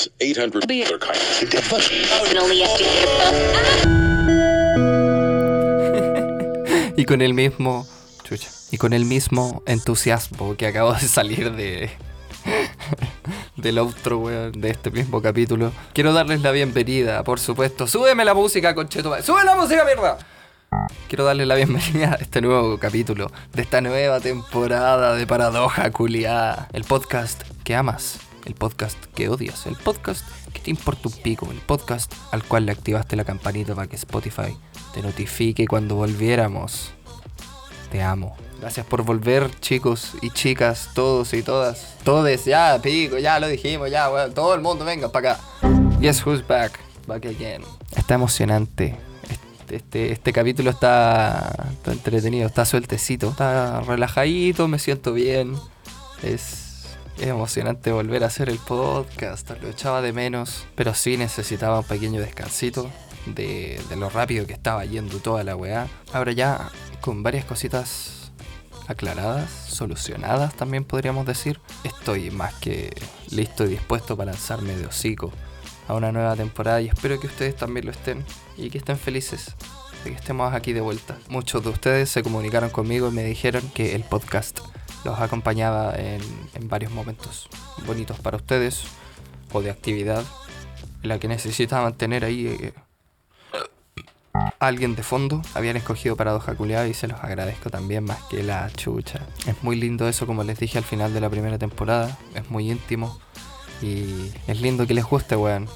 That's 0.00 0.10
800 0.18 0.64
Y 6.96 7.04
con 7.04 7.20
el 7.20 7.34
mismo. 7.34 7.86
Chucha. 8.22 8.48
Y 8.70 8.78
con 8.78 8.94
el 8.94 9.04
mismo 9.04 9.62
entusiasmo 9.66 10.56
que 10.56 10.66
acabo 10.66 10.94
de 10.94 11.00
salir 11.00 11.52
de. 11.52 11.90
del 13.56 13.78
outro, 13.78 14.18
weón, 14.18 14.52
de 14.52 14.70
este 14.70 14.90
mismo 14.90 15.20
capítulo. 15.20 15.72
Quiero 15.92 16.14
darles 16.14 16.40
la 16.40 16.52
bienvenida, 16.52 17.22
por 17.22 17.38
supuesto. 17.38 17.86
Súbeme 17.86 18.24
la 18.24 18.32
música, 18.32 18.74
concheto. 18.74 19.14
¡Sube 19.22 19.44
la 19.44 19.54
música, 19.54 19.84
mierda! 19.84 20.16
Quiero 21.08 21.24
darles 21.24 21.46
la 21.46 21.56
bienvenida 21.56 22.12
a 22.12 22.22
este 22.22 22.40
nuevo 22.40 22.78
capítulo 22.78 23.30
de 23.52 23.62
esta 23.62 23.82
nueva 23.82 24.20
temporada 24.20 25.14
de 25.14 25.26
Paradoja 25.26 25.90
Culiada. 25.90 26.68
El 26.72 26.84
podcast 26.84 27.42
que 27.64 27.74
amas, 27.74 28.20
el 28.46 28.54
podcast 28.54 28.96
que 29.14 29.28
odias, 29.28 29.66
el 29.66 29.76
podcast 29.76 30.24
que 30.52 30.60
te 30.60 30.70
importa 30.70 31.08
un 31.08 31.14
pico, 31.14 31.48
el 31.50 31.58
podcast 31.58 32.12
al 32.32 32.42
cual 32.44 32.66
le 32.66 32.72
activaste 32.72 33.16
la 33.16 33.24
campanita 33.24 33.74
para 33.74 33.88
que 33.88 33.96
Spotify 33.96 34.56
te 34.94 35.02
notifique 35.02 35.66
cuando 35.66 35.94
volviéramos. 35.94 36.90
Te 37.90 38.02
amo. 38.02 38.36
Gracias 38.60 38.84
por 38.86 39.02
volver, 39.02 39.50
chicos 39.60 40.12
y 40.20 40.30
chicas, 40.30 40.90
todos 40.94 41.32
y 41.32 41.42
todas. 41.42 41.96
Todes, 42.04 42.44
ya, 42.44 42.78
pico, 42.82 43.18
ya 43.18 43.40
lo 43.40 43.48
dijimos, 43.48 43.90
ya. 43.90 44.08
Todo 44.34 44.54
el 44.54 44.60
mundo, 44.60 44.84
venga 44.84 45.10
para 45.10 45.32
acá. 45.32 45.40
Guess 45.98 46.26
who's 46.26 46.46
back? 46.46 46.78
Back 47.06 47.26
again. 47.26 47.62
Está 47.96 48.14
emocionante. 48.14 48.96
Este, 49.30 49.76
este, 49.76 50.12
este 50.12 50.32
capítulo 50.32 50.70
está, 50.70 51.70
está 51.72 51.92
entretenido, 51.92 52.46
está 52.46 52.64
sueltecito, 52.64 53.30
está 53.30 53.80
relajadito, 53.80 54.68
me 54.68 54.78
siento 54.78 55.12
bien. 55.12 55.54
Es, 56.22 56.59
es 57.20 57.28
emocionante 57.28 57.92
volver 57.92 58.24
a 58.24 58.28
hacer 58.28 58.48
el 58.48 58.58
podcast, 58.58 59.50
lo 59.60 59.68
echaba 59.68 60.00
de 60.00 60.14
menos, 60.14 60.64
pero 60.74 60.94
sí 60.94 61.18
necesitaba 61.18 61.80
un 61.80 61.84
pequeño 61.84 62.18
descansito 62.18 62.90
de, 63.26 63.78
de 63.90 63.96
lo 63.96 64.08
rápido 64.08 64.46
que 64.46 64.54
estaba 64.54 64.86
yendo 64.86 65.18
toda 65.18 65.44
la 65.44 65.54
weá. 65.54 65.86
Ahora 66.14 66.32
ya 66.32 66.70
con 67.02 67.22
varias 67.22 67.44
cositas 67.44 68.32
aclaradas, 68.88 69.50
solucionadas 69.50 70.54
también 70.54 70.84
podríamos 70.84 71.26
decir, 71.26 71.60
estoy 71.84 72.30
más 72.30 72.54
que 72.54 72.90
listo 73.30 73.66
y 73.66 73.68
dispuesto 73.68 74.16
para 74.16 74.32
lanzarme 74.32 74.74
de 74.74 74.86
hocico 74.86 75.30
a 75.88 75.94
una 75.94 76.12
nueva 76.12 76.36
temporada 76.36 76.80
y 76.80 76.88
espero 76.88 77.20
que 77.20 77.26
ustedes 77.26 77.54
también 77.54 77.84
lo 77.84 77.92
estén 77.92 78.24
y 78.56 78.70
que 78.70 78.78
estén 78.78 78.98
felices 78.98 79.54
de 80.04 80.10
que 80.10 80.16
estemos 80.16 80.54
aquí 80.54 80.72
de 80.72 80.80
vuelta. 80.80 81.18
Muchos 81.28 81.62
de 81.62 81.68
ustedes 81.68 82.08
se 82.08 82.22
comunicaron 82.22 82.70
conmigo 82.70 83.08
y 83.08 83.12
me 83.12 83.24
dijeron 83.24 83.68
que 83.74 83.94
el 83.94 84.04
podcast 84.04 84.60
los 85.04 85.18
acompañaba 85.20 85.94
en, 85.96 86.20
en 86.54 86.68
varios 86.68 86.92
momentos 86.92 87.48
bonitos 87.86 88.18
para 88.20 88.36
ustedes 88.36 88.84
o 89.52 89.62
de 89.62 89.70
actividad 89.70 90.24
en 91.02 91.08
la 91.08 91.18
que 91.18 91.28
necesitaban 91.28 91.94
tener 91.94 92.24
ahí 92.24 92.46
eh, 92.46 92.72
alguien 94.58 94.94
de 94.94 95.02
fondo. 95.02 95.42
Habían 95.54 95.76
escogido 95.76 96.16
Paradoja 96.16 96.54
Culeada 96.54 96.86
y 96.86 96.94
se 96.94 97.08
los 97.08 97.20
agradezco 97.20 97.70
también 97.70 98.04
más 98.04 98.22
que 98.24 98.42
la 98.42 98.70
chucha. 98.70 99.20
Es 99.46 99.62
muy 99.62 99.76
lindo 99.76 100.08
eso, 100.08 100.26
como 100.26 100.44
les 100.44 100.58
dije 100.58 100.78
al 100.78 100.84
final 100.84 101.14
de 101.14 101.20
la 101.20 101.30
primera 101.30 101.58
temporada. 101.58 102.16
Es 102.34 102.50
muy 102.50 102.70
íntimo 102.70 103.18
y 103.82 104.30
es 104.46 104.60
lindo 104.60 104.86
que 104.86 104.94
les 104.94 105.04
guste, 105.04 105.36
weón. 105.36 105.68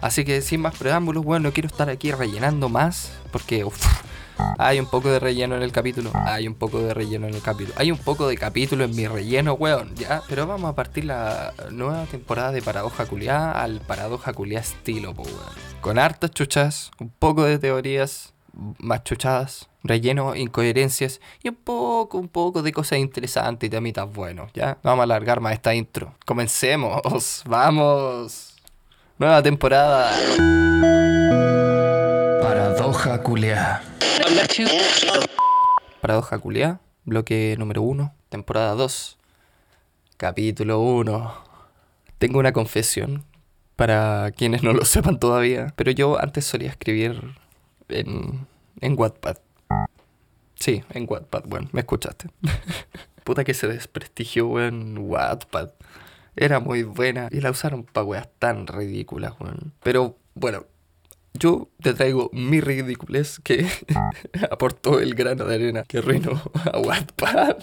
Así 0.00 0.24
que 0.24 0.42
sin 0.42 0.60
más 0.60 0.76
preámbulos, 0.76 1.24
weón, 1.24 1.44
no 1.44 1.52
quiero 1.52 1.68
estar 1.68 1.88
aquí 1.88 2.10
rellenando 2.10 2.68
más 2.68 3.12
porque 3.30 3.64
hay 4.58 4.80
un 4.80 4.86
poco 4.86 5.10
de 5.10 5.18
relleno 5.18 5.56
en 5.56 5.62
el 5.62 5.72
capítulo. 5.72 6.10
Hay 6.14 6.46
un 6.46 6.54
poco 6.54 6.80
de 6.80 6.94
relleno 6.94 7.26
en 7.26 7.34
el 7.34 7.42
capítulo. 7.42 7.74
Hay 7.78 7.90
un 7.90 7.98
poco 7.98 8.28
de 8.28 8.36
capítulo 8.36 8.84
en 8.84 8.94
mi 8.94 9.06
relleno, 9.06 9.54
weón, 9.54 9.94
ya. 9.94 10.22
Pero 10.28 10.46
vamos 10.46 10.70
a 10.70 10.74
partir 10.74 11.04
la 11.04 11.52
nueva 11.70 12.04
temporada 12.06 12.52
de 12.52 12.62
Paradoja 12.62 13.06
Culiá 13.06 13.52
al 13.52 13.80
Paradoja 13.80 14.32
Culiá 14.32 14.60
estilo, 14.60 15.14
po, 15.14 15.22
weón. 15.22 15.38
Con 15.80 15.98
hartas 15.98 16.30
chuchas, 16.30 16.90
un 16.98 17.10
poco 17.10 17.44
de 17.44 17.58
teorías 17.58 18.32
más 18.78 19.02
chuchadas, 19.04 19.68
relleno, 19.82 20.36
incoherencias 20.36 21.20
y 21.42 21.48
un 21.48 21.56
poco, 21.56 22.18
un 22.18 22.28
poco 22.28 22.62
de 22.62 22.72
cosas 22.72 22.98
interesantes 22.98 23.66
y 23.66 23.70
temitas 23.70 24.12
buenos, 24.12 24.52
¿ya? 24.52 24.78
Vamos 24.82 25.00
a 25.00 25.04
alargar 25.04 25.40
más 25.40 25.54
esta 25.54 25.74
intro. 25.74 26.14
Comencemos, 26.24 27.42
vamos. 27.46 28.54
Nueva 29.18 29.42
temporada. 29.42 30.10
Paradoja 32.42 33.22
Culiá. 33.22 33.82
Paradoja 36.00 36.38
Culiá, 36.38 36.80
bloque 37.04 37.54
número 37.56 37.82
1, 37.82 38.12
temporada 38.28 38.74
2, 38.74 39.16
capítulo 40.16 40.80
1. 40.80 41.34
Tengo 42.18 42.40
una 42.40 42.52
confesión 42.52 43.24
para 43.76 44.32
quienes 44.36 44.64
no 44.64 44.72
lo 44.72 44.84
sepan 44.84 45.20
todavía, 45.20 45.72
pero 45.76 45.92
yo 45.92 46.20
antes 46.20 46.44
solía 46.44 46.70
escribir 46.70 47.22
en, 47.88 48.46
en 48.80 48.98
Wattpad. 48.98 49.36
Sí, 50.56 50.82
en 50.90 51.06
Wattpad, 51.08 51.44
bueno, 51.46 51.68
me 51.70 51.80
escuchaste. 51.80 52.28
Puta 53.24 53.44
que 53.44 53.54
se 53.54 53.68
desprestigió, 53.68 54.60
en 54.60 54.98
Wattpad. 54.98 55.70
Era 56.34 56.58
muy 56.58 56.82
buena 56.82 57.28
y 57.30 57.40
la 57.40 57.50
usaron 57.50 57.84
para 57.84 58.04
weas 58.04 58.28
tan 58.40 58.66
ridículas, 58.66 59.34
weón. 59.38 59.72
Pero 59.82 60.16
bueno, 60.34 60.64
yo 61.34 61.68
te 61.82 61.94
traigo 61.94 62.30
mi 62.32 62.60
ridiculez 62.60 63.38
que 63.40 63.66
aportó 64.50 65.00
el 65.00 65.14
grano 65.14 65.44
de 65.44 65.54
arena 65.54 65.84
que 65.84 65.98
arruinó 65.98 66.40
a 66.72 66.78
Wattpad. 66.78 67.56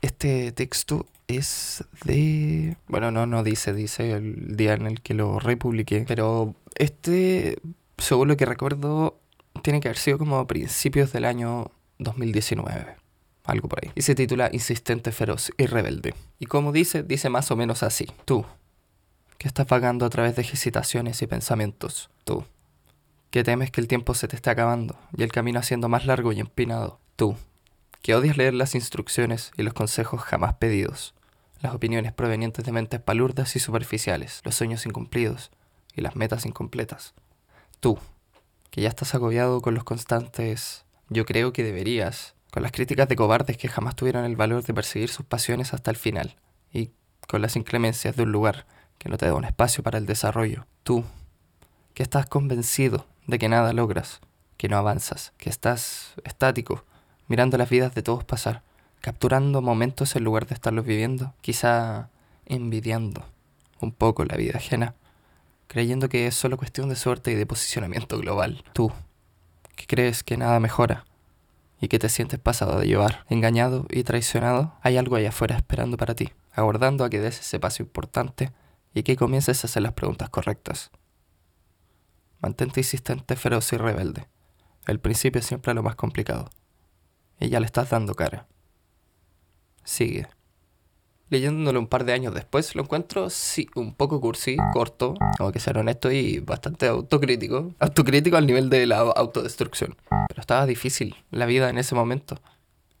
Este 0.00 0.52
texto 0.52 1.06
es 1.26 1.84
de... 2.04 2.76
Bueno, 2.88 3.10
no, 3.10 3.26
no 3.26 3.42
dice, 3.42 3.72
dice 3.72 4.12
el 4.12 4.56
día 4.56 4.74
en 4.74 4.86
el 4.86 5.00
que 5.00 5.14
lo 5.14 5.38
republiqué. 5.38 6.04
Pero 6.06 6.54
este, 6.76 7.58
según 7.98 8.28
lo 8.28 8.36
que 8.36 8.46
recuerdo, 8.46 9.18
tiene 9.62 9.80
que 9.80 9.88
haber 9.88 9.98
sido 9.98 10.18
como 10.18 10.38
a 10.38 10.46
principios 10.46 11.12
del 11.12 11.24
año 11.24 11.70
2019. 11.98 12.96
Algo 13.44 13.68
por 13.68 13.80
ahí. 13.82 13.92
Y 13.94 14.02
se 14.02 14.14
titula 14.14 14.50
Insistente, 14.52 15.12
feroz 15.12 15.50
y 15.56 15.66
rebelde. 15.66 16.14
Y 16.38 16.46
como 16.46 16.72
dice, 16.72 17.02
dice 17.02 17.28
más 17.28 17.50
o 17.50 17.56
menos 17.56 17.82
así. 17.82 18.06
Tú, 18.24 18.44
que 19.38 19.48
estás 19.48 19.66
vagando 19.66 20.04
a 20.04 20.10
través 20.10 20.36
de 20.36 20.42
ejercitaciones 20.42 21.22
y 21.22 21.26
pensamientos. 21.26 22.10
Tú, 22.24 22.44
que 23.30 23.44
temes 23.44 23.70
que 23.70 23.80
el 23.80 23.88
tiempo 23.88 24.14
se 24.14 24.28
te 24.28 24.36
esté 24.36 24.50
acabando 24.50 24.98
y 25.16 25.22
el 25.22 25.32
camino 25.32 25.60
haciendo 25.60 25.88
más 25.88 26.06
largo 26.06 26.32
y 26.32 26.40
empinado. 26.40 26.98
Tú, 27.16 27.36
que 28.02 28.14
odias 28.14 28.36
leer 28.36 28.54
las 28.54 28.74
instrucciones 28.74 29.52
y 29.56 29.62
los 29.62 29.74
consejos 29.74 30.20
jamás 30.22 30.54
pedidos, 30.54 31.14
las 31.60 31.74
opiniones 31.74 32.12
provenientes 32.12 32.64
de 32.64 32.72
mentes 32.72 33.00
palurdas 33.00 33.56
y 33.56 33.58
superficiales, 33.58 34.40
los 34.44 34.54
sueños 34.54 34.86
incumplidos 34.86 35.50
y 35.94 36.00
las 36.00 36.16
metas 36.16 36.46
incompletas. 36.46 37.14
Tú, 37.80 37.98
que 38.70 38.80
ya 38.80 38.88
estás 38.88 39.14
agobiado 39.14 39.60
con 39.60 39.74
los 39.74 39.84
constantes 39.84 40.84
yo 41.10 41.24
creo 41.24 41.52
que 41.52 41.64
deberías, 41.64 42.34
con 42.50 42.62
las 42.62 42.72
críticas 42.72 43.08
de 43.08 43.16
cobardes 43.16 43.56
que 43.56 43.68
jamás 43.68 43.96
tuvieron 43.96 44.24
el 44.24 44.36
valor 44.36 44.62
de 44.62 44.74
perseguir 44.74 45.08
sus 45.08 45.24
pasiones 45.24 45.72
hasta 45.72 45.90
el 45.90 45.96
final, 45.96 46.36
y 46.72 46.90
con 47.26 47.40
las 47.40 47.56
inclemencias 47.56 48.14
de 48.16 48.24
un 48.24 48.32
lugar 48.32 48.66
que 48.98 49.08
no 49.08 49.16
te 49.16 49.26
da 49.26 49.34
un 49.34 49.44
espacio 49.44 49.82
para 49.82 49.98
el 49.98 50.06
desarrollo. 50.06 50.66
Tú, 50.82 51.04
que 51.94 52.02
estás 52.02 52.26
convencido 52.26 53.06
de 53.28 53.38
que 53.38 53.48
nada 53.48 53.72
logras, 53.72 54.20
que 54.56 54.68
no 54.68 54.78
avanzas, 54.78 55.32
que 55.36 55.50
estás 55.50 56.14
estático, 56.24 56.84
mirando 57.28 57.58
las 57.58 57.68
vidas 57.68 57.94
de 57.94 58.02
todos 58.02 58.24
pasar, 58.24 58.62
capturando 59.00 59.60
momentos 59.60 60.16
en 60.16 60.24
lugar 60.24 60.46
de 60.46 60.54
estarlos 60.54 60.86
viviendo, 60.86 61.34
quizá 61.42 62.08
envidiando 62.46 63.24
un 63.80 63.92
poco 63.92 64.24
la 64.24 64.36
vida 64.36 64.56
ajena, 64.56 64.94
creyendo 65.68 66.08
que 66.08 66.26
es 66.26 66.34
solo 66.34 66.56
cuestión 66.56 66.88
de 66.88 66.96
suerte 66.96 67.30
y 67.30 67.34
de 67.34 67.44
posicionamiento 67.44 68.18
global. 68.18 68.64
Tú, 68.72 68.90
que 69.76 69.86
crees 69.86 70.24
que 70.24 70.38
nada 70.38 70.58
mejora 70.58 71.04
y 71.82 71.88
que 71.88 71.98
te 71.98 72.08
sientes 72.08 72.40
pasado 72.40 72.80
de 72.80 72.86
llevar, 72.86 73.26
engañado 73.28 73.86
y 73.90 74.04
traicionado, 74.04 74.74
hay 74.80 74.96
algo 74.96 75.16
allá 75.16 75.28
afuera 75.28 75.54
esperando 75.54 75.98
para 75.98 76.14
ti, 76.14 76.32
aguardando 76.52 77.04
a 77.04 77.10
que 77.10 77.20
des 77.20 77.38
ese 77.40 77.60
paso 77.60 77.82
importante 77.82 78.52
y 78.94 79.02
que 79.02 79.16
comiences 79.16 79.62
a 79.62 79.66
hacer 79.66 79.82
las 79.82 79.92
preguntas 79.92 80.30
correctas. 80.30 80.90
Mantente 82.40 82.80
insistente, 82.80 83.36
feroz 83.36 83.72
y 83.72 83.76
rebelde. 83.76 84.28
El 84.86 85.00
principio 85.00 85.40
es 85.40 85.46
siempre 85.46 85.74
lo 85.74 85.82
más 85.82 85.96
complicado. 85.96 86.50
Y 87.40 87.48
ya 87.48 87.60
le 87.60 87.66
estás 87.66 87.90
dando 87.90 88.14
cara. 88.14 88.46
Sigue. 89.84 90.28
Leyéndolo 91.30 91.78
un 91.78 91.88
par 91.88 92.04
de 92.04 92.14
años 92.14 92.32
después, 92.32 92.74
lo 92.74 92.82
encuentro, 92.82 93.28
sí, 93.28 93.68
un 93.74 93.94
poco 93.94 94.18
cursi, 94.20 94.56
corto, 94.72 95.14
tengo 95.36 95.52
que 95.52 95.60
ser 95.60 95.76
honesto 95.76 96.10
y 96.10 96.38
bastante 96.38 96.86
autocrítico. 96.86 97.74
Autocrítico 97.80 98.38
al 98.38 98.46
nivel 98.46 98.70
de 98.70 98.86
la 98.86 98.98
autodestrucción. 99.00 99.96
Pero 100.28 100.40
estaba 100.40 100.64
difícil 100.64 101.16
la 101.30 101.44
vida 101.44 101.68
en 101.68 101.76
ese 101.76 101.94
momento. 101.94 102.40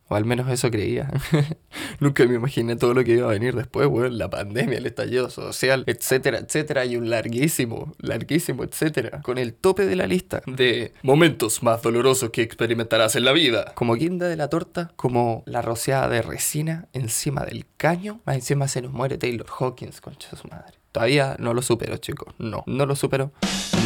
O 0.08 0.14
al 0.14 0.24
menos 0.24 0.50
eso 0.50 0.70
creía. 0.70 1.10
Nunca 2.00 2.24
me 2.26 2.36
imaginé 2.36 2.76
todo 2.76 2.94
lo 2.94 3.04
que 3.04 3.12
iba 3.12 3.28
a 3.28 3.32
venir 3.32 3.54
después, 3.54 3.86
weón. 3.86 4.16
La 4.16 4.30
pandemia, 4.30 4.78
el 4.78 4.86
estallido 4.86 5.28
social, 5.28 5.84
etcétera, 5.86 6.38
etcétera. 6.38 6.86
Y 6.86 6.96
un 6.96 7.10
larguísimo, 7.10 7.94
larguísimo, 7.98 8.64
etcétera. 8.64 9.20
Con 9.22 9.36
el 9.36 9.54
tope 9.54 9.86
de 9.86 9.96
la 9.96 10.06
lista 10.06 10.42
de 10.46 10.94
momentos 11.02 11.62
más 11.62 11.82
dolorosos 11.82 12.30
que 12.30 12.42
experimentarás 12.42 13.16
en 13.16 13.24
la 13.24 13.32
vida. 13.32 13.72
Como 13.74 13.94
guinda 13.94 14.28
de 14.28 14.36
la 14.36 14.48
torta, 14.48 14.92
como 14.96 15.42
la 15.46 15.60
rociada 15.60 16.08
de 16.08 16.22
resina 16.22 16.88
encima 16.94 17.44
del 17.44 17.66
caño. 17.76 18.20
Más 18.24 18.36
encima 18.36 18.66
se 18.66 18.80
nos 18.80 18.92
muere 18.92 19.18
Taylor 19.18 19.46
Hawkins, 19.58 20.00
concha 20.00 20.30
de 20.30 20.38
su 20.38 20.48
madre. 20.48 20.78
Todavía 20.92 21.36
no 21.38 21.52
lo 21.52 21.60
supero, 21.60 21.98
chicos. 21.98 22.34
No, 22.38 22.64
no 22.66 22.86
lo 22.86 22.96
supero. 22.96 23.32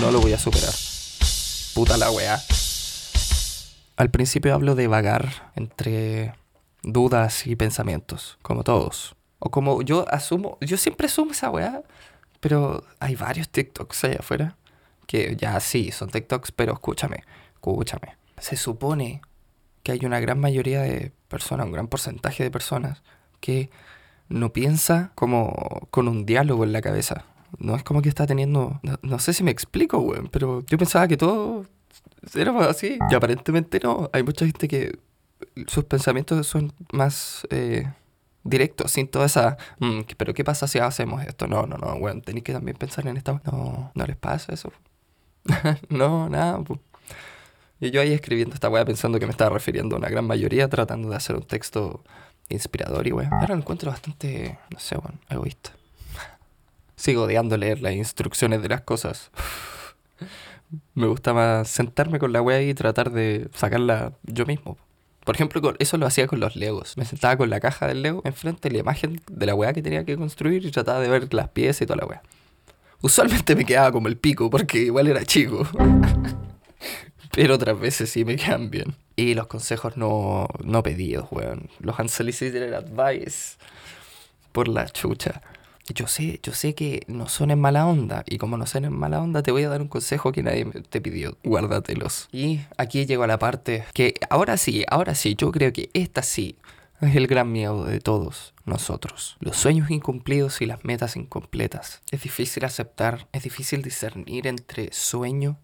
No 0.00 0.10
lo 0.12 0.20
voy 0.20 0.32
a 0.32 0.38
superar. 0.38 0.72
Puta 1.74 1.96
la 1.96 2.10
weá. 2.10 2.40
Al 4.02 4.10
principio 4.10 4.52
hablo 4.52 4.74
de 4.74 4.88
vagar 4.88 5.52
entre 5.54 6.34
dudas 6.82 7.46
y 7.46 7.54
pensamientos, 7.54 8.36
como 8.42 8.64
todos. 8.64 9.14
O 9.38 9.52
como 9.52 9.80
yo 9.82 10.12
asumo, 10.12 10.58
yo 10.60 10.76
siempre 10.76 11.06
asumo 11.06 11.30
esa 11.30 11.50
weá, 11.50 11.84
pero 12.40 12.82
hay 12.98 13.14
varios 13.14 13.48
TikToks 13.48 14.02
allá 14.02 14.16
afuera 14.18 14.56
que 15.06 15.36
ya 15.36 15.60
sí, 15.60 15.92
son 15.92 16.10
TikToks, 16.10 16.50
pero 16.50 16.72
escúchame, 16.72 17.22
escúchame. 17.54 18.16
Se 18.38 18.56
supone 18.56 19.22
que 19.84 19.92
hay 19.92 20.00
una 20.04 20.18
gran 20.18 20.40
mayoría 20.40 20.80
de 20.80 21.12
personas, 21.28 21.66
un 21.66 21.72
gran 21.72 21.86
porcentaje 21.86 22.42
de 22.42 22.50
personas 22.50 23.04
que 23.38 23.70
no 24.28 24.52
piensa 24.52 25.12
como 25.14 25.86
con 25.92 26.08
un 26.08 26.26
diálogo 26.26 26.64
en 26.64 26.72
la 26.72 26.82
cabeza. 26.82 27.24
No 27.56 27.76
es 27.76 27.84
como 27.84 28.02
que 28.02 28.08
está 28.08 28.26
teniendo... 28.26 28.80
No, 29.02 29.18
sé 29.20 29.32
si 29.32 29.44
me 29.44 29.52
explico, 29.52 29.98
weón, 29.98 30.26
pero 30.26 30.64
yo 30.66 30.76
pensaba 30.76 31.06
que 31.06 31.16
todo 31.16 31.66
era 32.34 32.52
así. 32.66 32.98
Y 33.10 33.14
aparentemente 33.14 33.80
no. 33.82 34.10
Hay 34.12 34.22
mucha 34.22 34.46
gente 34.46 34.68
que 34.68 34.98
sus 35.66 35.84
pensamientos 35.84 36.46
son 36.46 36.72
más 36.92 37.46
eh, 37.50 37.90
directos, 38.44 38.92
sin 38.92 39.08
toda 39.08 39.26
esa... 39.26 39.56
Mm, 39.78 40.00
pero 40.16 40.34
¿qué 40.34 40.44
pasa 40.44 40.66
si 40.66 40.78
hacemos 40.78 41.24
esto? 41.24 41.46
No, 41.46 41.66
no, 41.66 41.76
no, 41.76 41.94
weón. 41.94 42.22
Tenéis 42.22 42.44
que 42.44 42.52
también 42.52 42.76
pensar 42.76 43.06
en 43.06 43.16
esta... 43.16 43.40
No, 43.44 43.92
no 43.94 44.06
les 44.06 44.16
pasa 44.16 44.52
eso. 44.52 44.72
no, 45.88 46.28
nada. 46.28 46.60
Y 47.80 47.90
yo 47.90 48.00
ahí 48.00 48.12
escribiendo 48.12 48.54
esta 48.54 48.68
weá 48.68 48.84
pensando 48.84 49.18
que 49.18 49.26
me 49.26 49.32
estaba 49.32 49.50
refiriendo 49.50 49.96
a 49.96 49.98
una 49.98 50.08
gran 50.08 50.24
mayoría, 50.24 50.68
tratando 50.68 51.10
de 51.10 51.16
hacer 51.16 51.36
un 51.36 51.42
texto 51.42 52.04
inspirador 52.48 53.06
y 53.06 53.12
weá. 53.12 53.28
Ahora 53.32 53.54
lo 53.54 53.60
encuentro 53.60 53.90
bastante, 53.90 54.58
no 54.70 54.78
sé, 54.78 54.96
bueno, 54.96 55.18
egoísta. 55.28 55.70
Sigo 56.96 57.24
odiando 57.24 57.56
leer 57.56 57.80
las 57.80 57.94
instrucciones 57.94 58.62
de 58.62 58.68
las 58.68 58.82
cosas. 58.82 59.30
me 60.94 61.06
gusta 61.06 61.32
más 61.34 61.68
sentarme 61.68 62.18
con 62.18 62.32
la 62.32 62.42
weá 62.42 62.62
y 62.62 62.74
tratar 62.74 63.10
de 63.10 63.48
sacarla 63.54 64.12
yo 64.22 64.46
mismo. 64.46 64.76
Por 65.24 65.36
ejemplo, 65.36 65.74
eso 65.78 65.96
lo 65.98 66.06
hacía 66.06 66.26
con 66.26 66.40
los 66.40 66.56
Legos. 66.56 66.96
Me 66.96 67.04
sentaba 67.04 67.36
con 67.36 67.48
la 67.48 67.60
caja 67.60 67.86
del 67.86 68.02
Lego 68.02 68.22
enfrente 68.24 68.68
de 68.68 68.74
la 68.74 68.80
imagen 68.80 69.20
de 69.30 69.46
la 69.46 69.54
weá 69.54 69.72
que 69.72 69.82
tenía 69.82 70.04
que 70.04 70.16
construir 70.16 70.64
y 70.66 70.70
trataba 70.70 71.00
de 71.00 71.08
ver 71.08 71.32
las 71.32 71.48
piezas 71.48 71.82
y 71.82 71.86
toda 71.86 71.98
la 71.98 72.06
weá. 72.06 72.22
Usualmente 73.02 73.54
me 73.54 73.64
quedaba 73.64 73.92
como 73.92 74.08
el 74.08 74.16
pico 74.16 74.50
porque 74.50 74.78
igual 74.78 75.08
era 75.08 75.24
chico. 75.24 75.66
Pero 77.32 77.54
otras 77.54 77.78
veces 77.78 78.10
sí 78.10 78.24
me 78.24 78.36
quedan 78.36 78.70
bien. 78.70 78.94
Y 79.16 79.34
los 79.34 79.46
consejos 79.46 79.96
no, 79.96 80.48
no 80.64 80.82
pedidos, 80.82 81.28
weón. 81.30 81.68
Los 81.80 81.98
unsolicited 81.98 82.72
advice. 82.74 83.56
Por 84.52 84.68
la 84.68 84.88
chucha. 84.88 85.40
Yo 85.92 86.06
sé, 86.06 86.40
yo 86.42 86.52
sé 86.52 86.74
que 86.74 87.02
no 87.06 87.28
son 87.28 87.50
en 87.50 87.60
mala 87.60 87.86
onda. 87.86 88.24
Y 88.26 88.38
como 88.38 88.56
no 88.56 88.66
son 88.66 88.84
en 88.84 88.92
mala 88.92 89.20
onda, 89.20 89.42
te 89.42 89.52
voy 89.52 89.64
a 89.64 89.68
dar 89.68 89.82
un 89.82 89.88
consejo 89.88 90.32
que 90.32 90.42
nadie 90.42 90.64
te 90.88 91.00
pidió. 91.00 91.36
Guárdatelos. 91.44 92.28
Y 92.32 92.60
aquí 92.76 93.06
llego 93.06 93.22
a 93.22 93.26
la 93.26 93.38
parte 93.38 93.84
que 93.92 94.14
ahora 94.30 94.56
sí, 94.56 94.84
ahora 94.88 95.14
sí, 95.14 95.34
yo 95.36 95.50
creo 95.52 95.72
que 95.72 95.90
esta 95.94 96.22
sí 96.22 96.56
es 97.00 97.16
el 97.16 97.26
gran 97.26 97.50
miedo 97.50 97.84
de 97.84 98.00
todos 98.00 98.54
nosotros. 98.64 99.36
Los 99.40 99.56
sueños 99.56 99.90
incumplidos 99.90 100.62
y 100.62 100.66
las 100.66 100.84
metas 100.84 101.16
incompletas. 101.16 102.00
Es 102.10 102.22
difícil 102.22 102.64
aceptar, 102.64 103.26
es 103.32 103.42
difícil 103.42 103.82
discernir 103.82 104.46
entre 104.46 104.92
sueño 104.92 105.58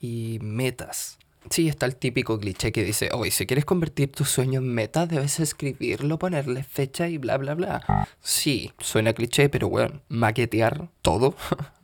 y 0.00 0.38
metas. 0.40 1.18
Sí, 1.50 1.68
está 1.68 1.86
el 1.86 1.96
típico 1.96 2.38
cliché 2.38 2.72
que 2.72 2.84
dice, 2.84 3.10
oye, 3.12 3.30
si 3.30 3.46
quieres 3.46 3.64
convertir 3.64 4.12
tu 4.12 4.24
sueño 4.24 4.60
en 4.60 4.68
meta, 4.68 5.06
debes 5.06 5.40
escribirlo, 5.40 6.18
ponerle 6.18 6.62
fecha 6.62 7.08
y 7.08 7.18
bla, 7.18 7.36
bla, 7.38 7.54
bla. 7.54 8.08
Sí, 8.20 8.72
suena 8.78 9.12
cliché, 9.12 9.48
pero 9.48 9.68
bueno, 9.68 10.02
maquetear 10.08 10.88
todo 11.02 11.34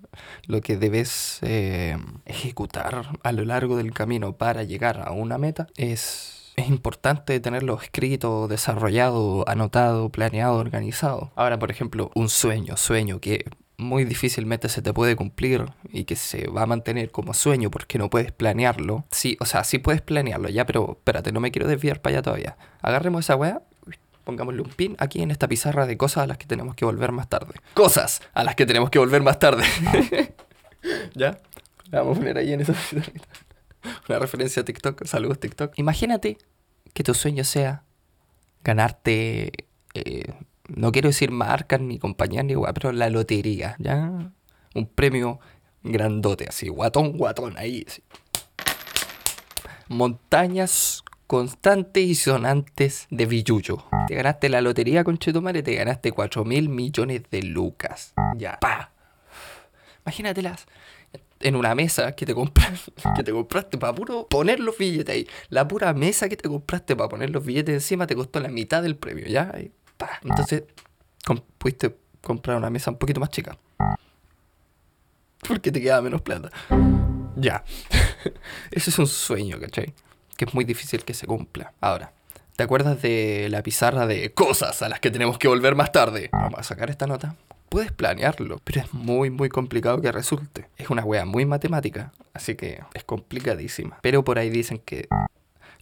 lo 0.46 0.60
que 0.60 0.76
debes 0.76 1.38
eh, 1.42 1.96
ejecutar 2.26 3.18
a 3.22 3.32
lo 3.32 3.44
largo 3.44 3.76
del 3.76 3.92
camino 3.92 4.36
para 4.36 4.64
llegar 4.64 5.02
a 5.06 5.12
una 5.12 5.38
meta 5.38 5.68
es 5.76 6.34
es 6.56 6.68
importante 6.68 7.40
tenerlo 7.40 7.78
escrito, 7.80 8.46
desarrollado, 8.48 9.44
anotado, 9.48 10.08
planeado, 10.10 10.56
organizado. 10.56 11.32
Ahora, 11.34 11.58
por 11.58 11.70
ejemplo, 11.70 12.10
un 12.14 12.28
sueño, 12.28 12.76
sueño 12.76 13.20
que 13.20 13.44
muy 13.76 14.04
difícilmente 14.04 14.68
se 14.68 14.82
te 14.82 14.92
puede 14.92 15.16
cumplir 15.16 15.66
y 15.90 16.04
que 16.04 16.16
se 16.16 16.48
va 16.48 16.62
a 16.62 16.66
mantener 16.66 17.10
como 17.10 17.34
sueño 17.34 17.70
porque 17.70 17.98
no 17.98 18.10
puedes 18.10 18.32
planearlo. 18.32 19.04
Sí, 19.10 19.36
o 19.40 19.46
sea, 19.46 19.64
sí 19.64 19.78
puedes 19.78 20.00
planearlo 20.00 20.48
ya, 20.48 20.64
pero 20.64 20.92
espérate, 20.92 21.32
no 21.32 21.40
me 21.40 21.50
quiero 21.50 21.66
desviar 21.66 22.00
para 22.00 22.16
allá 22.16 22.22
todavía. 22.22 22.56
Agarremos 22.82 23.24
esa 23.24 23.36
weá, 23.36 23.62
pongámosle 24.24 24.62
un 24.62 24.70
pin 24.70 24.96
aquí 24.98 25.22
en 25.22 25.30
esta 25.30 25.48
pizarra 25.48 25.86
de 25.86 25.96
cosas 25.96 26.24
a 26.24 26.26
las 26.26 26.38
que 26.38 26.46
tenemos 26.46 26.74
que 26.74 26.84
volver 26.84 27.12
más 27.12 27.28
tarde. 27.28 27.54
Cosas 27.74 28.22
a 28.32 28.44
las 28.44 28.54
que 28.54 28.66
tenemos 28.66 28.90
que 28.90 28.98
volver 28.98 29.22
más 29.22 29.38
tarde. 29.38 29.64
¿Ya? 31.14 31.38
Vamos 31.90 32.16
a 32.16 32.20
poner 32.20 32.38
ahí 32.38 32.52
en 32.52 32.60
esa 32.60 32.72
pizarra. 32.72 33.12
Una 34.08 34.18
referencia 34.18 34.62
a 34.62 34.64
TikTok. 34.64 35.04
Saludos 35.04 35.40
TikTok. 35.40 35.78
Imagínate 35.78 36.38
que 36.92 37.02
tu 37.02 37.12
sueño 37.12 37.44
sea 37.44 37.84
ganarte, 38.62 39.52
eh, 39.94 40.32
no 40.68 40.92
quiero 40.92 41.08
decir 41.08 41.30
marcas 41.30 41.80
ni 41.80 41.98
compañías 41.98 42.44
ni 42.44 42.52
igual, 42.52 42.74
pero 42.74 42.92
la 42.92 43.10
lotería, 43.10 43.76
¿ya? 43.78 44.32
Un 44.74 44.86
premio 44.86 45.40
grandote, 45.82 46.46
así, 46.48 46.68
guatón, 46.68 47.16
guatón, 47.16 47.56
ahí. 47.58 47.86
Montañas 49.88 51.04
constantes 51.26 52.04
y 52.04 52.14
sonantes 52.14 53.06
de 53.10 53.26
billuyo. 53.26 53.84
Te 54.08 54.14
ganaste 54.14 54.48
la 54.48 54.60
lotería 54.60 55.04
con 55.04 55.18
Chetumare, 55.18 55.62
te 55.62 55.74
ganaste 55.74 56.12
4 56.12 56.44
mil 56.44 56.68
millones 56.68 57.22
de 57.30 57.42
lucas. 57.42 58.14
Ya, 58.36 58.58
pa. 58.60 58.92
Imagínatelas 60.04 60.66
en 61.40 61.56
una 61.56 61.74
mesa 61.74 62.12
que 62.12 62.26
te, 62.26 62.34
compras, 62.34 62.90
que 63.16 63.22
te 63.22 63.32
compraste 63.32 63.78
para 63.78 63.94
puro 63.94 64.26
poner 64.28 64.60
los 64.60 64.76
billetes 64.78 65.14
ahí. 65.14 65.28
La 65.50 65.68
pura 65.68 65.92
mesa 65.92 66.28
que 66.28 66.36
te 66.36 66.48
compraste 66.48 66.96
para 66.96 67.08
poner 67.08 67.30
los 67.30 67.44
billetes 67.44 67.74
encima 67.74 68.06
te 68.06 68.14
costó 68.14 68.40
la 68.40 68.48
mitad 68.48 68.82
del 68.82 68.96
premio, 68.96 69.26
¿ya? 69.26 69.52
Entonces, 70.22 70.64
pudiste 71.58 71.96
comprar 72.20 72.56
una 72.56 72.70
mesa 72.70 72.90
un 72.90 72.98
poquito 72.98 73.20
más 73.20 73.30
chica. 73.30 73.56
Porque 75.46 75.70
te 75.70 75.80
queda 75.80 76.00
menos 76.00 76.22
plata. 76.22 76.50
Ya. 77.36 77.64
Ese 78.70 78.90
es 78.90 78.98
un 78.98 79.06
sueño, 79.06 79.60
¿cachai? 79.60 79.92
Que 80.36 80.46
es 80.46 80.54
muy 80.54 80.64
difícil 80.64 81.04
que 81.04 81.14
se 81.14 81.26
cumpla. 81.26 81.72
Ahora, 81.80 82.12
¿te 82.56 82.62
acuerdas 82.62 83.02
de 83.02 83.48
la 83.50 83.62
pizarra 83.62 84.06
de 84.06 84.32
cosas 84.32 84.80
a 84.82 84.88
las 84.88 85.00
que 85.00 85.10
tenemos 85.10 85.38
que 85.38 85.48
volver 85.48 85.74
más 85.74 85.92
tarde? 85.92 86.30
Vamos 86.32 86.58
a 86.58 86.62
sacar 86.62 86.90
esta 86.90 87.06
nota 87.06 87.36
puedes 87.74 87.90
planearlo, 87.90 88.60
pero 88.62 88.82
es 88.82 88.94
muy, 88.94 89.30
muy 89.30 89.48
complicado 89.48 90.00
que 90.00 90.12
resulte. 90.12 90.68
Es 90.76 90.90
una 90.90 91.04
wea 91.04 91.24
muy 91.24 91.44
matemática, 91.44 92.12
así 92.32 92.54
que 92.54 92.80
es 92.94 93.02
complicadísima. 93.02 93.98
Pero 94.00 94.22
por 94.22 94.38
ahí 94.38 94.48
dicen 94.48 94.78
que 94.78 95.08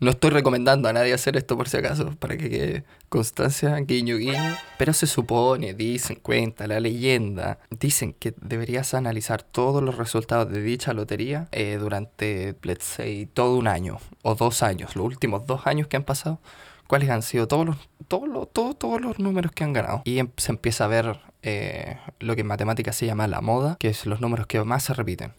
no 0.02 0.10
estoy 0.10 0.30
recomendando 0.30 0.88
a 0.88 0.92
nadie 0.92 1.14
hacer 1.14 1.36
esto 1.36 1.56
por 1.56 1.68
si 1.68 1.76
acaso, 1.76 2.10
para 2.18 2.36
que 2.36 2.50
quede 2.50 2.84
constancia, 3.08 3.76
guiño, 3.76 4.16
guiño. 4.16 4.56
Pero 4.76 4.92
se 4.92 5.06
supone, 5.06 5.74
dicen, 5.74 6.18
cuenta 6.20 6.66
la 6.66 6.80
leyenda, 6.80 7.60
dicen 7.70 8.12
que 8.12 8.34
deberías 8.40 8.94
analizar 8.94 9.44
todos 9.44 9.80
los 9.80 9.96
resultados 9.96 10.50
de 10.50 10.60
dicha 10.60 10.92
lotería 10.92 11.48
eh, 11.52 11.78
durante, 11.78 12.56
let's 12.62 12.84
say, 12.84 13.26
todo 13.26 13.56
un 13.56 13.68
año 13.68 13.98
o 14.22 14.34
dos 14.34 14.64
años, 14.64 14.96
los 14.96 15.06
últimos 15.06 15.46
dos 15.46 15.68
años 15.68 15.86
que 15.86 15.96
han 15.96 16.04
pasado 16.04 16.40
cuáles 16.88 17.08
han 17.08 17.22
sido 17.22 17.48
todos 17.48 17.64
los, 17.64 17.76
todos 18.08 18.28
los, 18.28 18.52
todos, 18.52 18.78
todos 18.78 19.00
los 19.00 19.18
números 19.18 19.52
que 19.52 19.64
han 19.64 19.72
ganado. 19.72 20.02
Y 20.04 20.18
em, 20.18 20.28
se 20.36 20.52
empieza 20.52 20.84
a 20.84 20.88
ver 20.88 21.20
eh, 21.42 21.96
lo 22.18 22.34
que 22.34 22.40
en 22.40 22.48
matemáticas 22.48 22.96
se 22.96 23.06
llama 23.06 23.28
la 23.28 23.40
moda, 23.40 23.76
que 23.78 23.88
es 23.88 24.04
los 24.04 24.20
números 24.20 24.46
que 24.46 24.62
más 24.64 24.82
se 24.82 24.94
repiten. 24.94 25.32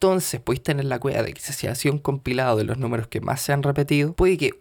Entonces 0.00 0.40
puedes 0.40 0.62
tener 0.62 0.84
la 0.84 1.00
cueva 1.00 1.24
de 1.24 1.34
que 1.34 1.40
si 1.40 1.52
se 1.52 1.68
hacía 1.68 1.90
un 1.90 1.98
compilado 1.98 2.56
de 2.56 2.62
los 2.62 2.78
números 2.78 3.08
que 3.08 3.20
más 3.20 3.40
se 3.40 3.52
han 3.52 3.64
repetido, 3.64 4.12
puede 4.12 4.38
que 4.38 4.54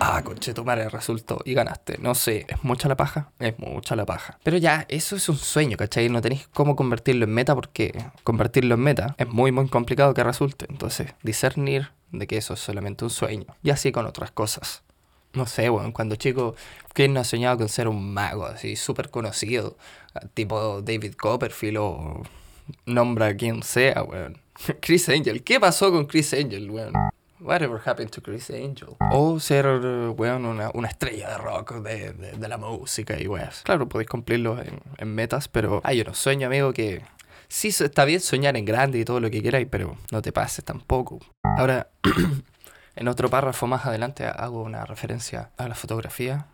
Ah, 0.00 0.20
conche, 0.22 0.52
tomar 0.52 0.78
el 0.80 0.90
resultado 0.90 1.40
y 1.44 1.54
ganaste. 1.54 1.96
No 1.98 2.14
sé, 2.14 2.44
¿es 2.48 2.62
mucha 2.64 2.86
la 2.88 2.96
paja? 2.96 3.30
Es 3.38 3.58
mucha 3.58 3.96
la 3.96 4.04
paja. 4.04 4.38
Pero 4.42 4.58
ya, 4.58 4.84
eso 4.88 5.16
es 5.16 5.28
un 5.28 5.38
sueño, 5.38 5.76
¿cachai? 5.76 6.08
No 6.10 6.20
tenéis 6.20 6.48
cómo 6.52 6.76
convertirlo 6.76 7.24
en 7.24 7.30
meta 7.30 7.54
porque 7.54 7.96
convertirlo 8.22 8.74
en 8.74 8.80
meta 8.80 9.14
es 9.16 9.28
muy, 9.28 9.52
muy 9.52 9.68
complicado 9.68 10.12
que 10.12 10.22
resulte. 10.22 10.66
Entonces, 10.68 11.14
discernir 11.22 11.92
de 12.10 12.26
que 12.26 12.36
eso 12.36 12.54
es 12.54 12.60
solamente 12.60 13.04
un 13.04 13.10
sueño. 13.10 13.46
Y 13.62 13.70
así 13.70 13.92
con 13.92 14.04
otras 14.04 14.32
cosas 14.32 14.82
no 15.32 15.44
sé, 15.46 15.68
bueno, 15.68 15.92
cuando 15.92 16.16
chico, 16.16 16.56
¿quién 16.94 17.12
no 17.12 17.20
ha 17.20 17.24
soñado 17.24 17.58
con 17.58 17.68
ser 17.68 17.88
un 17.88 18.14
mago 18.14 18.46
así 18.46 18.74
súper 18.74 19.10
conocido? 19.10 19.76
Tipo 20.32 20.80
David 20.80 21.14
Copperfield 21.14 21.76
o 21.78 22.22
nombra 22.86 23.26
a 23.26 23.36
quien 23.36 23.62
sea, 23.62 24.02
weón. 24.02 24.45
Chris 24.80 25.08
Angel, 25.08 25.42
¿qué 25.42 25.60
pasó 25.60 25.90
con 25.90 26.06
Chris 26.06 26.32
Angel, 26.34 26.70
weón? 26.70 26.92
Whatever 27.40 27.80
happened 27.84 28.10
to 28.10 28.22
Chris 28.22 28.50
Angel? 28.50 28.96
O 29.12 29.38
ser, 29.38 29.66
weón, 30.16 30.46
una, 30.46 30.70
una 30.74 30.88
estrella 30.88 31.30
de 31.30 31.38
rock 31.38 31.74
de, 31.82 32.12
de, 32.12 32.48
la 32.48 32.56
música 32.56 33.20
y 33.20 33.26
weón. 33.26 33.50
Claro, 33.64 33.88
podéis 33.88 34.08
cumplirlo 34.08 34.60
en, 34.60 34.80
en 34.98 35.14
metas, 35.14 35.48
pero 35.48 35.80
hay 35.84 36.00
unos 36.00 36.18
sueños, 36.18 36.46
amigo, 36.46 36.72
que 36.72 37.02
sí 37.48 37.68
está 37.68 38.04
bien 38.04 38.20
soñar 38.20 38.56
en 38.56 38.64
grande 38.64 38.98
y 38.98 39.04
todo 39.04 39.20
lo 39.20 39.30
que 39.30 39.42
queráis, 39.42 39.68
pero 39.70 39.96
no 40.10 40.22
te 40.22 40.32
pases 40.32 40.64
tampoco. 40.64 41.20
Ahora, 41.42 41.88
En 42.96 43.08
otro 43.08 43.28
párrafo 43.28 43.66
más 43.66 43.84
adelante 43.84 44.24
hago 44.24 44.62
una 44.62 44.86
referencia 44.86 45.50
a 45.58 45.68
la 45.68 45.74
fotografía 45.74 46.46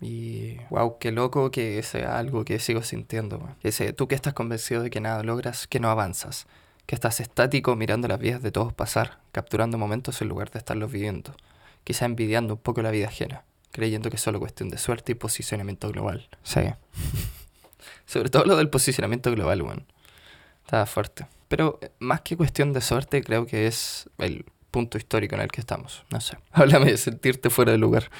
Y 0.00 0.56
wow, 0.70 0.98
qué 1.00 1.10
loco 1.10 1.50
que 1.50 1.82
sea 1.82 2.16
algo 2.18 2.44
que 2.44 2.60
sigo 2.60 2.82
sintiendo. 2.82 3.38
weón. 3.38 3.56
Ese, 3.62 3.92
tú 3.92 4.06
que 4.06 4.14
estás 4.14 4.34
convencido 4.34 4.82
de 4.82 4.90
que 4.90 5.00
nada 5.00 5.22
logras, 5.24 5.66
que 5.66 5.80
no 5.80 5.90
avanzas, 5.90 6.46
que 6.92 6.96
estás 6.96 7.20
estático 7.20 7.74
mirando 7.74 8.06
las 8.06 8.18
vidas 8.18 8.42
de 8.42 8.52
todos 8.52 8.74
pasar, 8.74 9.16
capturando 9.32 9.78
momentos 9.78 10.20
en 10.20 10.28
lugar 10.28 10.50
de 10.50 10.58
estarlos 10.58 10.92
viviendo, 10.92 11.34
quizá 11.84 12.04
envidiando 12.04 12.52
un 12.52 12.60
poco 12.60 12.82
la 12.82 12.90
vida 12.90 13.06
ajena, 13.06 13.44
creyendo 13.70 14.10
que 14.10 14.16
es 14.16 14.22
solo 14.22 14.38
cuestión 14.38 14.68
de 14.68 14.76
suerte 14.76 15.12
y 15.12 15.14
posicionamiento 15.14 15.88
global. 15.88 16.28
Sí. 16.42 16.60
Sobre 18.04 18.28
todo 18.28 18.44
lo 18.44 18.58
del 18.58 18.68
posicionamiento 18.68 19.32
global, 19.32 19.62
weón. 19.62 19.86
Estaba 20.66 20.84
fuerte. 20.84 21.26
Pero 21.48 21.78
eh, 21.80 21.92
más 21.98 22.20
que 22.20 22.36
cuestión 22.36 22.74
de 22.74 22.82
suerte, 22.82 23.22
creo 23.22 23.46
que 23.46 23.66
es 23.66 24.10
el 24.18 24.44
punto 24.70 24.98
histórico 24.98 25.34
en 25.36 25.40
el 25.40 25.48
que 25.50 25.62
estamos. 25.62 26.04
No 26.10 26.20
sé. 26.20 26.36
Háblame 26.52 26.90
de 26.90 26.98
sentirte 26.98 27.48
fuera 27.48 27.72
de 27.72 27.78
lugar. 27.78 28.10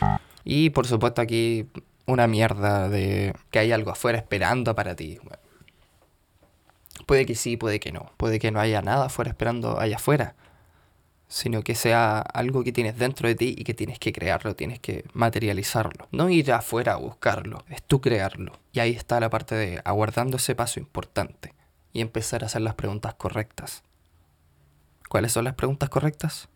Y 0.45 0.71
por 0.71 0.87
supuesto 0.87 1.21
aquí 1.21 1.67
una 2.07 2.27
mierda 2.27 2.89
de 2.89 3.35
que 3.51 3.59
hay 3.59 3.71
algo 3.71 3.91
afuera 3.91 4.17
esperando 4.17 4.75
para 4.75 4.97
ti. 4.97 5.19
Bueno, 5.23 5.42
puede 7.07 7.27
que 7.27 7.35
sí, 7.35 7.57
puede 7.57 7.81
que 7.81 7.93
no. 7.93 8.13
Puede 8.17 8.39
que 8.39 8.51
no 8.51 8.61
haya 8.61 8.83
nada 8.83 9.07
afuera 9.07 9.31
esperando 9.31 9.79
allá 9.79 9.97
afuera. 9.97 10.35
Sino 11.29 11.63
que 11.63 11.75
sea 11.75 12.21
algo 12.21 12.63
que 12.63 12.73
tienes 12.73 12.99
dentro 12.99 13.27
de 13.29 13.35
ti 13.35 13.55
y 13.57 13.65
que 13.65 13.73
tienes 13.73 13.99
que 13.99 14.13
crearlo, 14.13 14.55
tienes 14.55 14.81
que 14.81 15.05
materializarlo. 15.15 16.09
No 16.11 16.29
ir 16.29 16.53
afuera 16.53 16.93
a 16.93 16.97
buscarlo, 16.97 17.65
es 17.69 17.83
tú 17.83 18.01
crearlo. 18.01 18.53
Y 18.73 18.81
ahí 18.81 18.93
está 18.93 19.19
la 19.19 19.31
parte 19.31 19.55
de 19.55 19.81
aguardando 19.85 20.37
ese 20.37 20.55
paso 20.55 20.79
importante 20.79 21.55
y 21.93 22.01
empezar 22.01 22.43
a 22.43 22.47
hacer 22.47 22.63
las 22.63 22.75
preguntas 22.75 23.15
correctas. 23.15 23.83
¿Cuáles 25.09 25.33
son 25.33 25.45
las 25.45 25.55
preguntas 25.55 25.89
correctas? 25.89 26.49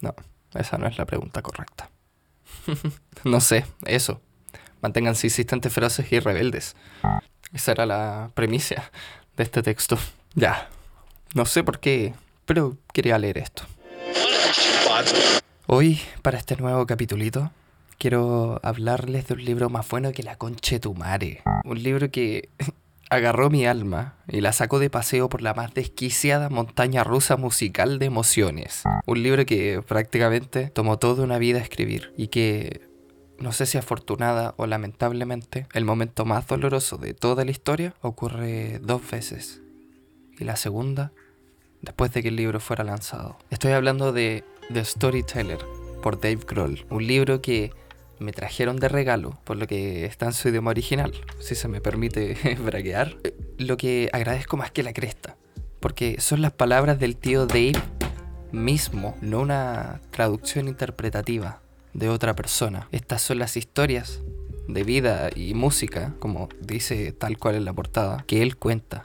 No, 0.00 0.14
esa 0.54 0.78
no 0.78 0.86
es 0.86 0.98
la 0.98 1.06
pregunta 1.06 1.42
correcta. 1.42 1.90
no 3.24 3.40
sé, 3.40 3.66
eso. 3.84 4.20
Manténganse 4.80 5.26
insistentes, 5.26 5.72
feroces 5.72 6.10
y 6.12 6.20
rebeldes. 6.20 6.76
Esa 7.52 7.72
era 7.72 7.86
la 7.86 8.30
premisa 8.34 8.90
de 9.38 9.44
este 9.44 9.62
texto. 9.62 9.96
Ya. 10.34 10.68
No 11.34 11.46
sé 11.46 11.62
por 11.62 11.78
qué, 11.78 12.12
pero 12.44 12.76
quería 12.92 13.18
leer 13.18 13.38
esto. 13.38 13.62
Hoy, 15.66 16.00
para 16.22 16.38
este 16.38 16.56
nuevo 16.56 16.86
capitulito, 16.86 17.50
quiero 17.98 18.60
hablarles 18.62 19.28
de 19.28 19.34
un 19.34 19.44
libro 19.44 19.70
más 19.70 19.88
bueno 19.88 20.12
que 20.12 20.22
la 20.22 20.36
conche 20.36 20.80
tu 20.80 20.94
mare. 20.94 21.42
Un 21.64 21.82
libro 21.82 22.10
que 22.10 22.48
agarró 23.10 23.48
mi 23.48 23.64
alma 23.64 24.16
y 24.26 24.40
la 24.40 24.52
sacó 24.52 24.80
de 24.80 24.90
paseo 24.90 25.28
por 25.28 25.40
la 25.40 25.54
más 25.54 25.72
desquiciada 25.72 26.48
montaña 26.48 27.04
rusa 27.04 27.36
musical 27.36 27.98
de 27.98 28.06
emociones. 28.06 28.82
Un 29.06 29.22
libro 29.22 29.46
que 29.46 29.82
prácticamente 29.86 30.70
tomó 30.70 30.98
toda 30.98 31.22
una 31.22 31.38
vida 31.38 31.58
escribir 31.58 32.12
y 32.16 32.28
que, 32.28 32.87
no 33.38 33.52
sé 33.52 33.66
si 33.66 33.78
afortunada 33.78 34.54
o 34.56 34.66
lamentablemente, 34.66 35.66
el 35.72 35.84
momento 35.84 36.24
más 36.24 36.46
doloroso 36.46 36.96
de 36.96 37.14
toda 37.14 37.44
la 37.44 37.50
historia 37.50 37.94
ocurre 38.00 38.80
dos 38.80 39.08
veces. 39.10 39.60
Y 40.38 40.44
la 40.44 40.56
segunda, 40.56 41.12
después 41.82 42.12
de 42.12 42.22
que 42.22 42.28
el 42.28 42.36
libro 42.36 42.60
fuera 42.60 42.84
lanzado. 42.84 43.38
Estoy 43.50 43.72
hablando 43.72 44.12
de 44.12 44.44
The 44.72 44.84
Storyteller 44.84 45.58
por 46.02 46.20
Dave 46.20 46.40
Grohl, 46.46 46.84
un 46.90 47.06
libro 47.06 47.40
que 47.40 47.72
me 48.18 48.32
trajeron 48.32 48.76
de 48.76 48.88
regalo, 48.88 49.38
por 49.44 49.56
lo 49.56 49.66
que 49.66 50.04
está 50.04 50.26
en 50.26 50.32
su 50.32 50.48
idioma 50.48 50.70
original, 50.70 51.12
si 51.40 51.54
se 51.54 51.68
me 51.68 51.80
permite 51.80 52.36
braguear. 52.64 53.16
Eh, 53.22 53.34
Lo 53.58 53.76
que 53.76 54.10
agradezco 54.12 54.56
más 54.56 54.72
que 54.72 54.82
la 54.82 54.92
cresta, 54.92 55.36
porque 55.80 56.20
son 56.20 56.42
las 56.42 56.52
palabras 56.52 56.98
del 56.98 57.16
tío 57.16 57.46
Dave 57.46 57.80
mismo, 58.50 59.16
no 59.20 59.40
una 59.40 60.00
traducción 60.10 60.66
interpretativa 60.68 61.60
de 61.98 62.08
otra 62.08 62.36
persona. 62.36 62.88
Estas 62.92 63.22
son 63.22 63.38
las 63.38 63.56
historias 63.56 64.20
de 64.68 64.84
vida 64.84 65.30
y 65.34 65.54
música, 65.54 66.14
como 66.20 66.48
dice 66.60 67.12
tal 67.12 67.38
cual 67.38 67.56
en 67.56 67.64
la 67.64 67.72
portada, 67.72 68.24
que 68.26 68.42
él 68.42 68.56
cuenta, 68.56 69.04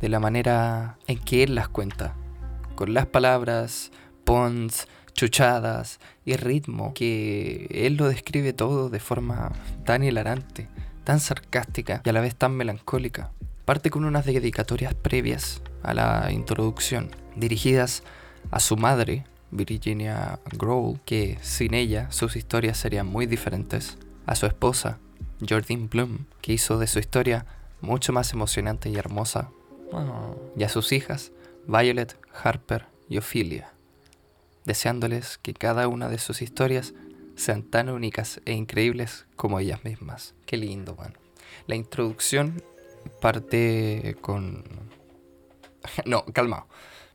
de 0.00 0.08
la 0.08 0.18
manera 0.18 0.98
en 1.06 1.18
que 1.18 1.42
él 1.42 1.54
las 1.54 1.68
cuenta, 1.68 2.14
con 2.74 2.94
las 2.94 3.06
palabras, 3.06 3.92
puns, 4.24 4.88
chuchadas 5.12 6.00
y 6.24 6.36
ritmo, 6.36 6.94
que 6.94 7.66
él 7.70 7.96
lo 7.96 8.08
describe 8.08 8.52
todo 8.52 8.88
de 8.88 9.00
forma 9.00 9.52
tan 9.84 10.02
hilarante, 10.02 10.68
tan 11.04 11.20
sarcástica 11.20 12.00
y 12.04 12.08
a 12.08 12.12
la 12.12 12.20
vez 12.20 12.34
tan 12.34 12.52
melancólica. 12.52 13.30
Parte 13.66 13.90
con 13.90 14.04
unas 14.04 14.24
dedicatorias 14.24 14.94
previas 14.94 15.60
a 15.82 15.92
la 15.92 16.32
introducción, 16.32 17.10
dirigidas 17.36 18.02
a 18.50 18.58
su 18.58 18.76
madre, 18.76 19.24
Virginia 19.52 20.40
Grohl, 20.58 20.98
que 21.04 21.38
sin 21.42 21.74
ella 21.74 22.10
sus 22.10 22.34
historias 22.34 22.76
serían 22.76 23.06
muy 23.06 23.26
diferentes, 23.26 23.98
a 24.26 24.34
su 24.34 24.46
esposa, 24.46 24.98
Jordine 25.48 25.86
Bloom, 25.86 26.26
que 26.40 26.52
hizo 26.52 26.78
de 26.78 26.86
su 26.88 26.98
historia 26.98 27.46
mucho 27.80 28.12
más 28.12 28.32
emocionante 28.32 28.88
y 28.88 28.96
hermosa, 28.96 29.50
y 30.56 30.64
a 30.64 30.68
sus 30.68 30.92
hijas, 30.92 31.30
Violet, 31.68 32.16
Harper 32.42 32.86
y 33.08 33.18
Ophelia 33.18 33.72
deseándoles 34.64 35.38
que 35.38 35.54
cada 35.54 35.88
una 35.88 36.08
de 36.08 36.18
sus 36.18 36.42
historias 36.42 36.94
sean 37.36 37.62
tan 37.62 37.88
únicas 37.88 38.40
e 38.44 38.52
increíbles 38.52 39.26
como 39.36 39.58
ellas 39.58 39.84
mismas. 39.84 40.34
Qué 40.46 40.56
lindo, 40.56 40.94
bueno. 40.94 41.14
La 41.66 41.76
introducción 41.76 42.62
parte 43.20 44.16
con... 44.20 44.64
No, 46.06 46.24
calma. 46.26 46.66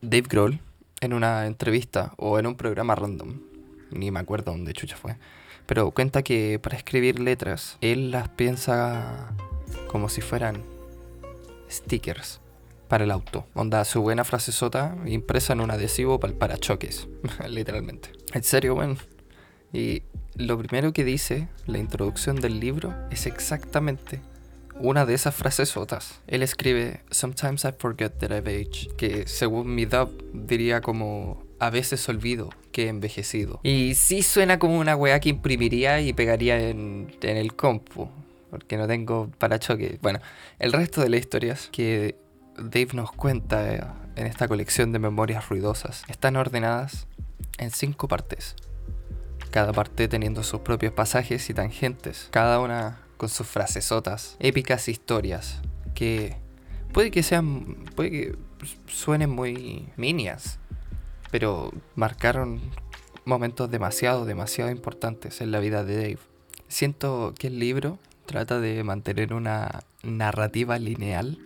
Dave 0.02 0.26
Grohl, 0.28 0.60
en 1.00 1.12
una 1.12 1.46
entrevista 1.46 2.12
o 2.16 2.38
en 2.38 2.46
un 2.46 2.56
programa 2.56 2.94
random, 2.94 3.40
ni 3.90 4.10
me 4.10 4.20
acuerdo 4.20 4.52
dónde 4.52 4.72
chucha 4.72 4.96
fue, 4.96 5.16
pero 5.66 5.90
cuenta 5.90 6.22
que 6.22 6.58
para 6.58 6.76
escribir 6.76 7.20
letras, 7.20 7.76
él 7.80 8.10
las 8.10 8.28
piensa 8.30 9.34
como 9.86 10.08
si 10.08 10.20
fueran 10.20 10.62
stickers 11.70 12.40
para 12.88 13.04
el 13.04 13.10
auto. 13.10 13.46
Onda, 13.54 13.84
su 13.84 14.00
buena 14.00 14.24
frase 14.24 14.50
sota 14.50 14.96
impresa 15.06 15.52
en 15.52 15.60
un 15.60 15.70
adhesivo 15.70 16.18
para 16.18 16.32
el 16.32 16.38
parachoques, 16.38 17.06
literalmente. 17.48 18.12
En 18.32 18.42
serio, 18.42 18.74
bueno. 18.74 18.96
Y 19.72 20.02
lo 20.36 20.56
primero 20.56 20.92
que 20.92 21.04
dice 21.04 21.48
la 21.66 21.78
introducción 21.78 22.36
del 22.36 22.58
libro 22.58 22.94
es 23.10 23.26
exactamente 23.26 24.20
una 24.80 25.06
de 25.06 25.14
esas 25.14 25.34
frases. 25.34 25.74
Él 26.26 26.42
escribe, 26.42 27.00
Sometimes 27.10 27.64
I 27.64 27.72
forget 27.76 28.18
that 28.18 28.30
I've 28.30 28.48
aged, 28.48 28.92
que 28.96 29.26
según 29.26 29.74
mi 29.74 29.84
dub 29.84 30.10
diría 30.32 30.80
como, 30.80 31.42
a 31.58 31.70
veces 31.70 32.08
olvido 32.08 32.50
que 32.72 32.84
he 32.84 32.88
envejecido. 32.88 33.60
Y 33.62 33.94
sí 33.94 34.22
suena 34.22 34.58
como 34.58 34.78
una 34.78 34.96
weá 34.96 35.20
que 35.20 35.28
imprimiría 35.30 36.00
y 36.00 36.12
pegaría 36.12 36.58
en, 36.68 37.10
el 37.20 37.54
compu, 37.54 38.08
porque 38.50 38.76
no 38.76 38.86
tengo 38.86 39.30
parachoques. 39.38 40.00
Bueno, 40.00 40.20
el 40.58 40.72
resto 40.72 41.00
de 41.00 41.08
las 41.08 41.20
historias 41.20 41.68
que 41.72 42.16
Dave 42.56 42.88
nos 42.92 43.12
cuenta 43.12 43.74
eh, 43.74 43.84
en 44.16 44.26
esta 44.26 44.48
colección 44.48 44.92
de 44.92 44.98
memorias 44.98 45.48
ruidosas 45.48 46.04
están 46.08 46.36
ordenadas 46.36 47.06
en 47.58 47.70
cinco 47.70 48.08
partes, 48.08 48.54
cada 49.50 49.72
parte 49.72 50.08
teniendo 50.08 50.42
sus 50.42 50.60
propios 50.60 50.92
pasajes 50.92 51.48
y 51.50 51.54
tangentes, 51.54 52.28
cada 52.30 52.60
una 52.60 53.00
con 53.18 53.28
sus 53.28 53.46
frasesotas, 53.46 54.36
épicas 54.38 54.88
historias 54.88 55.60
que 55.94 56.36
puede 56.92 57.10
que 57.10 57.22
sean, 57.22 57.84
puede 57.94 58.10
que 58.10 58.38
suenen 58.86 59.28
muy 59.28 59.88
minias, 59.96 60.58
pero 61.30 61.72
marcaron 61.96 62.60
momentos 63.26 63.70
demasiado, 63.70 64.24
demasiado 64.24 64.70
importantes 64.70 65.42
en 65.42 65.50
la 65.50 65.60
vida 65.60 65.84
de 65.84 65.96
Dave. 65.96 66.18
Siento 66.68 67.34
que 67.38 67.48
el 67.48 67.58
libro 67.58 67.98
trata 68.24 68.60
de 68.60 68.82
mantener 68.84 69.34
una 69.34 69.80
narrativa 70.02 70.78
lineal 70.78 71.38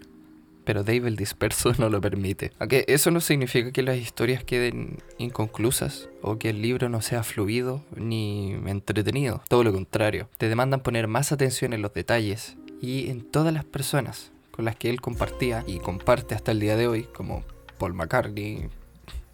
pero 0.64 0.84
Dave 0.84 1.08
el 1.08 1.16
disperso 1.16 1.72
no 1.78 1.88
lo 1.88 2.00
permite. 2.00 2.52
Aunque 2.58 2.84
eso 2.88 3.10
no 3.10 3.20
significa 3.20 3.72
que 3.72 3.82
las 3.82 3.96
historias 3.96 4.44
queden 4.44 4.98
inconclusas 5.18 6.08
o 6.20 6.38
que 6.38 6.50
el 6.50 6.62
libro 6.62 6.88
no 6.88 7.02
sea 7.02 7.22
fluido 7.22 7.84
ni 7.94 8.52
entretenido. 8.66 9.42
Todo 9.48 9.64
lo 9.64 9.72
contrario, 9.72 10.28
te 10.38 10.48
demandan 10.48 10.82
poner 10.82 11.08
más 11.08 11.32
atención 11.32 11.72
en 11.72 11.82
los 11.82 11.94
detalles 11.94 12.56
y 12.80 13.10
en 13.10 13.22
todas 13.22 13.52
las 13.52 13.64
personas 13.64 14.32
con 14.50 14.64
las 14.64 14.76
que 14.76 14.90
él 14.90 15.00
compartía 15.00 15.64
y 15.66 15.78
comparte 15.78 16.34
hasta 16.34 16.52
el 16.52 16.60
día 16.60 16.76
de 16.76 16.86
hoy, 16.86 17.04
como 17.04 17.42
Paul 17.78 17.94
McCartney. 17.94 18.68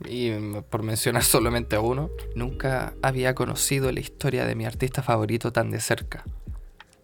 Y 0.09 0.31
por 0.71 0.83
mencionar 0.83 1.23
solamente 1.25 1.77
a 1.77 1.81
uno, 1.81 2.11
nunca 2.37 2.95
había 3.03 3.35
conocido 3.35 3.91
la 3.91 4.01
historia 4.01 4.47
de 4.47 4.55
mi 4.55 4.65
artista 4.65 5.03
favorito 5.03 5.53
tan 5.53 5.71
de 5.71 5.81
cerca 5.81 6.25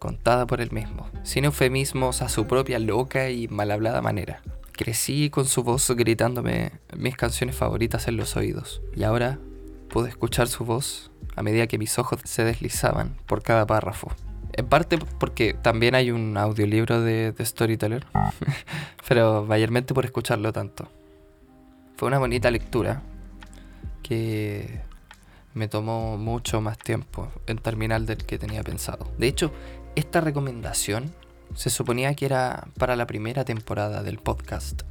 contada 0.05 0.47
por 0.47 0.61
él 0.61 0.71
mismo, 0.71 1.09
sin 1.23 1.47
eufemismos 1.47 2.21
a 2.21 2.29
su 2.29 2.47
propia 2.47 2.79
loca 2.79 3.31
y 3.31 3.49
mal 3.49 3.71
hablada 3.71 4.03
manera. 4.03 4.43
Crecí 4.73 5.31
con 5.31 5.47
su 5.47 5.63
voz 5.63 5.91
gritándome 5.93 6.73
mis 6.95 7.17
canciones 7.17 7.57
favoritas 7.57 8.07
en 8.07 8.19
los 8.19 8.37
oídos, 8.37 8.83
y 8.95 9.05
ahora 9.05 9.39
pude 9.89 10.11
escuchar 10.11 10.49
su 10.49 10.67
voz 10.67 11.11
a 11.37 11.43
medida 11.43 11.67
que 11.69 11.79
mis 11.79 11.99
ojos 11.99 12.21
se 12.25 12.45
deslizaban 12.45 13.17
por 13.25 13.43
cada 13.43 13.67
párrafo. 13.67 14.13
En 14.53 14.67
parte 14.67 14.99
porque 14.99 15.55
también 15.55 15.95
hay 15.95 16.11
un 16.11 16.37
audiolibro 16.37 17.01
de, 17.01 17.33
de 17.33 17.47
Storyteller, 17.47 18.05
pero 19.09 19.47
mayormente 19.47 19.95
por 19.95 20.05
escucharlo 20.05 20.53
tanto. 20.53 20.87
Fue 21.97 22.09
una 22.09 22.19
bonita 22.19 22.51
lectura 22.51 23.01
que 24.03 24.83
me 25.55 25.67
tomó 25.67 26.19
mucho 26.19 26.61
más 26.61 26.77
tiempo 26.77 27.33
en 27.47 27.57
terminar 27.57 28.03
del 28.03 28.19
que 28.19 28.39
tenía 28.39 28.63
pensado. 28.63 29.11
De 29.17 29.29
hecho, 29.29 29.51
esta 29.97 30.21
recomendación 30.21 31.15
se 31.55 31.71
suponía 31.71 32.15
que 32.15 32.27
era 32.27 32.69
para 32.79 32.97
la 32.97 33.07
primera 33.07 33.45
temporada 33.45 34.03
del 34.03 34.19
podcast, 34.19 34.83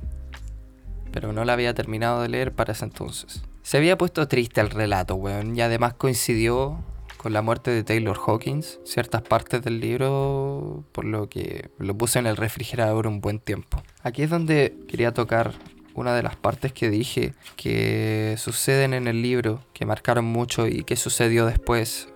pero 1.11 1.33
no 1.33 1.45
la 1.45 1.53
había 1.53 1.73
terminado 1.73 2.21
de 2.21 2.29
leer 2.29 2.53
para 2.53 2.71
ese 2.73 2.85
entonces. 2.85 3.43
Se 3.61 3.77
había 3.77 3.97
puesto 3.97 4.27
triste 4.27 4.61
el 4.61 4.69
relato, 4.69 5.15
weón, 5.15 5.55
y 5.55 5.61
además 5.61 5.93
coincidió 5.93 6.83
con 7.17 7.31
la 7.31 7.41
muerte 7.41 7.71
de 7.71 7.83
Taylor 7.83 8.17
Hawkins, 8.17 8.79
ciertas 8.83 9.21
partes 9.21 9.61
del 9.61 9.79
libro, 9.79 10.83
por 10.91 11.05
lo 11.05 11.29
que 11.29 11.69
lo 11.77 11.97
puse 11.97 12.19
en 12.19 12.27
el 12.27 12.35
refrigerador 12.35 13.07
un 13.07 13.21
buen 13.21 13.39
tiempo. 13.39 13.81
Aquí 14.01 14.23
es 14.23 14.29
donde 14.29 14.77
quería 14.89 15.13
tocar 15.13 15.53
una 15.95 16.15
de 16.15 16.23
las 16.23 16.35
partes 16.35 16.73
que 16.73 16.89
dije 16.89 17.33
que 17.55 18.35
suceden 18.37 18.93
en 18.93 19.07
el 19.07 19.21
libro, 19.21 19.63
que 19.73 19.85
marcaron 19.85 20.25
mucho 20.25 20.67
y 20.67 20.83
que 20.83 20.95
sucedió 20.95 21.45
después, 21.45 22.09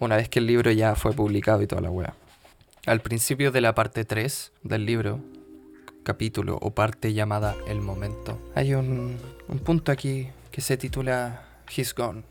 una 0.00 0.16
vez 0.16 0.28
que 0.28 0.40
el 0.40 0.46
libro 0.46 0.72
ya 0.72 0.94
fue 0.96 1.12
publicado 1.12 1.62
y 1.62 1.66
toda 1.66 1.82
la 1.82 1.90
wea. 1.90 2.14
Al 2.86 3.00
principio 3.00 3.52
de 3.52 3.60
la 3.60 3.74
parte 3.74 4.04
3 4.04 4.52
del 4.62 4.86
libro, 4.86 5.20
capítulo 6.02 6.58
o 6.60 6.74
parte 6.74 7.12
llamada 7.12 7.54
El 7.68 7.82
Momento, 7.82 8.40
hay 8.54 8.74
un, 8.74 9.18
un 9.48 9.58
punto 9.58 9.92
aquí 9.92 10.28
que 10.50 10.62
se 10.62 10.78
titula 10.78 11.44
He's 11.74 11.94
Gone, 11.94 12.22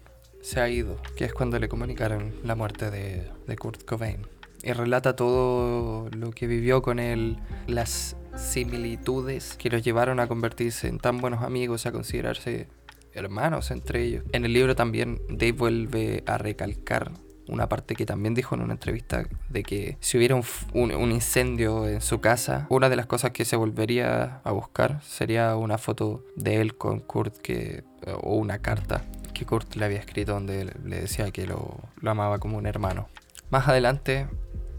se 0.42 0.60
ha 0.60 0.68
ido, 0.68 1.00
que 1.16 1.26
es 1.26 1.34
cuando 1.34 1.60
le 1.60 1.70
comunicaron 1.70 2.34
la 2.44 2.56
muerte 2.56 2.90
de, 2.90 3.30
de 3.46 3.56
Kurt 3.56 3.86
Cobain. 3.86 4.26
Y 4.64 4.74
relata 4.74 5.16
todo 5.16 6.10
lo 6.10 6.32
que 6.32 6.48
vivió 6.48 6.82
con 6.82 7.00
él, 7.00 7.38
las 7.68 8.18
similitudes 8.36 9.56
que 9.58 9.70
los 9.70 9.84
llevaron 9.84 10.20
a 10.20 10.28
convertirse 10.28 10.88
en 10.88 10.98
tan 10.98 11.20
buenos 11.20 11.44
amigos, 11.44 11.86
a 11.86 11.92
considerarse 11.92 12.68
hermanos 13.14 13.72
entre 13.72 14.04
ellos. 14.04 14.24
En 14.32 14.46
el 14.46 14.54
libro 14.54 14.76
también 14.76 15.22
Dave 15.30 15.52
vuelve 15.54 16.24
a 16.26 16.38
recalcar 16.38 17.12
una 17.50 17.68
parte 17.68 17.96
que 17.96 18.06
también 18.06 18.34
dijo 18.34 18.56
en 18.56 18.62
una 18.62 18.74
entrevista 18.74 19.26
de 19.50 19.64
que 19.64 19.98
si 20.00 20.18
hubiera 20.18 20.36
un, 20.36 21.12
incendio 21.12 21.88
en 21.88 22.02
su 22.02 22.22
casa, 22.22 22.68
una 22.70 22.90
de 22.90 22.96
las 22.96 23.06
cosas 23.06 23.32
que 23.32 23.46
se 23.46 23.56
volvería 23.56 24.42
a 24.44 24.52
buscar 24.52 25.02
sería 25.04 25.56
una 25.56 25.78
foto 25.78 26.24
de 26.36 26.62
él 26.62 26.78
con 26.78 27.00
Kurt 27.00 27.38
que, 27.38 27.84
o 28.22 28.36
una 28.36 28.60
carta 28.60 29.04
que 29.34 29.46
Kurt 29.46 29.76
le 29.76 29.86
había 29.86 30.00
escrito 30.00 30.34
donde 30.34 30.66
le 30.84 31.02
decía 31.02 31.32
que 31.32 31.48
lo, 31.48 31.80
lo 32.02 32.12
amaba 32.12 32.40
como 32.40 32.58
un 32.58 32.66
hermano. 32.66 33.08
Más 33.50 33.68
adelante 33.68 34.28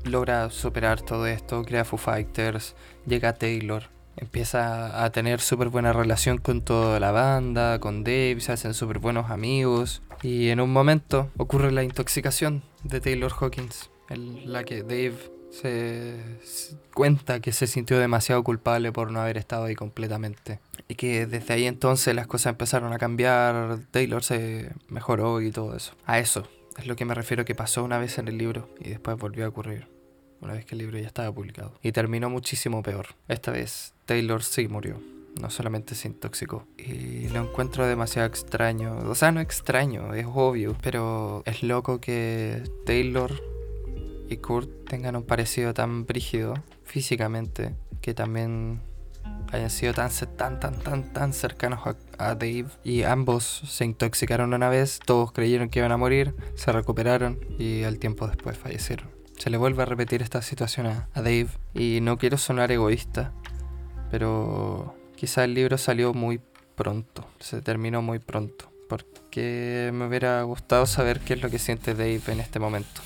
logra 0.04 0.50
superar 0.50 1.00
todo 1.00 1.26
esto, 1.26 1.64
crea 1.64 1.84
Foo 1.84 1.98
Fighters, 1.98 2.74
llega 3.06 3.34
Taylor, 3.34 3.84
empieza 4.20 5.04
a 5.04 5.10
tener 5.10 5.40
súper 5.40 5.68
buena 5.68 5.92
relación 5.92 6.38
con 6.38 6.62
toda 6.62 7.00
la 7.00 7.10
banda, 7.10 7.80
con 7.80 8.04
Dave, 8.04 8.36
se 8.40 8.52
hacen 8.52 8.74
súper 8.74 8.98
buenos 8.98 9.30
amigos. 9.30 10.02
Y 10.22 10.48
en 10.48 10.60
un 10.60 10.72
momento 10.72 11.30
ocurre 11.36 11.72
la 11.72 11.82
intoxicación 11.82 12.62
de 12.84 13.00
Taylor 13.00 13.32
Hawkins, 13.38 13.90
en 14.08 14.52
la 14.52 14.64
que 14.64 14.82
Dave 14.82 15.14
se, 15.50 16.20
cuenta 16.94 17.40
que 17.40 17.52
se 17.52 17.66
sintió 17.66 17.98
demasiado 17.98 18.44
culpable 18.44 18.92
por 18.92 19.10
no 19.10 19.20
haber 19.20 19.38
estado 19.38 19.64
ahí 19.64 19.74
completamente. 19.74 20.60
Y 20.88 20.94
que 20.94 21.26
desde 21.26 21.54
ahí 21.54 21.66
entonces 21.66 22.14
las 22.14 22.26
cosas 22.26 22.52
empezaron 22.52 22.92
a 22.92 22.98
cambiar, 22.98 23.78
Taylor 23.90 24.22
se 24.22 24.72
mejoró 24.88 25.40
y 25.40 25.50
todo 25.50 25.76
eso. 25.76 25.94
A 26.04 26.18
eso 26.18 26.46
es 26.76 26.86
lo 26.86 26.96
que 26.96 27.04
me 27.04 27.14
refiero 27.14 27.44
que 27.44 27.54
pasó 27.54 27.82
una 27.82 27.98
vez 27.98 28.18
en 28.18 28.28
el 28.28 28.38
libro 28.38 28.68
y 28.78 28.90
después 28.90 29.16
volvió 29.16 29.46
a 29.46 29.48
ocurrir 29.48 29.99
una 30.40 30.54
vez 30.54 30.64
que 30.64 30.74
el 30.74 30.78
libro 30.78 30.98
ya 30.98 31.06
estaba 31.06 31.32
publicado. 31.32 31.72
Y 31.82 31.92
terminó 31.92 32.30
muchísimo 32.30 32.82
peor. 32.82 33.08
Esta 33.28 33.50
vez 33.50 33.94
Taylor 34.06 34.42
sí 34.42 34.68
murió. 34.68 35.00
No 35.40 35.50
solamente 35.50 35.94
se 35.94 36.08
intoxicó. 36.08 36.66
Y 36.76 37.28
lo 37.28 37.42
encuentro 37.42 37.86
demasiado 37.86 38.26
extraño. 38.26 38.98
O 39.08 39.14
sea, 39.14 39.32
no 39.32 39.40
extraño, 39.40 40.14
es 40.14 40.26
obvio. 40.26 40.76
Pero 40.82 41.42
es 41.46 41.62
loco 41.62 42.00
que 42.00 42.62
Taylor 42.84 43.32
y 44.28 44.36
Kurt 44.38 44.88
tengan 44.88 45.16
un 45.16 45.22
parecido 45.22 45.72
tan 45.72 46.06
brígido 46.06 46.54
físicamente. 46.84 47.74
Que 48.00 48.14
también 48.14 48.80
hayan 49.52 49.70
sido 49.70 49.92
tan, 49.94 50.10
tan, 50.36 50.58
tan, 50.58 50.78
tan, 50.80 51.12
tan 51.12 51.32
cercanos 51.32 51.80
a, 51.86 51.96
a, 52.18 52.34
Dave. 52.34 52.66
Y 52.82 53.02
ambos 53.04 53.44
se 53.44 53.84
intoxicaron 53.84 54.52
una 54.52 54.68
vez. 54.68 54.98
Todos 55.04 55.32
creyeron 55.32 55.68
que 55.68 55.78
iban 55.78 55.92
a 55.92 55.96
morir. 55.96 56.34
Se 56.56 56.72
recuperaron. 56.72 57.38
Y 57.58 57.84
al 57.84 57.98
tiempo 57.98 58.26
después 58.26 58.58
fallecieron 58.58 59.19
se 59.40 59.48
le 59.48 59.56
vuelve 59.56 59.82
a 59.82 59.86
repetir 59.86 60.20
esta 60.20 60.42
situación 60.42 60.86
a, 60.86 61.08
Dave. 61.14 61.48
Y 61.72 62.00
no 62.02 62.18
quiero 62.18 62.36
sonar 62.36 62.70
egoísta, 62.70 63.32
pero 64.10 64.94
quizá 65.16 65.44
el 65.44 65.54
libro 65.54 65.78
salió 65.78 66.12
muy 66.12 66.42
pronto, 66.76 67.26
se 67.38 67.62
terminó 67.62 68.02
muy 68.02 68.18
pronto. 68.18 68.70
Porque 68.88 69.90
me 69.94 70.06
hubiera 70.06 70.42
gustado 70.42 70.84
saber 70.84 71.20
qué 71.20 71.34
es 71.34 71.42
lo 71.42 71.48
que 71.48 71.58
siente 71.58 71.94
Dave 71.94 72.20
en 72.26 72.40
este 72.40 72.58
momento, 72.58 73.00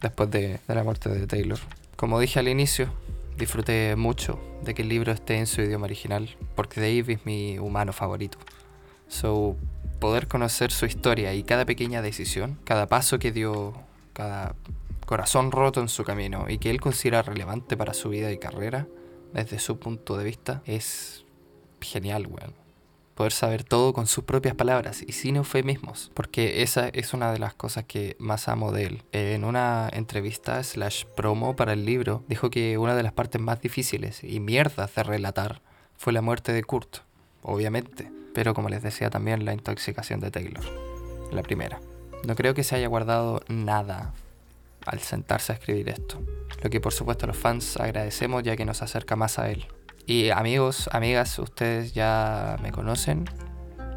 después 0.00 0.30
de, 0.30 0.60
de 0.68 0.74
la 0.74 0.84
muerte 0.84 1.08
de 1.08 1.26
Taylor. 1.26 1.58
Como 1.96 2.20
dije 2.20 2.38
al 2.38 2.48
inicio, 2.48 2.92
disfruté 3.36 3.96
mucho 3.96 4.38
de 4.62 4.74
que 4.74 4.82
el 4.82 4.88
libro 4.88 5.10
esté 5.10 5.38
en 5.38 5.48
su 5.48 5.62
idioma 5.62 5.86
original, 5.86 6.36
porque 6.54 6.80
Dave 6.80 7.14
es 7.14 7.26
mi 7.26 7.58
humano 7.58 7.92
favorito. 7.92 8.38
So, 9.08 9.56
poder 9.98 10.28
conocer 10.28 10.70
su 10.70 10.86
historia 10.86 11.34
y 11.34 11.42
cada 11.42 11.64
pequeña 11.64 12.02
decisión, 12.02 12.58
cada 12.64 12.86
paso 12.86 13.18
que 13.18 13.32
dio, 13.32 13.74
cada 14.12 14.54
corazón 15.06 15.52
roto 15.52 15.80
en 15.80 15.88
su 15.88 16.04
camino 16.04 16.46
y 16.48 16.58
que 16.58 16.70
él 16.70 16.80
considera 16.80 17.22
relevante 17.22 17.76
para 17.76 17.94
su 17.94 18.08
vida 18.08 18.32
y 18.32 18.38
carrera, 18.38 18.86
desde 19.32 19.58
su 19.58 19.78
punto 19.78 20.16
de 20.16 20.24
vista, 20.24 20.62
es 20.66 21.24
genial, 21.80 22.26
weón. 22.26 22.54
Poder 23.14 23.32
saber 23.32 23.62
todo 23.62 23.92
con 23.92 24.06
sus 24.06 24.24
propias 24.24 24.54
palabras 24.54 25.02
y 25.06 25.12
sin 25.12 25.36
eufemismos, 25.36 26.10
porque 26.14 26.62
esa 26.62 26.88
es 26.88 27.12
una 27.12 27.30
de 27.30 27.38
las 27.38 27.52
cosas 27.52 27.84
que 27.84 28.16
más 28.18 28.48
amo 28.48 28.72
de 28.72 28.84
él. 28.84 29.02
En 29.12 29.44
una 29.44 29.90
entrevista 29.92 30.62
slash 30.62 31.04
promo 31.14 31.54
para 31.54 31.74
el 31.74 31.84
libro, 31.84 32.24
dijo 32.26 32.48
que 32.48 32.78
una 32.78 32.96
de 32.96 33.02
las 33.02 33.12
partes 33.12 33.40
más 33.40 33.60
difíciles 33.60 34.24
y 34.24 34.40
mierdas 34.40 34.94
de 34.94 35.02
relatar 35.02 35.60
fue 35.98 36.14
la 36.14 36.22
muerte 36.22 36.52
de 36.52 36.64
Kurt, 36.64 36.98
obviamente, 37.42 38.10
pero 38.34 38.54
como 38.54 38.70
les 38.70 38.82
decía 38.82 39.10
también 39.10 39.44
la 39.44 39.52
intoxicación 39.52 40.20
de 40.20 40.30
Taylor, 40.30 40.64
la 41.30 41.42
primera. 41.42 41.80
No 42.26 42.34
creo 42.34 42.54
que 42.54 42.64
se 42.64 42.76
haya 42.76 42.88
guardado 42.88 43.42
nada 43.48 44.14
al 44.86 45.00
sentarse 45.00 45.52
a 45.52 45.56
escribir 45.56 45.88
esto. 45.88 46.20
Lo 46.62 46.70
que 46.70 46.80
por 46.80 46.92
supuesto 46.92 47.26
los 47.26 47.36
fans 47.36 47.76
agradecemos 47.76 48.42
ya 48.42 48.56
que 48.56 48.64
nos 48.64 48.82
acerca 48.82 49.16
más 49.16 49.38
a 49.38 49.50
él. 49.50 49.66
Y 50.06 50.30
amigos, 50.30 50.88
amigas, 50.92 51.38
ustedes 51.38 51.92
ya 51.92 52.58
me 52.62 52.72
conocen, 52.72 53.24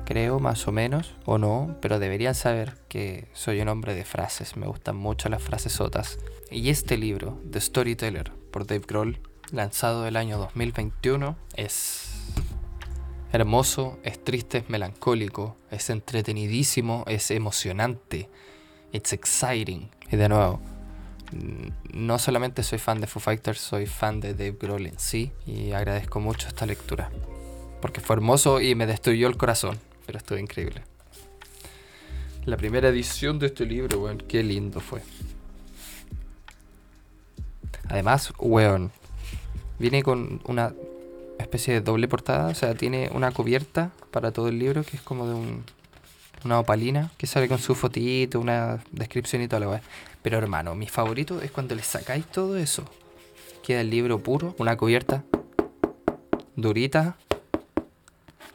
creo 0.06 0.40
más 0.40 0.68
o 0.68 0.72
menos, 0.72 1.16
o 1.26 1.38
no, 1.38 1.78
pero 1.82 2.00
deberían 2.00 2.36
saber 2.36 2.78
que 2.88 3.28
soy 3.34 3.60
un 3.60 3.70
hombre 3.70 3.96
de 3.96 4.06
frases, 4.06 4.56
me 4.56 4.68
gustan 4.68 4.96
mucho 4.96 5.30
las 5.30 5.42
frases 5.42 5.74
sotas. 5.74 6.20
Y 6.52 6.70
este 6.70 6.98
libro, 6.98 7.42
The 7.50 7.60
Storyteller, 7.60 8.32
por 8.52 8.68
Dave 8.68 8.86
Grohl, 8.88 9.20
lanzado 9.52 10.08
el 10.08 10.16
año 10.16 10.38
2021, 10.38 11.36
es 11.56 12.12
hermoso, 13.32 14.00
es 14.04 14.24
triste, 14.24 14.60
es 14.60 14.70
melancólico, 14.70 15.58
es 15.72 15.90
entretenidísimo, 15.90 17.04
es 17.08 17.32
emocionante, 17.32 18.30
it's 18.92 19.12
exciting. 19.12 19.90
Y 20.12 20.18
de 20.18 20.30
nuevo, 20.30 20.62
no 21.94 22.20
solamente 22.20 22.64
soy 22.64 22.80
fan 22.80 23.02
de 23.02 23.08
Foo 23.08 23.20
Fighters, 23.20 23.60
soy 23.60 23.86
fan 23.86 24.20
de 24.20 24.34
Dave 24.34 24.58
Grohl 24.60 24.88
en 24.88 25.00
sí 25.00 25.32
y 25.46 25.72
agradezco 25.72 26.20
mucho 26.20 26.48
esta 26.48 26.66
lectura. 26.66 27.10
Porque 27.82 28.02
fue 28.02 28.16
hermoso 28.16 28.62
y 28.62 28.76
me 28.76 28.88
destruyó 28.88 29.28
el 29.28 29.38
corazón, 29.38 29.80
pero 30.06 30.18
estuvo 30.18 30.38
increíble. 30.38 30.82
La 32.46 32.58
primera 32.58 32.90
edición 32.90 33.40
de 33.40 33.48
este 33.48 33.66
libro, 33.66 34.00
weón, 34.00 34.20
qué 34.20 34.44
lindo 34.44 34.80
fue. 34.80 35.02
Además, 37.90 38.34
weón, 38.40 38.92
viene 39.80 40.04
con 40.04 40.42
una 40.46 40.74
especie 41.40 41.74
de 41.74 41.82
doble 41.82 42.08
portada, 42.08 42.48
o 42.48 42.56
sea, 42.56 42.76
tiene 42.76 43.10
una 43.14 43.32
cubierta 43.32 43.92
para 44.12 44.32
todo 44.32 44.48
el 44.48 44.60
libro 44.60 44.84
que 44.84 44.98
es 44.98 45.02
como 45.02 45.28
de 45.28 45.34
un, 45.34 45.64
una 46.44 46.60
opalina 46.60 47.12
que 47.18 47.28
sale 47.28 47.48
con 47.48 47.60
su 47.60 47.76
fotito, 47.76 48.40
una 48.40 48.84
descripción 48.92 49.42
y 49.42 49.48
toda 49.48 49.60
la 49.60 49.70
weá. 49.70 49.82
Pero 50.26 50.40
hermano, 50.40 50.74
mi 50.74 50.88
favorito 50.88 51.40
es 51.40 51.52
cuando 51.52 51.76
le 51.76 51.84
sacáis 51.84 52.26
todo 52.26 52.58
eso. 52.58 52.84
Queda 53.64 53.82
el 53.82 53.92
libro 53.92 54.18
puro, 54.18 54.56
una 54.58 54.76
cubierta 54.76 55.24
durita, 56.56 57.16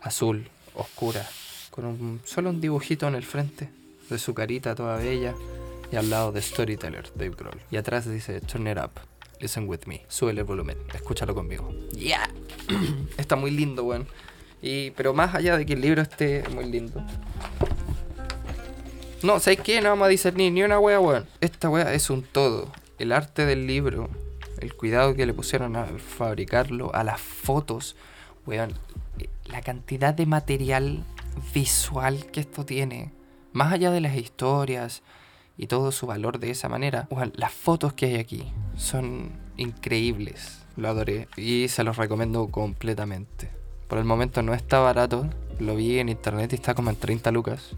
azul, 0.02 0.48
oscura, 0.74 1.24
con 1.70 1.84
un, 1.84 2.20
solo 2.24 2.50
un 2.50 2.60
dibujito 2.60 3.06
en 3.06 3.14
el 3.14 3.22
frente 3.22 3.70
de 4.08 4.18
su 4.18 4.34
carita 4.34 4.74
toda 4.74 4.96
bella 4.96 5.36
y 5.92 5.94
al 5.94 6.10
lado 6.10 6.32
de 6.32 6.42
Storyteller, 6.42 7.08
Dave 7.14 7.36
Grohl. 7.38 7.60
Y 7.70 7.76
atrás 7.76 8.10
dice 8.10 8.40
Turn 8.40 8.66
it 8.66 8.76
up. 8.76 8.90
Listen 9.38 9.68
with 9.68 9.86
me. 9.86 10.04
Sube 10.08 10.32
el 10.32 10.42
volumen. 10.42 10.76
Escúchalo 10.92 11.36
conmigo. 11.36 11.72
Yeah. 11.92 12.28
Está 13.16 13.36
muy 13.36 13.52
lindo, 13.52 13.84
weón. 13.84 14.08
Y, 14.60 14.90
pero 14.90 15.14
más 15.14 15.36
allá 15.36 15.56
de 15.56 15.64
que 15.64 15.74
el 15.74 15.82
libro 15.82 16.02
esté 16.02 16.42
muy 16.52 16.64
lindo, 16.64 17.00
no, 19.22 19.38
¿sabes 19.40 19.60
qué? 19.60 19.80
No 19.80 19.90
vamos 19.90 20.06
a 20.06 20.08
discernir 20.08 20.52
ni 20.52 20.62
una 20.62 20.78
wea, 20.78 21.00
weón. 21.00 21.26
Esta 21.40 21.68
wea 21.68 21.92
es 21.94 22.10
un 22.10 22.22
todo. 22.22 22.70
El 22.98 23.12
arte 23.12 23.46
del 23.46 23.66
libro, 23.66 24.08
el 24.60 24.74
cuidado 24.74 25.14
que 25.14 25.26
le 25.26 25.34
pusieron 25.34 25.76
a 25.76 25.86
fabricarlo, 25.86 26.94
a 26.94 27.04
las 27.04 27.20
fotos, 27.20 27.96
weón. 28.46 28.74
La 29.46 29.60
cantidad 29.62 30.14
de 30.14 30.26
material 30.26 31.04
visual 31.54 32.26
que 32.26 32.40
esto 32.40 32.64
tiene. 32.64 33.12
Más 33.52 33.72
allá 33.72 33.90
de 33.90 34.00
las 34.00 34.16
historias 34.16 35.02
y 35.56 35.66
todo 35.66 35.92
su 35.92 36.06
valor 36.06 36.38
de 36.38 36.50
esa 36.50 36.68
manera. 36.68 37.06
Bueno, 37.10 37.32
las 37.36 37.52
fotos 37.52 37.92
que 37.92 38.06
hay 38.06 38.16
aquí 38.16 38.50
son 38.76 39.32
increíbles. 39.56 40.60
Lo 40.76 40.88
adoré 40.88 41.28
y 41.36 41.68
se 41.68 41.84
los 41.84 41.96
recomiendo 41.96 42.48
completamente. 42.48 43.50
Por 43.88 43.98
el 43.98 44.04
momento 44.04 44.40
no 44.42 44.54
está 44.54 44.78
barato. 44.78 45.28
Lo 45.58 45.76
vi 45.76 45.98
en 45.98 46.08
internet 46.08 46.52
y 46.52 46.54
está 46.54 46.74
como 46.74 46.90
en 46.90 46.96
30 46.96 47.30
lucas. 47.32 47.74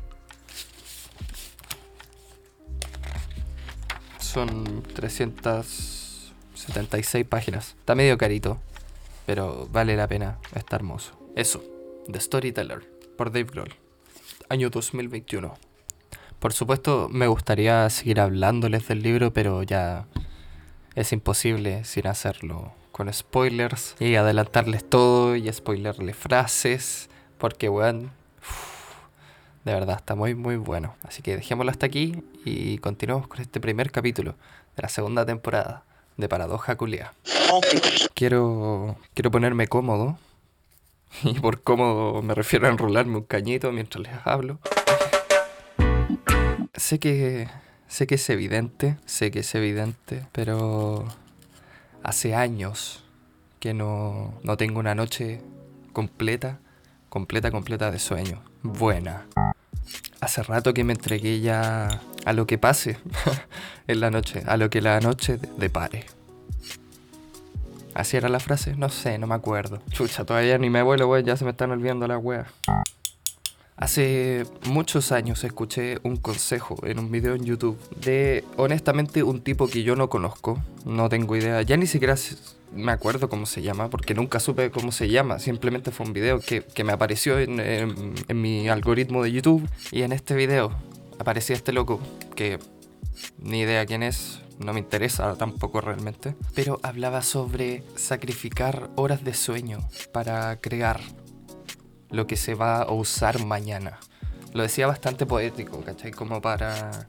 Son 4.33 4.83
376 4.95 7.27
páginas. 7.27 7.75
Está 7.79 7.95
medio 7.95 8.17
carito, 8.17 8.57
pero 9.27 9.69
vale 9.71 9.95
la 9.95 10.09
pena. 10.09 10.39
Está 10.55 10.77
hermoso. 10.77 11.13
Eso, 11.37 11.63
The 12.11 12.19
Storyteller, 12.19 12.81
por 13.19 13.31
Dave 13.31 13.45
Grohl. 13.45 13.75
Año 14.49 14.71
2021. 14.71 15.53
Por 16.39 16.55
supuesto, 16.55 17.11
me 17.11 17.27
gustaría 17.27 17.91
seguir 17.91 18.21
hablándoles 18.21 18.89
del 18.89 19.03
libro, 19.03 19.35
pero 19.35 19.63
ya 19.65 20.07
es 20.95 21.13
imposible 21.13 21.85
sin 21.85 22.07
hacerlo 22.07 22.73
con 22.91 23.13
spoilers 23.13 23.97
y 24.01 24.15
adelantarles 24.15 24.89
todo 24.89 25.37
y 25.37 25.53
spoilerles 25.53 26.17
frases, 26.17 27.11
porque, 27.37 27.69
weón, 27.69 28.13
de 29.65 29.73
verdad 29.73 29.97
está 29.99 30.15
muy, 30.15 30.35
muy 30.35 30.57
bueno. 30.57 30.97
Así 31.03 31.23
que 31.23 31.37
dejémoslo 31.37 31.71
hasta 31.71 31.87
aquí 31.87 32.23
y 32.45 32.79
continuamos 32.79 33.29
con 33.29 33.41
este 33.41 33.61
primer 33.61 33.91
capítulo 33.91 34.35
de 34.77 34.83
la 34.83 34.89
segunda 34.89 35.25
temporada 35.25 35.85
de 36.17 36.29
Paradoja 36.29 36.77
Culia. 36.77 37.15
Quiero, 38.15 38.97
quiero 39.15 39.31
ponerme 39.31 39.69
cómodo. 39.69 40.19
Y 41.25 41.41
por 41.41 41.61
cómodo 41.61 42.23
me 42.23 42.35
refiero 42.35 42.67
a 42.67 42.71
enrolarme 42.71 43.19
un 43.19 43.25
cañito 43.25 43.71
mientras 43.71 44.03
les 44.03 44.13
hablo. 44.25 44.59
Sé 46.75 46.99
que. 46.99 47.49
Sé 47.87 48.07
que 48.07 48.15
es 48.15 48.31
evidente. 48.31 48.97
Sé 49.05 49.31
que 49.31 49.41
es 49.41 49.55
evidente. 49.55 50.27
Pero. 50.33 51.07
Hace 52.03 52.35
años 52.35 53.05
que 53.61 53.75
no, 53.75 54.41
no 54.43 54.57
tengo 54.57 54.81
una 54.81 54.95
noche 54.95 55.43
completa. 55.93 56.61
Completa, 57.11 57.51
completa 57.51 57.91
de 57.91 57.99
sueño. 57.99 58.43
Buena. 58.63 59.27
Hace 60.21 60.43
rato 60.43 60.73
que 60.73 60.85
me 60.85 60.93
entregué 60.93 61.41
ya 61.41 62.01
a 62.25 62.33
lo 62.33 62.47
que 62.47 62.59
pase 62.59 62.97
en 63.89 64.01
la 64.01 64.11
noche. 64.11 64.43
A 64.47 64.57
lo 64.57 64.71
que 64.71 64.81
la 64.81 65.01
noche 65.01 65.39
depare. 65.57 66.07
¿Así 67.95 68.17
era 68.17 68.29
la 68.29 68.41
frase? 68.41 68.75
No 68.77 68.89
sé, 68.89 69.19
no 69.19 69.27
me 69.27 69.35
acuerdo. 69.35 69.83
Chucha, 69.91 70.25
todavía 70.25 70.57
ni 70.59 70.71
me 70.71 70.83
vuelo, 70.83 71.19
ya 71.19 71.37
se 71.37 71.45
me 71.45 71.51
están 71.51 71.73
olvidando 71.73 72.07
las 72.07 72.23
weas. 72.23 72.49
Hace 73.77 74.45
muchos 74.67 75.13
años 75.13 75.43
escuché 75.45 75.99
un 76.05 76.17
consejo 76.17 76.77
en 76.85 77.01
un 77.01 77.11
video 77.11 77.35
en 77.35 77.45
YouTube 77.45 77.79
de, 77.97 78.45
honestamente, 78.57 79.25
un 79.25 79.41
tipo 79.41 79.67
que 79.67 79.83
yo 79.83 79.97
no 79.97 80.09
conozco, 80.09 80.63
no 80.85 81.09
tengo 81.09 81.35
idea, 81.37 81.61
ya 81.63 81.77
ni 81.77 81.87
siquiera 81.87 82.17
me 82.75 82.93
acuerdo 82.93 83.29
cómo 83.29 83.47
se 83.47 83.63
llama, 83.63 83.91
porque 83.91 84.15
nunca 84.15 84.41
supe 84.41 84.71
cómo 84.71 84.93
se 84.93 85.09
llama, 85.09 85.39
simplemente 85.39 85.91
fue 85.91 86.07
un 86.07 86.13
video 86.13 86.41
que, 86.41 86.65
me 86.85 86.93
apareció 86.93 87.39
en, 87.39 87.61
en 87.61 88.41
mi 88.41 88.69
algoritmo 88.69 89.23
de 89.23 89.33
YouTube 89.33 89.69
y 89.91 90.03
en 90.03 90.13
este 90.13 90.35
video 90.35 90.73
aparecía 91.19 91.55
este 91.55 91.73
loco 91.73 92.01
que 92.35 92.59
ni 93.39 93.61
idea 93.61 93.87
quién 93.87 94.03
es, 94.03 94.41
no 94.59 94.73
me 94.73 94.81
interesa 94.81 95.35
tampoco 95.37 95.81
realmente, 95.81 96.35
pero 96.55 96.81
hablaba 96.83 97.23
sobre 97.23 97.85
sacrificar 97.97 98.91
horas 98.97 99.25
de 99.25 99.35
sueño 99.35 99.79
para 100.13 100.61
crear 100.61 101.01
lo 102.11 102.27
que 102.27 102.37
se 102.37 102.55
va 102.55 102.83
a 102.83 102.93
usar 102.93 103.45
mañana. 103.45 103.99
Lo 104.53 104.63
decía 104.63 104.87
bastante 104.87 105.25
poético, 105.27 105.83
¿cachai? 105.83 106.11
Como 106.11 106.43
para 106.43 107.09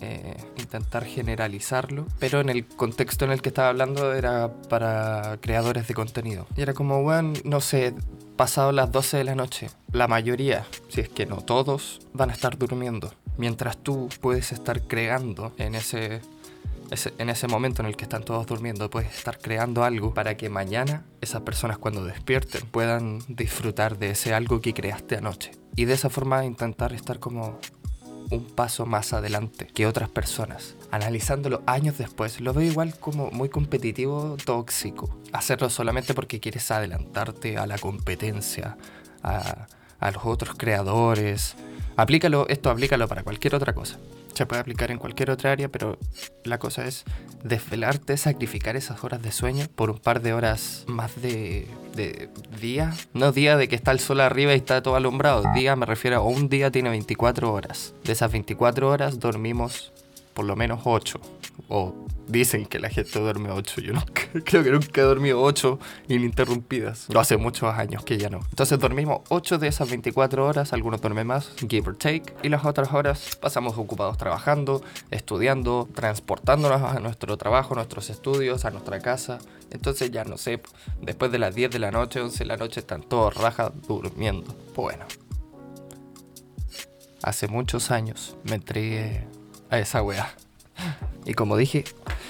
eh, 0.00 0.36
intentar 0.58 1.04
generalizarlo, 1.04 2.06
pero 2.18 2.40
en 2.40 2.48
el 2.48 2.66
contexto 2.66 3.24
en 3.24 3.32
el 3.32 3.42
que 3.42 3.48
estaba 3.48 3.68
hablando 3.68 4.12
era 4.12 4.52
para 4.68 5.38
creadores 5.40 5.88
de 5.88 5.94
contenido. 5.94 6.46
Y 6.56 6.62
era 6.62 6.74
como, 6.74 7.02
bueno, 7.02 7.32
no 7.44 7.60
sé, 7.60 7.94
pasado 8.36 8.72
las 8.72 8.92
12 8.92 9.18
de 9.18 9.24
la 9.24 9.34
noche, 9.34 9.70
la 9.92 10.08
mayoría, 10.08 10.66
si 10.88 11.00
es 11.00 11.08
que 11.08 11.26
no 11.26 11.36
todos, 11.36 12.00
van 12.12 12.30
a 12.30 12.32
estar 12.32 12.58
durmiendo. 12.58 13.12
Mientras 13.38 13.76
tú 13.78 14.08
puedes 14.20 14.52
estar 14.52 14.82
creando 14.82 15.52
en 15.58 15.74
ese 15.74 16.20
en 17.18 17.30
ese 17.30 17.48
momento 17.48 17.82
en 17.82 17.88
el 17.88 17.96
que 17.96 18.04
están 18.04 18.22
todos 18.22 18.46
durmiendo, 18.46 18.88
puedes 18.90 19.12
estar 19.12 19.38
creando 19.38 19.84
algo 19.84 20.14
para 20.14 20.36
que 20.36 20.48
mañana 20.48 21.04
esas 21.20 21.42
personas 21.42 21.78
cuando 21.78 22.04
despierten 22.04 22.62
puedan 22.70 23.18
disfrutar 23.28 23.98
de 23.98 24.10
ese 24.10 24.34
algo 24.34 24.60
que 24.60 24.74
creaste 24.74 25.16
anoche. 25.16 25.50
Y 25.74 25.84
de 25.84 25.94
esa 25.94 26.08
forma 26.08 26.44
intentar 26.44 26.92
estar 26.92 27.18
como 27.18 27.58
un 28.30 28.44
paso 28.44 28.86
más 28.86 29.12
adelante 29.12 29.66
que 29.66 29.86
otras 29.86 30.08
personas. 30.08 30.74
Analizándolo 30.90 31.62
años 31.66 31.98
después, 31.98 32.40
lo 32.40 32.52
veo 32.52 32.70
igual 32.70 32.98
como 32.98 33.30
muy 33.30 33.48
competitivo, 33.48 34.36
tóxico. 34.44 35.16
Hacerlo 35.32 35.70
solamente 35.70 36.14
porque 36.14 36.40
quieres 36.40 36.70
adelantarte 36.70 37.58
a 37.58 37.66
la 37.66 37.78
competencia, 37.78 38.76
a, 39.22 39.66
a 39.98 40.10
los 40.10 40.24
otros 40.24 40.56
creadores. 40.56 41.56
Aplícalo, 41.96 42.46
esto 42.48 42.70
aplícalo 42.70 43.08
para 43.08 43.22
cualquier 43.22 43.54
otra 43.54 43.74
cosa 43.74 43.98
se 44.36 44.46
puede 44.46 44.60
aplicar 44.60 44.90
en 44.90 44.98
cualquier 44.98 45.30
otra 45.30 45.52
área, 45.52 45.68
pero 45.68 45.98
la 46.44 46.58
cosa 46.58 46.86
es 46.86 47.04
desvelarte, 47.42 48.16
sacrificar 48.16 48.76
esas 48.76 49.02
horas 49.02 49.22
de 49.22 49.32
sueño 49.32 49.66
por 49.74 49.90
un 49.90 49.98
par 49.98 50.20
de 50.20 50.34
horas 50.34 50.84
más 50.86 51.20
de, 51.20 51.68
día. 52.60 52.92
No 53.14 53.32
día 53.32 53.56
de 53.56 53.68
que 53.68 53.76
está 53.76 53.92
el 53.92 54.00
sol 54.00 54.20
arriba 54.20 54.52
y 54.52 54.56
está 54.56 54.82
todo 54.82 54.96
alumbrado. 54.96 55.42
Día 55.54 55.74
me 55.76 55.86
refiero 55.86 56.18
a 56.18 56.20
un 56.20 56.48
día 56.50 56.70
tiene 56.70 56.90
24 56.90 57.50
horas. 57.50 57.94
De 58.04 58.12
esas 58.12 58.30
24 58.30 58.88
horas 58.88 59.18
dormimos 59.18 59.92
por 60.36 60.44
lo 60.44 60.54
menos 60.54 60.82
8. 60.84 61.18
O 61.68 61.94
dicen 62.28 62.66
que 62.66 62.78
la 62.78 62.90
gente 62.90 63.18
duerme 63.18 63.50
8. 63.50 63.80
Yo 63.80 63.94
creo 64.44 64.62
que 64.62 64.70
nunca 64.70 65.00
he 65.00 65.04
dormido 65.04 65.40
8 65.40 65.80
ininterrumpidas. 66.08 67.06
Lo 67.08 67.18
hace 67.18 67.38
muchos 67.38 67.74
años 67.74 68.04
que 68.04 68.18
ya 68.18 68.28
no. 68.28 68.40
Entonces 68.50 68.78
dormimos 68.78 69.22
8 69.30 69.58
de 69.58 69.68
esas 69.68 69.88
24 69.88 70.46
horas, 70.46 70.74
algunos 70.74 71.00
duermen 71.00 71.26
más, 71.26 71.52
give 71.68 71.88
or 71.88 71.96
take. 71.96 72.34
Y 72.42 72.50
las 72.50 72.66
otras 72.66 72.92
horas 72.92 73.38
pasamos 73.40 73.78
ocupados 73.78 74.18
trabajando, 74.18 74.82
estudiando, 75.10 75.88
transportándonos 75.94 76.82
a 76.82 77.00
nuestro 77.00 77.36
trabajo, 77.38 77.72
a 77.72 77.76
nuestros 77.76 78.10
estudios, 78.10 78.66
a 78.66 78.70
nuestra 78.70 79.00
casa. 79.00 79.38
Entonces 79.70 80.10
ya 80.10 80.24
no 80.24 80.36
sé, 80.36 80.60
después 81.00 81.32
de 81.32 81.38
las 81.38 81.54
10 81.54 81.70
de 81.70 81.78
la 81.78 81.90
noche, 81.90 82.20
11 82.20 82.38
de 82.38 82.44
la 82.44 82.58
noche, 82.58 82.80
están 82.80 83.02
todos 83.02 83.34
rajas 83.34 83.72
durmiendo. 83.88 84.54
Bueno. 84.76 85.06
Hace 87.22 87.48
muchos 87.48 87.90
años 87.90 88.36
me 88.44 88.56
entregué 88.56 89.26
a 89.70 89.78
esa 89.78 90.02
weá. 90.02 90.34
Y 91.24 91.34
como 91.34 91.56
dije, 91.56 91.84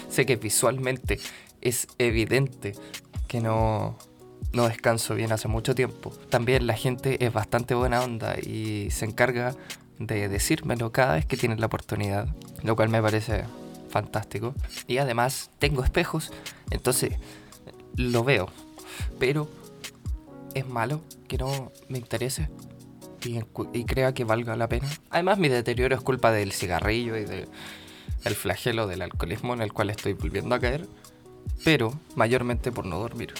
sé 0.09 0.27
que 0.27 0.37
visualmente 0.37 1.19
es 1.61 1.89
evidente 1.99 2.75
que 3.29 3.41
no, 3.41 3.99
no 4.53 4.69
descanso 4.69 5.15
bien 5.15 5.33
hace 5.33 5.49
mucho 5.49 5.75
tiempo. 5.75 6.11
También 6.31 6.67
la 6.67 6.75
gente 6.75 7.25
es 7.25 7.33
bastante 7.33 7.75
buena 7.75 8.03
onda 8.03 8.37
y 8.39 8.89
se 8.91 9.05
encarga 9.05 9.55
de 9.99 10.29
decírmelo 10.29 10.93
cada 10.93 11.15
vez 11.15 11.27
que 11.27 11.37
tiene 11.37 11.57
la 11.57 11.67
oportunidad, 11.67 12.29
lo 12.63 12.77
cual 12.77 12.89
me 12.89 13.03
parece 13.03 13.45
fantástico. 13.89 14.55
Y 14.87 14.99
además 14.99 15.51
tengo 15.59 15.83
espejos, 15.85 16.33
entonces 16.71 17.15
lo 17.97 18.25
veo, 18.25 18.49
pero 19.19 19.49
es 20.55 20.67
malo 20.67 21.01
que 21.29 21.39
no 21.39 21.73
me 21.89 21.99
interese 21.99 22.49
y, 23.27 23.85
crea 23.85 24.15
que 24.15 24.25
valga 24.25 24.57
la 24.57 24.69
pena. 24.69 24.89
Además, 25.11 25.39
mi 25.39 25.49
deterioro 25.49 25.95
es 25.95 26.01
culpa 26.03 26.33
del 26.33 26.53
cigarrillo 26.53 27.17
y 27.17 27.25
del 27.25 27.47
flagelo 28.35 28.87
del 28.87 29.03
alcoholismo 29.03 29.55
en 29.55 29.63
el 29.63 29.73
cual 29.73 29.91
estoy 29.91 30.15
volviendo 30.15 30.55
a 30.55 30.61
caer, 30.61 30.87
pero 31.65 31.93
mayormente 32.15 32.73
por 32.73 32.87
no 32.87 32.99
dormir. 32.99 33.35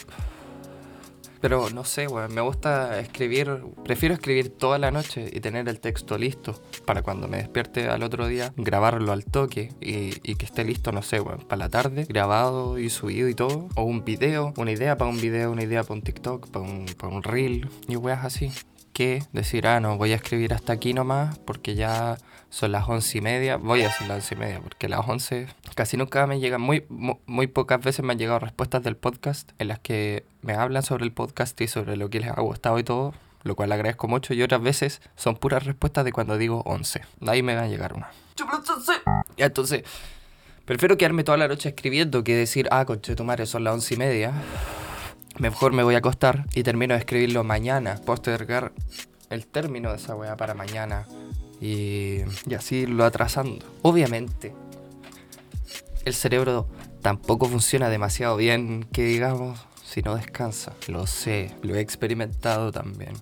Pero 1.41 1.69
no 1.69 1.83
sé, 1.83 2.07
weón, 2.07 2.33
me 2.33 2.41
gusta 2.41 2.99
escribir, 2.99 3.63
prefiero 3.83 4.15
escribir 4.15 4.49
toda 4.49 4.79
la 4.79 4.91
noche 4.91 5.29
y 5.31 5.39
tener 5.39 5.69
el 5.69 5.79
texto 5.79 6.17
listo 6.17 6.59
para 6.85 7.01
cuando 7.03 7.27
me 7.27 7.37
despierte 7.37 7.89
al 7.89 8.03
otro 8.03 8.27
día, 8.27 8.53
grabarlo 8.57 9.11
al 9.11 9.25
toque 9.25 9.71
y, 9.79 10.11
que 10.35 10.45
esté 10.45 10.63
listo, 10.63 10.91
no 10.91 11.01
sé, 11.01 11.19
weón, 11.19 11.39
para 11.39 11.59
la 11.59 11.69
tarde, 11.69 12.05
grabado 12.05 12.79
y 12.79 12.89
subido 12.89 13.29
y 13.29 13.35
todo. 13.35 13.69
O 13.75 13.83
un 13.83 14.03
video, 14.03 14.53
una 14.57 14.71
idea 14.71 14.97
para 14.97 15.11
un 15.11 15.21
video, 15.21 15.51
una 15.51 15.63
idea 15.63 15.83
para 15.83 15.93
un 15.93 16.01
TikTok, 16.01 16.49
para 16.49 16.65
un, 16.65 16.85
para 16.97 17.13
un 17.13 17.23
reel 17.23 17.69
y 17.87 17.95
weas 17.95 18.25
así 18.25 18.51
que 18.97 19.21
decir, 19.31 19.67
ah, 19.67 19.79
no, 19.79 19.95
voy 19.95 20.11
a 20.13 20.15
escribir 20.15 20.55
hasta 20.55 20.73
aquí 20.73 20.91
nomás 20.91 21.37
porque 21.37 21.75
ya 21.75 22.17
son 22.49 22.71
las 22.71 22.89
once 22.89 23.19
y 23.19 23.21
media. 23.21 23.57
Voy 23.57 23.83
a 23.83 23.89
hacer 23.89 24.07
las 24.07 24.17
once 24.17 24.33
y 24.33 24.37
media 24.39 24.59
porque 24.59 24.89
las 24.89 25.07
once 25.07 25.45
casi 25.75 25.97
nunca 25.97 26.25
me 26.25 26.39
llegan, 26.39 26.61
muy, 26.61 26.83
muy, 26.89 27.45
pocas 27.45 27.79
veces 27.79 28.03
me 28.03 28.13
han 28.13 28.17
llegado 28.17 28.39
respuestas 28.39 28.81
del 28.81 28.97
podcast 28.97 29.51
en 29.59 29.67
las 29.67 29.77
que 29.77 30.25
me 30.41 30.55
hablan 30.55 30.81
sobre 30.81 31.05
el 31.05 31.11
podcast 31.11 31.61
y 31.61 31.67
sobre 31.67 31.95
lo 31.95 32.09
que 32.09 32.21
les 32.21 32.31
ha 32.31 32.41
gustado 32.41 32.79
y 32.79 32.83
todo, 32.83 33.13
lo 33.43 33.55
cual 33.55 33.71
agradezco 33.71 34.07
mucho. 34.07 34.33
Y 34.33 34.41
otras 34.41 34.63
veces 34.63 34.99
son 35.15 35.35
puras 35.35 35.63
respuestas 35.63 36.03
de 36.03 36.11
cuando 36.11 36.35
digo 36.39 36.63
once. 36.65 37.03
Ahí 37.27 37.43
me 37.43 37.53
va 37.53 37.61
a 37.61 37.67
llegar 37.67 37.93
una. 37.93 38.09
Y 39.35 39.43
entonces, 39.43 39.83
prefiero 40.65 40.97
quedarme 40.97 41.23
toda 41.23 41.37
la 41.37 41.47
noche 41.47 41.69
escribiendo 41.69 42.23
que 42.23 42.35
decir, 42.35 42.67
ah, 42.71 42.85
conche 42.85 43.13
tu 43.13 43.23
madre, 43.23 43.45
son 43.45 43.63
las 43.63 43.75
once 43.75 43.93
y 43.93 43.97
media 43.97 44.33
mejor 45.39 45.73
me 45.73 45.83
voy 45.83 45.95
a 45.95 45.99
acostar 45.99 46.45
y 46.53 46.63
termino 46.63 46.93
de 46.93 46.99
escribirlo 46.99 47.43
mañana. 47.43 47.99
Postergar 48.05 48.73
el 49.29 49.45
término 49.45 49.91
de 49.91 49.97
esa 49.97 50.15
weá 50.15 50.37
para 50.37 50.53
mañana. 50.53 51.07
y, 51.59 52.21
y 52.45 52.53
así 52.55 52.85
lo 52.85 53.03
atrasando. 53.03 53.65
Obviamente, 53.81 54.53
el 56.05 56.13
cerebro 56.13 56.67
tampoco 57.01 57.47
funciona 57.47 57.89
demasiado 57.89 58.37
bien, 58.37 58.87
que 58.91 59.03
digamos, 59.03 59.59
si 59.83 60.01
no 60.01 60.15
descansa. 60.15 60.73
Lo 60.87 61.07
sé, 61.07 61.55
lo 61.61 61.75
he 61.75 61.79
experimentado 61.79 62.71
también. 62.71 63.13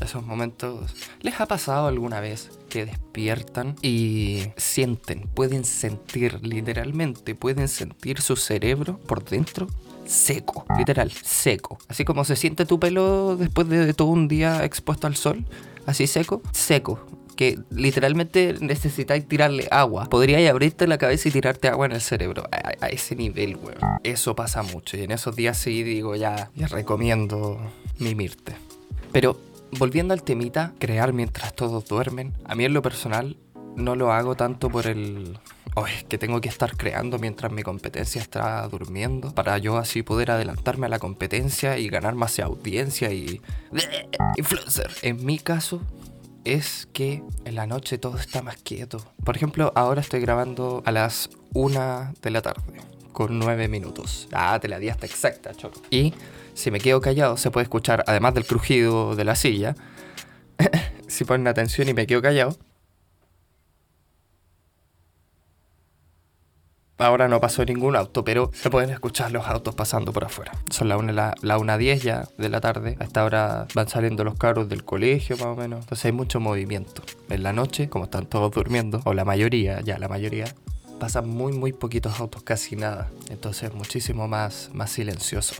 Esos 0.00 0.24
momentos, 0.24 0.94
¿les 1.20 1.40
ha 1.40 1.46
pasado 1.46 1.86
alguna 1.86 2.20
vez 2.20 2.50
que 2.70 2.86
despiertan 2.86 3.76
y 3.82 4.44
sienten, 4.56 5.28
pueden 5.34 5.64
sentir 5.64 6.40
literalmente, 6.42 7.34
pueden 7.34 7.68
sentir 7.68 8.22
su 8.22 8.36
cerebro 8.36 8.98
por 8.98 9.24
dentro 9.24 9.66
seco, 10.10 10.66
literal, 10.76 11.10
seco. 11.10 11.78
Así 11.88 12.04
como 12.04 12.24
se 12.24 12.36
siente 12.36 12.66
tu 12.66 12.80
pelo 12.80 13.36
después 13.36 13.68
de 13.68 13.94
todo 13.94 14.08
un 14.08 14.28
día 14.28 14.64
expuesto 14.64 15.06
al 15.06 15.16
sol, 15.16 15.44
así 15.86 16.06
seco, 16.06 16.42
seco. 16.52 17.00
Que 17.36 17.58
literalmente 17.70 18.56
necesitáis 18.60 19.26
tirarle 19.26 19.66
agua. 19.70 20.10
Podríais 20.10 20.50
abrirte 20.50 20.86
la 20.86 20.98
cabeza 20.98 21.30
y 21.30 21.32
tirarte 21.32 21.68
agua 21.68 21.86
en 21.86 21.92
el 21.92 22.02
cerebro. 22.02 22.44
A, 22.52 22.88
ese 22.88 23.16
nivel, 23.16 23.56
weón. 23.56 23.78
Eso 24.04 24.36
pasa 24.36 24.62
mucho. 24.62 24.98
Y 24.98 25.04
en 25.04 25.10
esos 25.12 25.36
días 25.36 25.56
sí 25.56 25.82
digo, 25.82 26.16
ya, 26.16 26.50
ya 26.54 26.66
recomiendo 26.66 27.58
mimirte. 27.98 28.56
Pero 29.10 29.40
volviendo 29.78 30.12
al 30.12 30.22
temita, 30.22 30.74
crear 30.78 31.14
mientras 31.14 31.54
todos 31.54 31.86
duermen. 31.86 32.34
A 32.44 32.54
mí 32.54 32.66
en 32.66 32.74
lo 32.74 32.82
personal 32.82 33.38
no 33.74 33.96
lo 33.96 34.12
hago 34.12 34.34
tanto 34.34 34.68
por 34.68 34.86
el 34.86 35.38
oh, 35.76 35.84
que 36.08 36.18
tengo 36.18 36.40
que 36.40 36.48
estar 36.48 36.76
creando 36.76 37.18
mientras 37.18 37.52
mi 37.52 37.62
competencia 37.62 38.20
está 38.20 38.66
durmiendo, 38.68 39.34
para 39.34 39.58
yo 39.58 39.76
así 39.76 40.02
poder 40.02 40.30
adelantarme 40.30 40.86
a 40.86 40.88
la 40.88 40.98
competencia 40.98 41.78
y 41.78 41.88
ganar 41.88 42.14
más 42.14 42.38
audiencia 42.40 43.12
y... 43.12 43.40
Influencer. 44.36 44.90
En 45.02 45.24
mi 45.24 45.38
caso, 45.38 45.80
es 46.44 46.88
que 46.92 47.22
en 47.44 47.54
la 47.54 47.66
noche 47.66 47.98
todo 47.98 48.16
está 48.16 48.42
más 48.42 48.56
quieto. 48.56 49.04
Por 49.24 49.36
ejemplo, 49.36 49.72
ahora 49.74 50.00
estoy 50.00 50.20
grabando 50.20 50.82
a 50.84 50.92
las 50.92 51.30
1 51.54 52.14
de 52.22 52.30
la 52.30 52.42
tarde, 52.42 52.80
con 53.12 53.38
9 53.38 53.68
minutos. 53.68 54.28
Ah, 54.32 54.58
te 54.60 54.68
la 54.68 54.78
di 54.78 54.88
hasta 54.88 55.06
exacta, 55.06 55.54
choco. 55.54 55.80
Y 55.90 56.14
si 56.54 56.70
me 56.70 56.80
quedo 56.80 57.00
callado, 57.00 57.36
se 57.36 57.50
puede 57.50 57.64
escuchar, 57.64 58.04
además 58.06 58.34
del 58.34 58.46
crujido 58.46 59.16
de 59.16 59.24
la 59.24 59.36
silla, 59.36 59.74
si 61.08 61.24
ponen 61.24 61.46
atención 61.48 61.88
y 61.88 61.94
me 61.94 62.06
quedo 62.06 62.22
callado, 62.22 62.56
Ahora 67.00 67.28
no 67.28 67.40
pasó 67.40 67.64
ningún 67.64 67.96
auto, 67.96 68.24
pero 68.24 68.50
se 68.52 68.68
pueden 68.68 68.90
escuchar 68.90 69.32
los 69.32 69.46
autos 69.46 69.74
pasando 69.74 70.12
por 70.12 70.24
afuera. 70.24 70.52
Son 70.70 70.86
la 70.86 70.98
1 70.98 71.12
la, 71.12 71.34
la 71.40 71.78
10 71.78 72.02
ya 72.02 72.28
de 72.36 72.48
la 72.50 72.60
tarde. 72.60 72.98
A 73.00 73.04
esta 73.04 73.24
hora 73.24 73.66
van 73.74 73.88
saliendo 73.88 74.22
los 74.22 74.34
carros 74.34 74.68
del 74.68 74.84
colegio 74.84 75.38
más 75.38 75.46
o 75.46 75.56
menos. 75.56 75.80
Entonces 75.80 76.04
hay 76.04 76.12
mucho 76.12 76.40
movimiento. 76.40 77.02
En 77.30 77.42
la 77.42 77.54
noche, 77.54 77.88
como 77.88 78.04
están 78.04 78.26
todos 78.26 78.52
durmiendo, 78.52 79.00
o 79.04 79.14
la 79.14 79.24
mayoría, 79.24 79.80
ya 79.80 79.98
la 79.98 80.08
mayoría, 80.08 80.54
pasan 80.98 81.26
muy 81.26 81.54
muy 81.54 81.72
poquitos 81.72 82.20
autos, 82.20 82.42
casi 82.42 82.76
nada. 82.76 83.10
Entonces 83.30 83.72
muchísimo 83.72 84.28
más, 84.28 84.68
más 84.74 84.90
silencioso. 84.90 85.54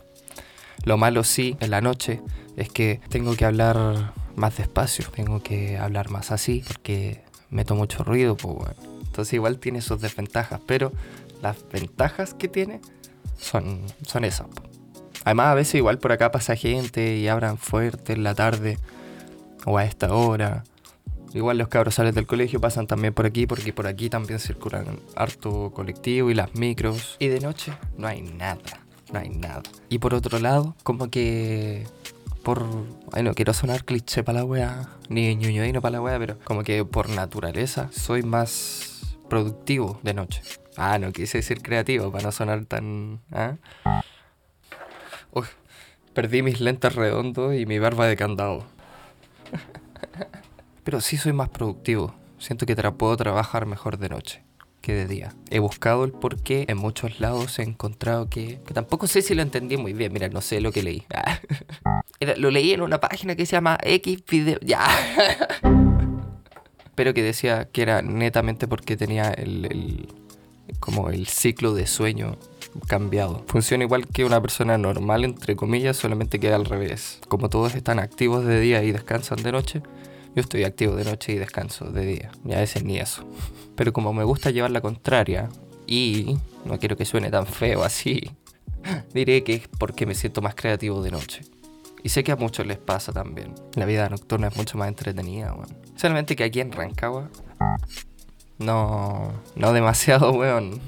Lo 0.85 0.97
malo 0.97 1.23
sí, 1.23 1.57
en 1.59 1.71
la 1.71 1.81
noche, 1.81 2.21
es 2.55 2.69
que 2.69 3.01
tengo 3.09 3.35
que 3.35 3.45
hablar 3.45 4.13
más 4.35 4.57
despacio. 4.57 5.05
Tengo 5.15 5.41
que 5.41 5.79
hablar 5.79 6.11
más 6.11 6.29
así, 6.31 6.63
porque 6.67 7.23
meto 7.49 7.73
mucho 7.73 8.03
ruido, 8.03 8.37
pues 8.37 8.55
bueno. 8.55 8.91
Entonces 9.11 9.33
igual 9.33 9.59
tiene 9.59 9.81
sus 9.81 9.99
desventajas, 9.99 10.61
pero 10.65 10.93
las 11.41 11.57
ventajas 11.69 12.33
que 12.33 12.47
tiene 12.47 12.81
son, 13.37 13.81
son 14.05 14.23
esas. 14.23 14.47
Además, 15.23 15.47
a 15.47 15.55
veces 15.55 15.75
igual 15.75 15.99
por 15.99 16.11
acá 16.11 16.31
pasa 16.31 16.55
gente 16.55 17.17
y 17.17 17.27
abran 17.27 17.57
fuerte 17.57 18.13
en 18.13 18.23
la 18.23 18.33
tarde 18.33 18.77
o 19.65 19.77
a 19.77 19.85
esta 19.85 20.13
hora. 20.13 20.63
Igual 21.33 21.57
los 21.57 21.69
cabros 21.69 21.95
salen 21.95 22.13
del 22.13 22.27
colegio 22.27 22.59
pasan 22.59 22.87
también 22.87 23.13
por 23.13 23.25
aquí 23.25 23.45
porque 23.47 23.71
por 23.71 23.87
aquí 23.87 24.09
también 24.09 24.39
circulan 24.39 24.99
harto 25.15 25.71
colectivo 25.73 26.29
y 26.29 26.33
las 26.33 26.55
micros. 26.55 27.15
Y 27.19 27.27
de 27.27 27.39
noche 27.39 27.73
no 27.97 28.07
hay 28.07 28.21
nada, 28.21 28.81
no 29.13 29.19
hay 29.19 29.29
nada. 29.29 29.63
Y 29.89 29.99
por 29.99 30.13
otro 30.13 30.39
lado, 30.39 30.75
como 30.83 31.09
que 31.09 31.85
por... 32.43 32.65
Ay, 33.13 33.23
no 33.23 33.33
quiero 33.33 33.53
sonar 33.53 33.85
cliché 33.85 34.23
para 34.23 34.39
la 34.39 34.45
wea, 34.45 34.89
ni 35.07 35.35
ñoñoino 35.35 35.81
para 35.81 35.93
la 35.93 36.01
wea, 36.01 36.19
pero 36.19 36.37
como 36.43 36.63
que 36.63 36.83
por 36.83 37.09
naturaleza 37.09 37.89
soy 37.93 38.23
más 38.23 38.90
productivo 39.31 39.97
de 40.03 40.13
noche. 40.13 40.41
Ah, 40.75 40.99
no 40.99 41.13
quise 41.13 41.37
decir 41.37 41.61
creativo 41.61 42.11
para 42.11 42.25
no 42.25 42.31
sonar 42.33 42.65
tan. 42.65 43.21
¿ah? 43.31 43.55
Uy, 45.31 45.45
perdí 46.13 46.41
mis 46.41 46.59
lentes 46.59 46.93
redondos 46.93 47.55
y 47.55 47.65
mi 47.65 47.79
barba 47.79 48.07
de 48.07 48.17
candado. 48.17 48.65
Pero 50.83 50.99
sí 50.99 51.15
soy 51.15 51.31
más 51.31 51.47
productivo. 51.47 52.13
Siento 52.39 52.65
que 52.65 52.75
puedo 52.75 53.15
trabajar 53.15 53.65
mejor 53.65 53.97
de 53.99 54.09
noche 54.09 54.43
que 54.81 54.93
de 54.93 55.07
día. 55.07 55.33
He 55.49 55.59
buscado 55.59 56.03
el 56.03 56.11
porqué 56.11 56.65
en 56.67 56.77
muchos 56.77 57.21
lados, 57.21 57.57
he 57.59 57.63
encontrado 57.63 58.29
que, 58.29 58.59
que 58.65 58.73
tampoco 58.73 59.07
sé 59.07 59.21
si 59.21 59.33
lo 59.33 59.43
entendí 59.43 59.77
muy 59.77 59.93
bien. 59.93 60.11
Mira, 60.11 60.27
no 60.27 60.41
sé 60.41 60.59
lo 60.59 60.73
que 60.73 60.83
leí. 60.83 61.05
lo 62.35 62.51
leí 62.51 62.73
en 62.73 62.81
una 62.81 62.99
página 62.99 63.37
que 63.37 63.45
se 63.45 63.53
llama 63.53 63.77
X 63.81 64.25
Video. 64.27 64.59
Ya. 64.61 64.85
Pero 66.95 67.13
que 67.13 67.23
decía 67.23 67.69
que 67.71 67.81
era 67.81 68.01
netamente 68.01 68.67
porque 68.67 68.97
tenía 68.97 69.31
el 69.31 70.07
como 70.79 71.09
el 71.09 71.27
ciclo 71.27 71.73
de 71.73 71.87
sueño 71.87 72.37
cambiado. 72.87 73.43
Funciona 73.47 73.83
igual 73.83 74.07
que 74.07 74.25
una 74.25 74.41
persona 74.41 74.77
normal, 74.77 75.25
entre 75.25 75.55
comillas, 75.55 75.97
solamente 75.97 76.39
que 76.39 76.53
al 76.53 76.65
revés. 76.65 77.19
Como 77.27 77.49
todos 77.49 77.75
están 77.75 77.99
activos 77.99 78.45
de 78.45 78.59
día 78.59 78.83
y 78.83 78.91
descansan 78.91 79.43
de 79.43 79.51
noche, 79.51 79.81
yo 80.35 80.41
estoy 80.41 80.63
activo 80.63 80.95
de 80.95 81.03
noche 81.03 81.33
y 81.33 81.37
descanso 81.37 81.91
de 81.91 82.05
día. 82.05 82.31
Y 82.45 82.53
a 82.53 82.59
veces 82.59 82.83
ni 82.83 82.97
eso. 82.97 83.27
Pero 83.75 83.93
como 83.93 84.13
me 84.13 84.23
gusta 84.23 84.51
llevar 84.51 84.71
la 84.71 84.81
contraria 84.81 85.49
y 85.85 86.37
no 86.65 86.79
quiero 86.79 86.95
que 86.95 87.05
suene 87.05 87.29
tan 87.29 87.45
feo 87.45 87.83
así, 87.83 88.31
diré 89.13 89.43
que 89.43 89.55
es 89.55 89.67
porque 89.67 90.05
me 90.05 90.15
siento 90.15 90.41
más 90.41 90.55
creativo 90.55 91.01
de 91.01 91.11
noche. 91.11 91.41
Y 92.03 92.09
sé 92.09 92.23
que 92.23 92.31
a 92.31 92.35
muchos 92.35 92.65
les 92.65 92.77
pasa 92.77 93.11
también. 93.11 93.53
La 93.75 93.85
vida 93.85 94.09
nocturna 94.09 94.47
es 94.47 94.55
mucho 94.55 94.77
más 94.77 94.87
entretenida, 94.87 95.55
Solamente 95.95 96.35
que 96.35 96.43
aquí 96.43 96.59
en 96.59 96.71
Rancagua 96.71 97.29
no, 98.61 99.33
no 99.55 99.73
demasiado, 99.73 100.31
weón. 100.37 100.79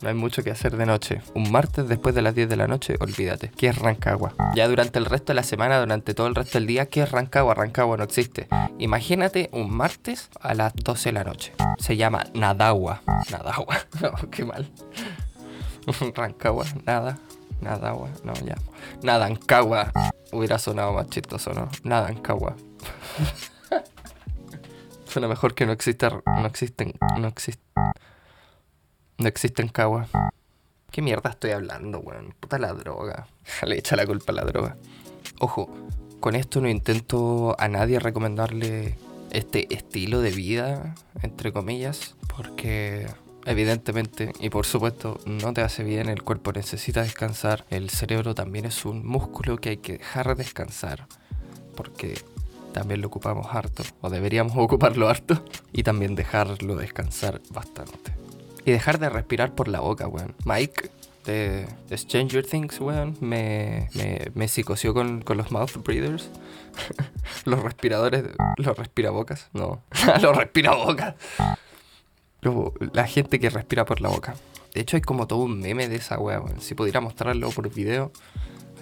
No 0.00 0.08
hay 0.08 0.14
mucho 0.14 0.42
que 0.42 0.50
hacer 0.50 0.76
de 0.76 0.84
noche. 0.84 1.20
Un 1.34 1.52
martes 1.52 1.86
después 1.86 2.12
de 2.12 2.22
las 2.22 2.34
10 2.34 2.48
de 2.48 2.56
la 2.56 2.66
noche, 2.66 2.96
olvídate. 2.98 3.52
¿Qué 3.56 3.68
es 3.68 3.78
Rancagua? 3.78 4.34
Ya 4.56 4.66
durante 4.66 4.98
el 4.98 5.04
resto 5.04 5.26
de 5.32 5.36
la 5.36 5.44
semana, 5.44 5.78
durante 5.78 6.12
todo 6.12 6.26
el 6.26 6.34
resto 6.34 6.58
del 6.58 6.66
día, 6.66 6.86
¿qué 6.86 7.02
es 7.02 7.12
Rancagua? 7.12 7.54
Rancagua 7.54 7.96
no 7.96 8.02
existe. 8.02 8.48
Imagínate 8.78 9.48
un 9.52 9.70
martes 9.70 10.28
a 10.40 10.54
las 10.54 10.74
12 10.74 11.10
de 11.10 11.12
la 11.12 11.22
noche. 11.22 11.52
Se 11.78 11.96
llama 11.96 12.24
Nadagua. 12.34 13.02
Nadagua. 13.30 13.78
No, 14.00 14.30
qué 14.30 14.44
mal. 14.44 14.68
Rancagua, 16.16 16.64
nada. 16.84 17.18
Nadagua, 17.62 18.10
no, 18.24 18.34
ya. 18.34 18.56
Nadancagua. 19.02 19.92
Hubiera 20.32 20.58
sonado 20.58 20.92
más 20.92 21.08
chistoso, 21.08 21.52
¿no? 21.54 21.68
Nadancagua. 21.84 22.56
Suena 25.06 25.28
mejor 25.28 25.54
que 25.54 25.66
no 25.66 25.72
exista. 25.72 26.22
No 26.26 26.46
existen. 26.46 26.94
No 27.18 27.28
existen. 27.28 27.64
No 29.18 29.28
existen 29.28 29.68
caguas. 29.68 30.08
¿Qué 30.90 31.00
mierda 31.00 31.30
estoy 31.30 31.52
hablando, 31.52 32.00
weón? 32.00 32.34
Puta 32.38 32.58
la 32.58 32.72
droga. 32.72 33.26
Le 33.66 33.78
echa 33.78 33.96
la 33.96 34.06
culpa 34.06 34.32
a 34.32 34.34
la 34.34 34.44
droga. 34.44 34.76
Ojo, 35.38 35.70
con 36.20 36.34
esto 36.34 36.60
no 36.60 36.68
intento 36.68 37.56
a 37.58 37.68
nadie 37.68 37.98
recomendarle 37.98 38.98
este 39.30 39.72
estilo 39.74 40.20
de 40.20 40.30
vida, 40.30 40.94
entre 41.22 41.52
comillas, 41.52 42.14
porque 42.36 43.06
evidentemente 43.46 44.32
y 44.40 44.50
por 44.50 44.66
supuesto 44.66 45.18
no 45.26 45.52
te 45.52 45.60
hace 45.62 45.84
bien, 45.84 46.08
el 46.08 46.22
cuerpo 46.22 46.52
necesita 46.52 47.02
descansar, 47.02 47.64
el 47.70 47.90
cerebro 47.90 48.34
también 48.34 48.64
es 48.64 48.84
un 48.84 49.06
músculo 49.06 49.58
que 49.58 49.70
hay 49.70 49.76
que 49.78 49.98
dejar 49.98 50.36
descansar, 50.36 51.06
porque 51.74 52.14
también 52.72 53.00
lo 53.00 53.08
ocupamos 53.08 53.46
harto, 53.54 53.82
o 54.00 54.10
deberíamos 54.10 54.54
ocuparlo 54.56 55.08
harto, 55.08 55.44
y 55.72 55.82
también 55.82 56.14
dejarlo 56.14 56.76
descansar 56.76 57.40
bastante. 57.50 58.12
Y 58.64 58.70
dejar 58.70 58.98
de 58.98 59.08
respirar 59.08 59.54
por 59.54 59.66
la 59.68 59.80
boca, 59.80 60.06
weón. 60.06 60.34
Mike 60.44 60.90
de, 61.24 61.66
Stranger 61.92 62.46
Things, 62.46 62.80
weón, 62.80 63.16
me, 63.20 63.88
me, 63.94 64.30
me 64.34 64.46
psicoció 64.46 64.94
con, 64.94 65.22
con, 65.22 65.36
los 65.36 65.50
mouth 65.50 65.76
breathers. 65.84 66.30
los 67.44 67.62
respiradores, 67.62 68.24
los 68.56 68.78
respirabocas, 68.78 69.48
no, 69.52 69.82
los 70.22 70.36
respirabocas. 70.36 71.16
La 72.92 73.06
gente 73.06 73.38
que 73.38 73.50
respira 73.50 73.84
por 73.84 74.00
la 74.00 74.08
boca. 74.08 74.34
De 74.74 74.80
hecho, 74.80 74.96
hay 74.96 75.02
como 75.02 75.26
todo 75.26 75.40
un 75.40 75.60
meme 75.60 75.88
de 75.88 75.96
esa 75.96 76.18
weón. 76.18 76.60
Si 76.60 76.74
pudiera 76.74 77.00
mostrarlo 77.00 77.50
por 77.50 77.72
video, 77.72 78.12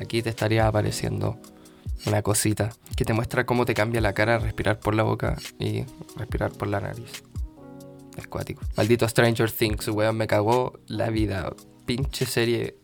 aquí 0.01 0.23
te 0.23 0.31
estaría 0.31 0.67
apareciendo 0.67 1.39
una 2.07 2.23
cosita 2.23 2.71
que 2.97 3.05
te 3.05 3.13
muestra 3.13 3.45
cómo 3.45 3.67
te 3.67 3.75
cambia 3.75 4.01
la 4.01 4.15
cara 4.15 4.39
respirar 4.39 4.79
por 4.81 4.95
la 4.95 5.03
boca 5.03 5.37
y 5.59 5.85
respirar 6.17 6.53
por 6.53 6.69
la 6.69 6.81
nariz. 6.81 7.23
Es 8.17 8.27
cuático. 8.27 8.63
Maldito 8.77 9.07
Stranger 9.07 9.51
Things, 9.51 9.89
weón, 9.89 10.17
me 10.17 10.27
cagó 10.27 10.79
la 10.87 11.11
vida. 11.11 11.53
Pinche 11.87 12.27
serie. 12.27 12.77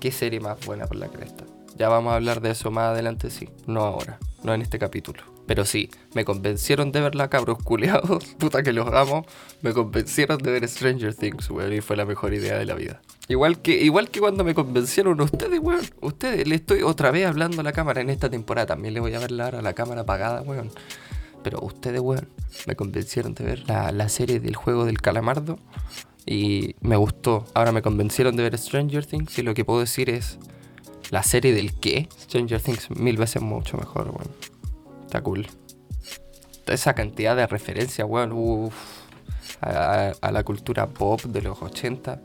Qué 0.00 0.10
serie 0.10 0.40
más 0.40 0.64
buena 0.64 0.86
por 0.86 0.96
la 0.96 1.08
cresta. 1.08 1.44
Ya 1.76 1.88
vamos 1.88 2.12
a 2.12 2.16
hablar 2.16 2.40
de 2.40 2.50
eso 2.50 2.70
más 2.70 2.92
adelante, 2.92 3.30
sí. 3.30 3.48
No 3.66 3.80
ahora, 3.82 4.18
no 4.42 4.54
en 4.54 4.62
este 4.62 4.78
capítulo. 4.78 5.31
Pero 5.46 5.64
sí, 5.64 5.90
me 6.14 6.24
convencieron 6.24 6.92
de 6.92 7.00
verla, 7.00 7.28
cabros 7.28 7.58
culeados. 7.58 8.24
Puta 8.38 8.62
que 8.62 8.72
los 8.72 8.92
amo. 8.92 9.26
Me 9.60 9.72
convencieron 9.72 10.38
de 10.38 10.52
ver 10.52 10.68
Stranger 10.68 11.14
Things, 11.14 11.50
weón. 11.50 11.72
Y 11.72 11.80
fue 11.80 11.96
la 11.96 12.04
mejor 12.04 12.32
idea 12.32 12.56
de 12.56 12.64
la 12.64 12.74
vida. 12.74 13.02
Igual 13.28 13.60
que, 13.60 13.82
igual 13.82 14.08
que 14.10 14.20
cuando 14.20 14.44
me 14.44 14.54
convencieron 14.54 15.20
ustedes, 15.20 15.58
weón. 15.60 15.84
Ustedes, 16.00 16.46
le 16.46 16.54
estoy 16.54 16.82
otra 16.82 17.10
vez 17.10 17.26
hablando 17.26 17.60
a 17.60 17.64
la 17.64 17.72
cámara 17.72 18.00
en 18.00 18.10
esta 18.10 18.30
temporada. 18.30 18.66
También 18.66 18.94
le 18.94 19.00
voy 19.00 19.14
a 19.14 19.18
ahora 19.18 19.58
a 19.58 19.62
la 19.62 19.72
cámara 19.72 20.02
apagada, 20.02 20.42
weón. 20.42 20.70
Pero 21.42 21.60
ustedes, 21.60 22.00
weón, 22.00 22.28
me 22.66 22.76
convencieron 22.76 23.34
de 23.34 23.44
ver 23.44 23.68
la, 23.68 23.90
la 23.90 24.08
serie 24.08 24.38
del 24.38 24.54
juego 24.54 24.84
del 24.84 25.00
calamardo. 25.00 25.58
Y 26.24 26.76
me 26.80 26.94
gustó. 26.94 27.46
Ahora 27.54 27.72
me 27.72 27.82
convencieron 27.82 28.36
de 28.36 28.44
ver 28.44 28.56
Stranger 28.56 29.04
Things. 29.04 29.36
Y 29.38 29.42
lo 29.42 29.54
que 29.54 29.64
puedo 29.64 29.80
decir 29.80 30.08
es. 30.08 30.38
La 31.10 31.24
serie 31.24 31.52
del 31.52 31.74
qué. 31.74 32.08
Stranger 32.22 32.60
Things 32.60 32.90
mil 32.90 33.16
veces 33.16 33.42
mucho 33.42 33.76
mejor, 33.76 34.06
weón. 34.06 34.51
Está 35.12 35.20
cool. 35.20 35.46
Esa 36.66 36.94
cantidad 36.94 37.36
de 37.36 37.46
referencias, 37.46 38.08
weón. 38.08 38.32
Uff. 38.32 38.72
A, 39.60 40.12
a 40.18 40.32
la 40.32 40.42
cultura 40.42 40.86
pop 40.86 41.20
de 41.24 41.42
los 41.42 41.60
80. 41.60 42.18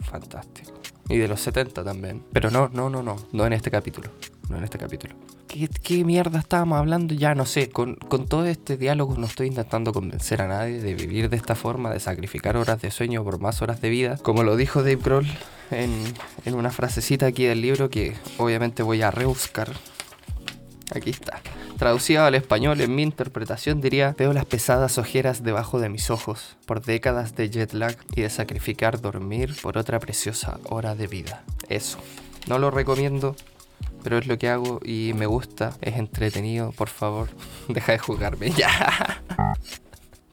Fantástico. 0.00 0.72
Y 1.08 1.16
de 1.16 1.28
los 1.28 1.40
70 1.40 1.82
también. 1.82 2.22
Pero 2.30 2.50
no, 2.50 2.68
no, 2.68 2.90
no, 2.90 3.02
no. 3.02 3.16
No 3.32 3.46
en 3.46 3.54
este 3.54 3.70
capítulo. 3.70 4.10
No 4.50 4.58
en 4.58 4.64
este 4.64 4.76
capítulo. 4.76 5.14
¿Qué, 5.48 5.66
qué 5.82 6.04
mierda 6.04 6.40
estábamos 6.40 6.78
hablando? 6.78 7.14
Ya 7.14 7.34
no 7.34 7.46
sé. 7.46 7.70
Con, 7.70 7.94
con 7.94 8.26
todo 8.26 8.44
este 8.44 8.76
diálogo 8.76 9.16
no 9.16 9.24
estoy 9.24 9.46
intentando 9.46 9.94
convencer 9.94 10.42
a 10.42 10.46
nadie 10.46 10.82
de 10.82 10.94
vivir 10.94 11.30
de 11.30 11.38
esta 11.38 11.54
forma, 11.54 11.90
de 11.90 12.00
sacrificar 12.00 12.58
horas 12.58 12.82
de 12.82 12.90
sueño 12.90 13.24
por 13.24 13.40
más 13.40 13.62
horas 13.62 13.80
de 13.80 13.88
vida. 13.88 14.18
Como 14.18 14.42
lo 14.42 14.56
dijo 14.56 14.80
Dave 14.80 14.96
Grohl 14.96 15.26
en, 15.70 16.04
en 16.44 16.54
una 16.54 16.70
frasecita 16.70 17.24
aquí 17.24 17.44
del 17.44 17.62
libro 17.62 17.88
que 17.88 18.14
obviamente 18.36 18.82
voy 18.82 19.00
a 19.00 19.10
rebuscar. 19.10 19.72
Aquí 20.94 21.10
está. 21.10 21.40
Traducido 21.78 22.24
al 22.24 22.34
español, 22.34 22.80
en 22.80 22.94
mi 22.94 23.02
interpretación 23.02 23.80
diría, 23.80 24.14
veo 24.18 24.32
las 24.32 24.44
pesadas 24.44 24.98
ojeras 24.98 25.42
debajo 25.42 25.80
de 25.80 25.88
mis 25.88 26.10
ojos, 26.10 26.56
por 26.66 26.82
décadas 26.82 27.34
de 27.36 27.48
jet 27.48 27.72
lag 27.72 27.96
y 28.14 28.22
de 28.22 28.30
sacrificar 28.30 29.00
dormir 29.00 29.56
por 29.62 29.78
otra 29.78 29.98
preciosa 29.98 30.58
hora 30.64 30.94
de 30.94 31.06
vida. 31.06 31.42
Eso. 31.68 31.98
No 32.48 32.58
lo 32.58 32.70
recomiendo, 32.70 33.36
pero 34.02 34.18
es 34.18 34.26
lo 34.26 34.36
que 34.36 34.48
hago 34.48 34.80
y 34.84 35.12
me 35.14 35.26
gusta, 35.26 35.74
es 35.80 35.96
entretenido, 35.96 36.72
por 36.72 36.88
favor, 36.88 37.28
deja 37.68 37.92
de 37.92 37.98
jugarme 37.98 38.50
ya. 38.56 39.22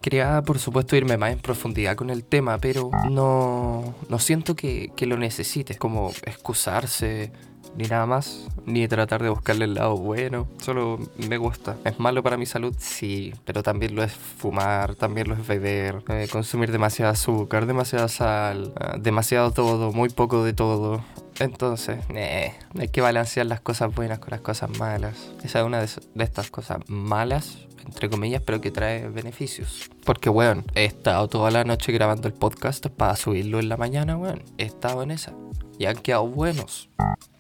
Quería, 0.02 0.42
por 0.42 0.58
supuesto, 0.58 0.96
irme 0.96 1.18
más 1.18 1.34
en 1.34 1.40
profundidad 1.40 1.96
con 1.96 2.10
el 2.10 2.24
tema, 2.24 2.58
pero 2.58 2.90
no, 3.10 3.96
no 4.10 4.20
siento 4.20 4.56
que 4.56 4.92
lo 5.02 5.18
necesite, 5.18 5.76
como 5.76 6.12
excusarse 6.26 7.32
ni 7.78 7.88
nada 7.88 8.06
más, 8.06 8.48
ni 8.66 8.88
tratar 8.88 9.22
de 9.22 9.30
buscarle 9.30 9.66
el 9.66 9.76
lado 9.76 9.96
bueno. 9.98 10.48
Solo 10.60 11.00
me 11.30 11.38
gusta. 11.38 11.78
¿Es 11.86 12.00
malo 12.00 12.24
para 12.24 12.36
mi 12.36 12.46
salud? 12.46 12.76
Sí, 12.80 13.34
pero 13.46 13.64
también 13.64 13.96
lo 13.96 14.04
es 14.04 14.12
fumar, 14.12 14.96
también 14.96 15.30
lo 15.30 15.36
es 15.36 15.46
beber, 15.48 16.04
eh, 16.10 16.28
consumir 16.32 16.72
demasiado 16.72 17.12
azúcar, 17.12 17.68
demasiada 17.68 18.08
sal, 18.08 18.74
uh, 18.76 19.00
demasiado 19.00 19.52
todo, 19.52 19.92
muy 19.92 20.10
poco 20.10 20.44
de 20.44 20.54
todo. 20.54 21.04
Entonces, 21.40 22.00
eh, 22.16 22.54
hay 22.78 22.88
que 22.88 23.02
balancear 23.02 23.46
las 23.46 23.62
cosas 23.62 23.94
buenas 23.94 24.18
con 24.18 24.32
las 24.32 24.42
cosas 24.42 24.76
malas. 24.80 25.32
Esa 25.44 25.60
es 25.60 25.66
una 25.66 25.80
de, 25.80 25.88
de 26.16 26.24
estas 26.24 26.50
cosas 26.50 26.80
malas 26.88 27.68
entre 27.86 28.10
comillas, 28.10 28.42
pero 28.46 28.60
que 28.60 28.70
trae 28.70 29.08
beneficios. 29.08 29.90
Porque, 30.04 30.30
weón, 30.30 30.66
he 30.76 30.84
estado 30.84 31.30
toda 31.30 31.52
la 31.52 31.64
noche 31.64 31.94
grabando 31.94 32.28
el 32.28 32.34
podcast 32.34 32.86
para 32.88 33.16
subirlo 33.16 33.60
en 33.60 33.70
la 33.70 33.78
mañana, 33.78 34.18
weón. 34.18 34.44
He 34.58 34.66
estado 34.66 35.04
en 35.04 35.12
esa. 35.12 35.34
Y 35.80 35.86
han 35.86 35.96
quedado 35.96 36.28
buenos. 36.28 36.90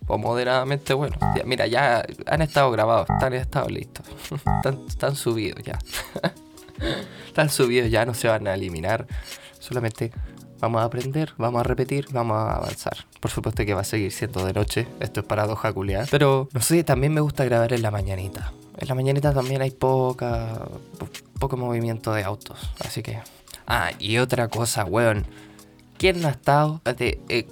O 0.08 0.18
moderadamente 0.18 0.94
buenos. 0.94 1.20
Ya, 1.36 1.44
mira, 1.46 1.68
ya 1.68 2.06
han 2.26 2.42
estado 2.42 2.72
grabados, 2.72 3.08
están, 3.10 3.34
han 3.34 3.40
estado 3.40 3.68
listos. 3.70 4.06
están, 4.88 5.16
subidos 5.16 5.62
ya. 5.64 5.78
están 7.28 7.50
subidos 7.50 7.90
ya, 7.92 8.06
no 8.06 8.14
se 8.14 8.28
van 8.28 8.48
a 8.48 8.54
eliminar. 8.54 9.06
Solamente 9.60 10.12
vamos 10.60 10.82
a 10.82 10.86
aprender, 10.86 11.34
vamos 11.38 11.60
a 11.60 11.64
repetir, 11.64 12.08
vamos 12.12 12.38
a 12.38 12.56
avanzar. 12.56 12.98
Por 13.20 13.32
supuesto 13.32 13.66
que 13.66 13.74
va 13.74 13.82
a 13.82 13.86
seguir 13.86 14.12
siendo 14.12 14.46
de 14.46 14.54
noche, 14.54 14.88
esto 15.00 15.20
es 15.22 15.26
paradoja 15.26 15.74
culiar. 15.74 16.08
Pero, 16.10 16.48
no 16.54 16.62
sé, 16.62 16.84
también 16.84 17.14
me 17.14 17.22
gusta 17.22 17.44
grabar 17.46 17.74
en 17.74 17.82
la 17.82 17.92
mañanita. 17.92 18.54
En 18.78 18.88
la 18.88 18.96
mañanita 18.96 19.34
también 19.34 19.62
hay 19.62 19.72
poca, 19.72 20.68
po- 21.00 21.10
poco 21.40 21.58
movimiento 21.58 22.14
de 22.14 22.24
autos, 22.24 22.72
así 22.86 23.02
que... 23.02 23.20
Ah, 23.66 23.92
y 24.00 24.20
otra 24.20 24.48
cosa, 24.48 24.86
weón. 24.86 25.26
¿Quién 25.98 26.22
no 26.22 26.28
ha 26.28 26.32
estado 26.32 26.80
de, 26.98 27.20
eh, 27.28 27.48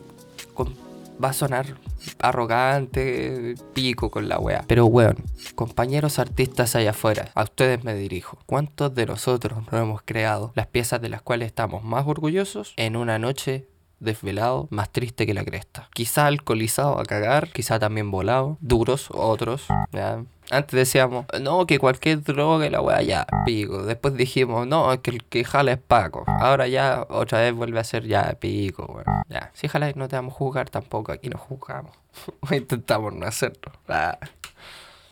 va 1.24 1.30
a 1.30 1.34
sonar 1.34 1.78
arrogante, 2.20 3.56
pico 3.74 4.12
con 4.12 4.28
la 4.30 4.40
wea. 4.40 4.64
Pero 4.68 4.86
weón, 4.86 5.24
compañeros 5.56 6.20
artistas 6.20 6.76
allá 6.76 6.92
afuera, 6.92 7.32
a 7.36 7.44
ustedes 7.44 7.84
me 7.84 7.94
dirijo. 7.96 8.38
¿Cuántos 8.46 8.94
de 8.96 9.06
nosotros 9.06 9.64
no 9.72 9.78
hemos 9.78 10.02
creado 10.04 10.52
las 10.56 10.68
piezas 10.68 11.02
de 11.02 11.10
las 11.10 11.22
cuales 11.22 11.48
estamos 11.48 11.84
más 11.84 12.06
orgullosos 12.08 12.74
en 12.78 12.96
una 12.96 13.20
noche 13.20 13.68
desvelado, 14.00 14.68
más 14.72 14.92
triste 14.92 15.26
que 15.26 15.34
la 15.34 15.46
cresta? 15.46 15.90
Quizá 15.94 16.28
alcoholizado 16.28 17.00
a 17.00 17.06
cagar, 17.06 17.52
quizá 17.52 17.80
también 17.80 18.12
volado, 18.12 18.58
duros, 18.62 19.08
otros, 19.12 19.68
¿ya? 19.92 20.24
Antes 20.52 20.78
decíamos, 20.78 21.26
no, 21.42 21.66
que 21.66 21.80
cualquier 21.80 22.22
droga 22.22 22.66
y 22.66 22.70
la 22.70 22.82
wea 22.82 23.02
ya, 23.02 23.26
pico. 23.46 23.84
Después 23.84 24.16
dijimos, 24.16 24.68
no, 24.68 25.02
que 25.02 25.12
el 25.12 25.24
que 25.24 25.44
jala 25.44 25.74
es 25.74 25.80
Paco. 25.80 26.24
Ahora 26.28 26.68
ya 26.68 27.06
otra 27.10 27.40
vez 27.40 27.54
vuelve 27.54 27.80
a 27.80 27.84
ser 27.84 28.06
ya 28.06 28.36
pico, 28.40 28.86
weón. 28.86 29.24
Ya, 29.30 29.52
si 29.54 29.68
jala 29.68 29.92
no 29.96 30.08
te 30.08 30.16
vamos 30.16 30.34
a 30.34 30.38
juzgar 30.38 30.70
tampoco, 30.70 31.12
aquí 31.12 31.30
no 31.30 31.38
juzgamos. 31.38 31.96
Intentamos 32.52 33.14
no 33.14 33.26
hacerlo. 33.26 33.72
Ah. 33.88 34.18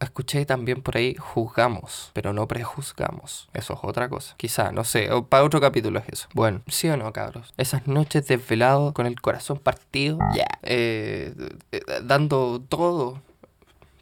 Escuché 0.03 0.45
también 0.45 0.81
por 0.81 0.97
ahí 0.97 1.15
juzgamos, 1.15 2.11
pero 2.13 2.33
no 2.33 2.47
prejuzgamos. 2.47 3.49
Eso 3.53 3.73
es 3.73 3.79
otra 3.83 4.09
cosa. 4.09 4.35
Quizá, 4.37 4.71
no 4.71 4.83
sé, 4.83 5.11
o 5.11 5.25
para 5.25 5.43
otro 5.43 5.61
capítulo 5.61 5.99
es 5.99 6.09
eso. 6.09 6.27
Bueno, 6.33 6.61
¿sí 6.67 6.89
o 6.89 6.97
no, 6.97 7.11
cabros? 7.13 7.53
Esas 7.57 7.87
noches 7.87 8.27
desvelados 8.27 8.93
con 8.93 9.05
el 9.05 9.21
corazón 9.21 9.59
partido, 9.59 10.19
ya, 10.35 10.47
eh, 10.63 11.33
eh, 11.71 11.81
dando 12.03 12.61
todo, 12.67 13.21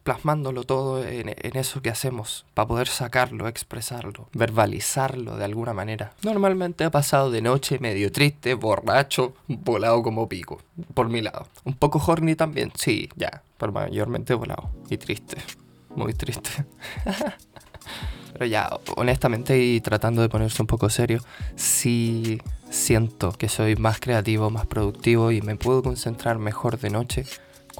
plasmándolo 0.02 0.64
todo 0.64 1.04
en, 1.04 1.28
en 1.28 1.56
eso 1.56 1.82
que 1.82 1.90
hacemos, 1.90 2.44
para 2.54 2.68
poder 2.68 2.88
sacarlo, 2.88 3.48
expresarlo, 3.48 4.28
verbalizarlo 4.32 5.36
de 5.36 5.44
alguna 5.44 5.72
manera. 5.72 6.12
Normalmente 6.22 6.84
ha 6.84 6.90
pasado 6.90 7.30
de 7.30 7.42
noche 7.42 7.78
medio 7.78 8.10
triste, 8.10 8.54
borracho, 8.54 9.34
volado 9.48 10.02
como 10.02 10.28
pico, 10.28 10.60
por 10.94 11.08
mi 11.08 11.20
lado. 11.20 11.46
Un 11.64 11.74
poco 11.74 12.02
horny 12.04 12.34
también, 12.34 12.72
sí, 12.74 13.08
ya, 13.16 13.42
pero 13.58 13.72
mayormente 13.72 14.34
volado 14.34 14.70
y 14.90 14.98
triste, 14.98 15.36
muy 15.94 16.14
triste. 16.14 16.64
Pero 18.32 18.46
ya, 18.46 18.70
honestamente 18.96 19.62
y 19.62 19.80
tratando 19.82 20.22
de 20.22 20.28
ponerse 20.30 20.62
un 20.62 20.66
poco 20.66 20.88
serio, 20.88 21.20
sí 21.54 22.40
siento 22.70 23.32
que 23.32 23.48
soy 23.48 23.76
más 23.76 24.00
creativo, 24.00 24.48
más 24.50 24.66
productivo 24.66 25.30
y 25.30 25.42
me 25.42 25.56
puedo 25.56 25.82
concentrar 25.82 26.38
mejor 26.38 26.78
de 26.78 26.90
noche 26.90 27.26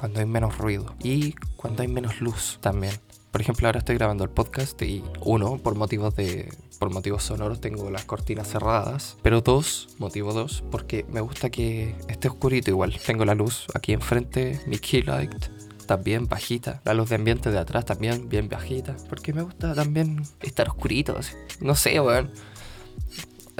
cuando 0.03 0.19
hay 0.19 0.25
menos 0.25 0.57
ruido 0.57 0.93
y 1.01 1.31
cuando 1.55 1.81
hay 1.81 1.87
menos 1.87 2.19
luz 2.19 2.57
también. 2.59 2.93
Por 3.31 3.39
ejemplo, 3.39 3.69
ahora 3.69 3.79
estoy 3.79 3.95
grabando 3.95 4.25
el 4.25 4.29
podcast 4.29 4.81
y 4.81 5.01
uno, 5.21 5.59
por 5.59 5.75
motivos 5.75 6.13
de 6.17 6.53
por 6.77 6.91
motivos 6.91 7.23
sonoros 7.23 7.61
tengo 7.61 7.89
las 7.89 8.03
cortinas 8.03 8.49
cerradas, 8.49 9.15
pero 9.21 9.39
dos, 9.39 9.95
motivo 9.99 10.33
dos, 10.33 10.61
porque 10.71 11.05
me 11.07 11.21
gusta 11.21 11.49
que 11.49 11.95
esté 12.09 12.27
oscurito 12.27 12.69
igual. 12.69 12.99
Tengo 13.05 13.23
la 13.23 13.33
luz 13.33 13.65
aquí 13.73 13.93
enfrente, 13.93 14.59
mi 14.67 14.77
key 14.77 15.03
light 15.03 15.45
también 15.85 16.27
bajita, 16.27 16.81
la 16.83 16.93
luz 16.93 17.07
de 17.07 17.15
ambiente 17.15 17.49
de 17.49 17.59
atrás 17.59 17.85
también 17.85 18.27
bien 18.27 18.49
bajita, 18.49 18.97
porque 19.07 19.31
me 19.31 19.41
gusta 19.41 19.73
también 19.73 20.21
estar 20.41 20.67
oscurito, 20.67 21.17
así. 21.17 21.33
no 21.61 21.75
sé, 21.75 21.97
weón. 22.01 22.29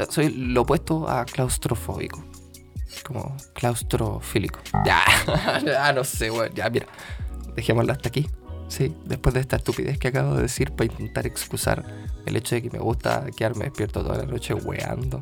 Soy 0.10 0.28
lo 0.28 0.64
opuesto 0.64 1.08
a 1.08 1.24
claustrofóbico 1.24 2.33
como 3.04 3.36
claustrofílico. 3.54 4.60
Ya, 4.86 5.04
ya 5.66 5.94
no 5.94 6.04
sé, 6.04 6.32
weón. 6.32 6.54
Ya, 6.54 6.70
mira. 6.70 6.88
Dejémoslo 7.56 7.92
hasta 7.94 8.10
aquí. 8.10 8.28
Sí, 8.68 8.96
después 9.06 9.36
de 9.36 9.42
esta 9.42 9.58
estupidez 9.58 10.00
que 10.00 10.08
acabo 10.08 10.36
de 10.36 10.44
decir 10.44 10.72
para 10.72 10.92
intentar 10.92 11.28
excusar 11.28 11.86
el 12.26 12.36
hecho 12.36 12.56
de 12.56 12.64
que 12.64 12.70
me 12.72 12.80
gusta 12.80 13.26
quedarme 13.36 13.66
despierto 13.66 14.04
toda 14.04 14.18
la 14.18 14.26
noche 14.26 14.54
weando, 14.56 15.22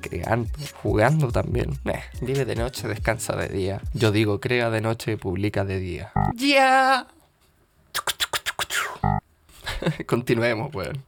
creando, 0.00 0.50
jugando 0.82 1.30
también. 1.30 1.78
Eh, 1.84 2.02
vive 2.20 2.44
de 2.44 2.56
noche, 2.56 2.88
descansa 2.88 3.36
de 3.36 3.48
día. 3.48 3.80
Yo 3.94 4.10
digo, 4.10 4.40
crea 4.40 4.70
de 4.70 4.80
noche, 4.80 5.16
publica 5.18 5.64
de 5.64 5.78
día. 5.78 6.12
¡Ya! 6.34 7.06
Continuemos, 10.06 10.74
weón. 10.74 11.04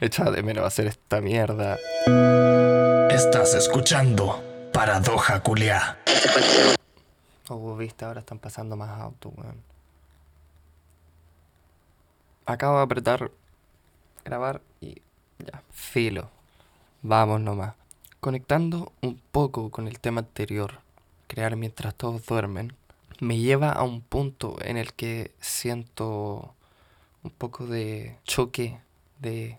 Echaba 0.00 0.30
de 0.30 0.42
menos 0.42 0.64
hacer 0.64 0.86
esta 0.86 1.20
mierda. 1.20 1.76
Estás 3.10 3.54
escuchando 3.54 4.53
Paradoja 4.74 5.40
Culia. 5.40 5.98
Oh, 7.48 7.76
viste, 7.76 8.04
ahora 8.04 8.18
están 8.18 8.40
pasando 8.40 8.76
más 8.76 9.00
autos, 9.00 9.32
weón. 9.36 9.62
Acabo 12.44 12.78
de 12.78 12.82
apretar 12.82 13.30
grabar 14.24 14.62
y 14.80 15.00
ya, 15.38 15.62
filo. 15.70 16.28
Vamos 17.02 17.40
nomás. 17.40 17.76
Conectando 18.18 18.92
un 19.00 19.22
poco 19.30 19.70
con 19.70 19.86
el 19.86 20.00
tema 20.00 20.22
anterior, 20.22 20.80
crear 21.28 21.54
mientras 21.54 21.94
todos 21.94 22.26
duermen, 22.26 22.74
me 23.20 23.38
lleva 23.38 23.70
a 23.70 23.84
un 23.84 24.00
punto 24.00 24.56
en 24.60 24.76
el 24.76 24.92
que 24.92 25.30
siento 25.38 26.52
un 27.22 27.30
poco 27.30 27.68
de 27.68 28.18
choque 28.24 28.80
de 29.20 29.56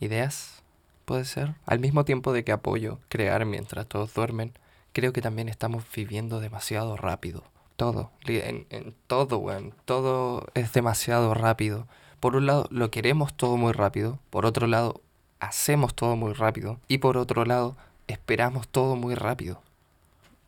ideas, 0.00 0.62
puede 1.06 1.24
ser. 1.24 1.54
Al 1.64 1.78
mismo 1.78 2.04
tiempo 2.04 2.34
de 2.34 2.44
que 2.44 2.52
apoyo 2.52 2.98
crear 3.08 3.46
mientras 3.46 3.86
todos 3.86 4.12
duermen, 4.12 4.52
creo 4.92 5.14
que 5.14 5.22
también 5.22 5.48
estamos 5.48 5.84
viviendo 5.94 6.40
demasiado 6.40 6.96
rápido. 6.98 7.44
Todo, 7.76 8.10
en, 8.26 8.66
en 8.70 8.94
todo, 9.06 9.38
weón, 9.38 9.72
todo 9.86 10.46
es 10.54 10.72
demasiado 10.72 11.32
rápido. 11.32 11.86
Por 12.20 12.36
un 12.36 12.46
lado, 12.46 12.66
lo 12.70 12.90
queremos 12.90 13.34
todo 13.34 13.56
muy 13.56 13.72
rápido. 13.72 14.18
Por 14.30 14.44
otro 14.44 14.66
lado, 14.66 15.00
hacemos 15.40 15.94
todo 15.94 16.16
muy 16.16 16.32
rápido. 16.32 16.80
Y 16.88 16.98
por 16.98 17.16
otro 17.16 17.44
lado, 17.44 17.76
esperamos 18.06 18.68
todo 18.68 18.96
muy 18.96 19.14
rápido. 19.14 19.62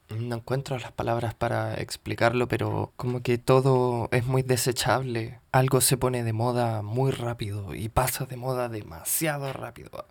No 0.09 0.37
encuentro 0.37 0.79
las 0.79 0.93
palabras 0.93 1.35
para 1.35 1.75
explicarlo, 1.75 2.49
pero 2.49 2.93
como 2.97 3.23
que 3.23 3.37
todo 3.37 4.09
es 4.11 4.25
muy 4.25 4.41
desechable. 4.43 5.39
Algo 5.53 5.83
se 5.83 5.99
pone 5.99 6.25
de 6.25 6.33
moda 6.33 6.81
muy 6.81 7.11
rápido 7.11 7.75
y 7.75 7.91
pasa 7.91 8.25
de 8.25 8.39
moda 8.39 8.71
demasiado 8.71 9.53
rápido. 9.53 10.07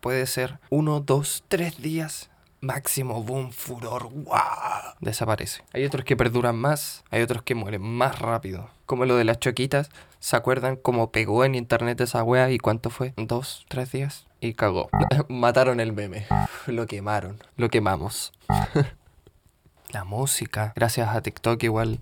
Puede 0.00 0.26
ser 0.26 0.58
uno, 0.70 1.00
dos, 1.00 1.44
tres 1.48 1.80
días 1.80 2.30
máximo 2.60 3.22
boom, 3.22 3.52
furor, 3.52 4.08
¡guau! 4.12 4.94
Desaparece. 5.00 5.62
Hay 5.72 5.84
otros 5.84 6.04
que 6.04 6.16
perduran 6.16 6.56
más, 6.56 7.04
hay 7.10 7.22
otros 7.22 7.42
que 7.42 7.54
mueren 7.54 7.82
más 7.82 8.18
rápido. 8.18 8.70
Como 8.86 9.04
lo 9.04 9.16
de 9.16 9.24
las 9.24 9.38
choquitas, 9.38 9.90
¿se 10.18 10.36
acuerdan 10.36 10.76
cómo 10.76 11.10
pegó 11.12 11.44
en 11.44 11.54
internet 11.54 12.00
esa 12.00 12.22
wea 12.22 12.50
y 12.50 12.58
cuánto 12.58 12.90
fue? 12.90 13.14
¿Dos, 13.16 13.66
tres 13.68 13.92
días? 13.92 14.26
Y 14.40 14.54
cagó. 14.54 14.88
Mataron 15.28 15.80
el 15.80 15.92
meme. 15.92 16.26
Lo 16.66 16.86
quemaron. 16.86 17.38
Lo 17.56 17.68
quemamos. 17.68 18.32
La 19.90 20.04
música, 20.04 20.72
gracias 20.74 21.08
a 21.08 21.22
TikTok 21.22 21.62
igual 21.62 22.00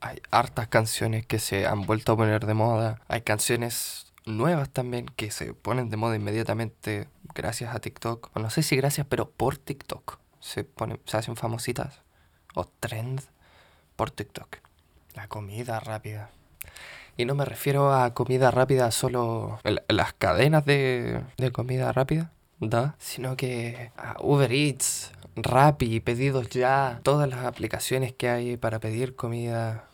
hay 0.00 0.22
hartas 0.30 0.68
canciones 0.68 1.26
que 1.26 1.38
se 1.38 1.66
han 1.66 1.82
vuelto 1.82 2.12
a 2.12 2.16
poner 2.16 2.46
de 2.46 2.54
moda. 2.54 3.00
Hay 3.08 3.20
canciones 3.20 4.09
nuevas 4.30 4.70
también 4.70 5.06
que 5.06 5.30
se 5.30 5.54
ponen 5.54 5.90
de 5.90 5.96
moda 5.96 6.16
inmediatamente 6.16 7.08
gracias 7.34 7.74
a 7.74 7.80
TikTok. 7.80 8.36
no 8.36 8.50
sé 8.50 8.62
si 8.62 8.76
gracias, 8.76 9.06
pero 9.08 9.30
por 9.30 9.56
TikTok. 9.56 10.18
Se, 10.40 10.64
ponen, 10.64 11.00
se 11.04 11.16
hacen 11.16 11.36
famositas 11.36 12.00
o 12.54 12.64
trend 12.64 13.20
por 13.96 14.10
TikTok. 14.10 14.56
La 15.14 15.28
comida 15.28 15.80
rápida. 15.80 16.30
Y 17.16 17.26
no 17.26 17.34
me 17.34 17.44
refiero 17.44 17.92
a 17.92 18.14
comida 18.14 18.50
rápida 18.50 18.90
solo 18.90 19.58
las 19.88 20.14
cadenas 20.14 20.64
de, 20.64 21.22
de 21.36 21.50
comida 21.52 21.92
rápida, 21.92 22.32
¿da? 22.60 22.94
Sino 22.98 23.36
que 23.36 23.92
a 23.96 24.16
Uber 24.20 24.50
Eats, 24.50 25.12
Rappi, 25.36 26.00
pedidos 26.00 26.48
ya, 26.48 27.00
todas 27.02 27.28
las 27.28 27.44
aplicaciones 27.44 28.12
que 28.12 28.28
hay 28.28 28.56
para 28.56 28.78
pedir 28.78 29.16
comida 29.16 29.84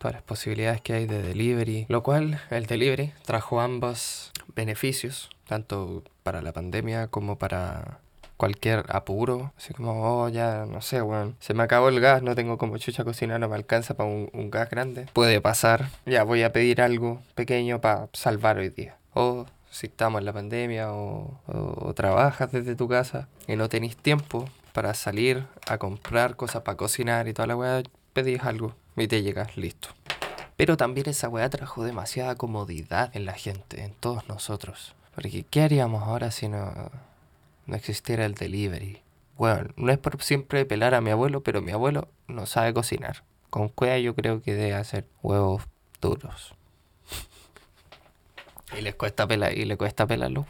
todas 0.00 0.14
las 0.14 0.22
posibilidades 0.22 0.80
que 0.80 0.94
hay 0.94 1.06
de 1.06 1.20
delivery, 1.20 1.84
lo 1.90 2.02
cual 2.02 2.40
el 2.48 2.64
delivery 2.64 3.12
trajo 3.26 3.60
ambos 3.60 4.32
beneficios, 4.56 5.28
tanto 5.46 6.02
para 6.22 6.40
la 6.40 6.52
pandemia 6.52 7.08
como 7.08 7.36
para 7.36 8.00
cualquier 8.38 8.86
apuro, 8.88 9.52
así 9.58 9.74
como, 9.74 10.22
oh, 10.22 10.30
ya, 10.30 10.64
no 10.64 10.80
sé, 10.80 11.02
weón, 11.02 11.36
se 11.38 11.52
me 11.52 11.62
acabó 11.62 11.90
el 11.90 12.00
gas, 12.00 12.22
no 12.22 12.34
tengo 12.34 12.56
como 12.56 12.78
chucha 12.78 13.04
cocinar, 13.04 13.38
no 13.38 13.50
me 13.50 13.56
alcanza 13.56 13.94
para 13.94 14.08
un, 14.08 14.50
gas 14.50 14.70
grande. 14.70 15.06
Puede 15.12 15.42
pasar, 15.42 15.90
ya 16.06 16.24
voy 16.24 16.44
a 16.44 16.52
pedir 16.52 16.80
algo 16.80 17.20
pequeño 17.34 17.82
para 17.82 18.08
salvar 18.14 18.56
hoy 18.56 18.70
día. 18.70 18.96
O 19.12 19.44
si 19.70 19.88
estamos 19.88 20.20
en 20.20 20.24
la 20.24 20.32
pandemia 20.32 20.92
o, 20.92 21.38
o, 21.46 21.92
trabajas 21.92 22.50
desde 22.50 22.74
tu 22.74 22.88
casa 22.88 23.28
y 23.46 23.56
no 23.56 23.68
tenéis 23.68 23.98
tiempo 23.98 24.48
para 24.72 24.94
salir 24.94 25.44
a 25.68 25.76
comprar 25.76 26.36
cosas 26.36 26.62
para 26.62 26.78
cocinar 26.78 27.28
y 27.28 27.34
toda 27.34 27.48
la 27.48 27.56
weá, 27.56 27.82
pedís 28.12 28.42
algo 28.42 28.74
y 28.96 29.08
te 29.08 29.22
llegas 29.22 29.56
listo. 29.56 29.88
Pero 30.56 30.76
también 30.76 31.08
esa 31.08 31.28
weá 31.28 31.48
trajo 31.48 31.84
demasiada 31.84 32.34
comodidad 32.34 33.10
en 33.16 33.24
la 33.24 33.32
gente, 33.32 33.82
en 33.82 33.94
todos 33.94 34.28
nosotros. 34.28 34.94
Porque 35.14 35.44
¿qué 35.44 35.62
haríamos 35.62 36.02
ahora 36.02 36.30
si 36.30 36.48
no, 36.48 36.90
no 37.66 37.76
existiera 37.76 38.26
el 38.26 38.34
delivery? 38.34 39.00
Bueno, 39.38 39.70
no 39.76 39.90
es 39.90 39.98
por 39.98 40.22
siempre 40.22 40.66
pelar 40.66 40.94
a 40.94 41.00
mi 41.00 41.10
abuelo, 41.10 41.42
pero 41.42 41.62
mi 41.62 41.72
abuelo 41.72 42.08
no 42.28 42.44
sabe 42.44 42.74
cocinar. 42.74 43.22
Con 43.48 43.68
cuea 43.68 43.98
yo 43.98 44.14
creo 44.14 44.42
que 44.42 44.54
debe 44.54 44.74
hacer 44.74 45.06
huevos 45.22 45.62
duros. 46.00 46.54
y 48.78 48.82
les 48.82 48.94
cuesta 48.94 49.26
pelar, 49.26 49.56
y 49.56 49.64
le 49.64 49.78
cuesta 49.78 50.06
pelar 50.06 50.30
los 50.30 50.44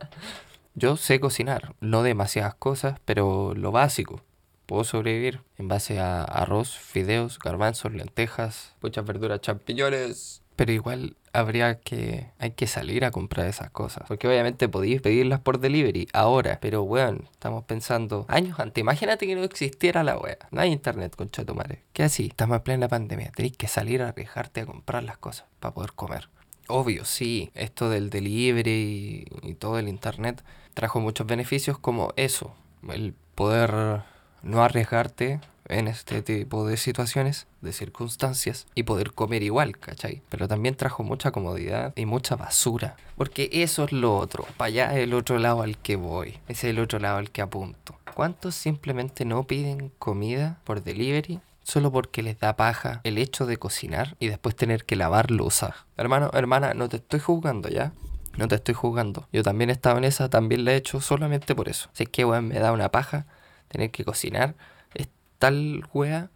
yo 0.74 0.96
sé 0.96 1.20
cocinar, 1.20 1.74
no 1.80 2.02
demasiadas 2.02 2.54
cosas, 2.54 2.98
pero 3.04 3.54
lo 3.54 3.70
básico 3.70 4.22
puedo 4.70 4.84
sobrevivir 4.84 5.40
en 5.58 5.66
base 5.66 5.98
a 5.98 6.22
arroz, 6.22 6.78
fideos, 6.78 7.40
garbanzos, 7.40 7.92
lentejas, 7.92 8.76
muchas 8.80 9.04
verduras, 9.04 9.40
champiñones. 9.40 10.42
Pero 10.54 10.70
igual 10.70 11.16
habría 11.32 11.80
que, 11.80 12.30
hay 12.38 12.52
que 12.52 12.68
salir 12.68 13.04
a 13.04 13.10
comprar 13.10 13.48
esas 13.48 13.70
cosas. 13.70 14.04
Porque 14.06 14.28
obviamente 14.28 14.68
podéis 14.68 15.02
pedirlas 15.02 15.40
por 15.40 15.58
delivery 15.58 16.06
ahora. 16.12 16.58
Pero 16.60 16.84
weón, 16.84 17.28
estamos 17.32 17.64
pensando 17.64 18.26
años 18.28 18.60
antes. 18.60 18.80
Imagínate 18.80 19.26
que 19.26 19.34
no 19.34 19.42
existiera 19.42 20.04
la 20.04 20.16
wea. 20.16 20.38
No 20.52 20.60
hay 20.60 20.70
internet, 20.70 21.16
concha 21.16 21.44
tu 21.44 21.56
madre. 21.56 21.82
¿Qué 21.92 22.04
así? 22.04 22.28
Estamos 22.28 22.58
en 22.58 22.62
plena 22.62 22.86
pandemia. 22.86 23.32
Tenéis 23.32 23.56
que 23.56 23.66
salir 23.66 24.02
a 24.02 24.10
arriesgarte 24.10 24.60
a 24.60 24.66
comprar 24.66 25.02
las 25.02 25.18
cosas 25.18 25.46
para 25.58 25.74
poder 25.74 25.94
comer. 25.94 26.28
Obvio, 26.68 27.04
sí, 27.04 27.50
esto 27.56 27.90
del 27.90 28.08
delivery 28.08 29.26
y, 29.42 29.48
y 29.48 29.54
todo 29.54 29.80
el 29.80 29.88
internet 29.88 30.44
trajo 30.74 31.00
muchos 31.00 31.26
beneficios 31.26 31.76
como 31.76 32.12
eso. 32.14 32.54
El 32.88 33.14
poder 33.34 34.04
no 34.42 34.62
arriesgarte 34.62 35.40
en 35.70 35.86
este 35.86 36.22
tipo 36.22 36.66
de 36.66 36.76
situaciones, 36.76 37.46
de 37.60 37.72
circunstancias, 37.72 38.66
y 38.74 38.82
poder 38.82 39.12
comer 39.12 39.42
igual, 39.42 39.78
¿cachai? 39.78 40.22
Pero 40.28 40.48
también 40.48 40.74
trajo 40.74 41.02
mucha 41.02 41.30
comodidad 41.30 41.92
y 41.96 42.06
mucha 42.06 42.36
basura. 42.36 42.96
Porque 43.16 43.48
eso 43.52 43.84
es 43.84 43.92
lo 43.92 44.16
otro, 44.16 44.46
para 44.56 44.68
allá 44.68 44.96
es 44.96 45.04
el 45.04 45.14
otro 45.14 45.38
lado 45.38 45.62
al 45.62 45.78
que 45.78 45.96
voy, 45.96 46.38
es 46.48 46.64
el 46.64 46.80
otro 46.80 46.98
lado 46.98 47.18
al 47.18 47.30
que 47.30 47.42
apunto. 47.42 47.94
¿Cuántos 48.14 48.54
simplemente 48.54 49.24
no 49.24 49.44
piden 49.44 49.92
comida 49.98 50.58
por 50.64 50.82
delivery 50.82 51.40
solo 51.62 51.92
porque 51.92 52.22
les 52.22 52.38
da 52.40 52.56
paja 52.56 53.00
el 53.04 53.18
hecho 53.18 53.46
de 53.46 53.56
cocinar 53.56 54.16
y 54.18 54.26
después 54.26 54.56
tener 54.56 54.84
que 54.84 54.96
lavar 54.96 55.30
losa? 55.30 55.86
Hermano, 55.96 56.30
hermana, 56.34 56.74
no 56.74 56.88
te 56.88 56.96
estoy 56.96 57.20
juzgando 57.20 57.68
ya. 57.68 57.92
No 58.36 58.46
te 58.46 58.54
estoy 58.54 58.74
juzgando. 58.74 59.26
Yo 59.32 59.42
también 59.42 59.70
he 59.70 59.72
estado 59.72 59.98
en 59.98 60.04
esa, 60.04 60.30
también 60.30 60.64
la 60.64 60.72
he 60.72 60.76
hecho 60.76 61.00
solamente 61.00 61.54
por 61.56 61.68
eso. 61.68 61.90
Si 61.92 62.04
es 62.04 62.08
que, 62.08 62.24
weón, 62.24 62.46
me 62.46 62.60
da 62.60 62.72
una 62.72 62.88
paja 62.88 63.26
tener 63.70 63.90
que 63.90 64.04
cocinar 64.04 64.54
es 64.94 65.08
tal 65.38 65.84
wea, 65.94 66.28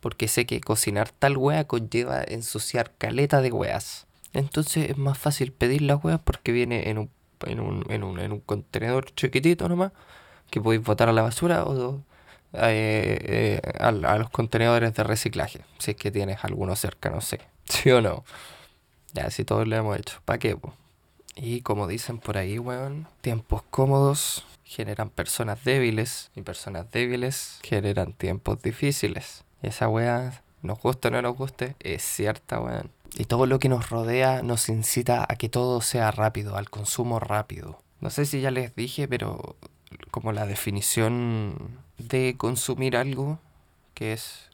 porque 0.00 0.26
sé 0.26 0.46
que 0.46 0.60
cocinar 0.60 1.10
tal 1.10 1.36
wea 1.36 1.64
conlleva 1.64 2.22
ensuciar 2.26 2.92
caleta 2.98 3.40
de 3.40 3.52
weas. 3.52 4.06
Entonces 4.32 4.90
es 4.90 4.98
más 4.98 5.18
fácil 5.18 5.52
pedir 5.52 5.82
las 5.82 6.02
weas 6.02 6.20
porque 6.20 6.50
viene 6.52 6.90
en 6.90 6.98
un, 6.98 7.10
en 7.46 7.60
un, 7.60 7.84
en 7.90 8.02
un, 8.02 8.18
en 8.18 8.32
un 8.32 8.40
contenedor 8.40 9.14
chiquitito 9.14 9.68
nomás, 9.68 9.92
que 10.50 10.60
podéis 10.60 10.82
botar 10.82 11.08
a 11.08 11.12
la 11.12 11.22
basura 11.22 11.64
o 11.64 12.02
eh, 12.54 13.60
eh, 13.62 13.72
a, 13.78 13.88
a, 13.88 14.18
los 14.18 14.30
contenedores 14.30 14.94
de 14.94 15.04
reciclaje, 15.04 15.60
si 15.78 15.90
es 15.90 15.96
que 15.96 16.10
tienes 16.10 16.42
alguno 16.42 16.74
cerca, 16.76 17.10
no 17.10 17.20
sé, 17.20 17.40
sí 17.64 17.90
o 17.90 18.00
no. 18.00 18.24
Ya, 19.12 19.30
si 19.30 19.44
todos 19.44 19.66
lo 19.68 19.76
hemos 19.76 19.98
hecho, 19.98 20.20
¿para 20.24 20.38
qué? 20.38 20.56
Y 21.36 21.60
como 21.62 21.86
dicen 21.86 22.18
por 22.18 22.38
ahí, 22.38 22.58
weón, 22.58 23.06
tiempos 23.20 23.62
cómodos 23.70 24.44
generan 24.68 25.08
personas 25.08 25.64
débiles 25.64 26.30
y 26.36 26.42
personas 26.42 26.90
débiles 26.90 27.58
generan 27.62 28.12
tiempos 28.12 28.60
difíciles. 28.60 29.44
Y 29.62 29.68
esa 29.68 29.88
weá, 29.88 30.42
nos 30.62 30.78
guste 30.78 31.08
o 31.08 31.10
no 31.10 31.22
nos 31.22 31.36
guste, 31.36 31.74
es 31.80 32.02
cierta, 32.02 32.60
weón. 32.60 32.90
Y 33.16 33.24
todo 33.24 33.46
lo 33.46 33.58
que 33.58 33.70
nos 33.70 33.88
rodea 33.88 34.42
nos 34.42 34.68
incita 34.68 35.24
a 35.26 35.36
que 35.36 35.48
todo 35.48 35.80
sea 35.80 36.10
rápido, 36.10 36.56
al 36.56 36.68
consumo 36.68 37.18
rápido. 37.18 37.80
No 38.00 38.10
sé 38.10 38.26
si 38.26 38.42
ya 38.42 38.50
les 38.50 38.76
dije, 38.76 39.08
pero 39.08 39.56
como 40.10 40.32
la 40.32 40.44
definición 40.44 41.78
de 41.96 42.34
consumir 42.36 42.94
algo, 42.94 43.38
que 43.94 44.12
es 44.12 44.50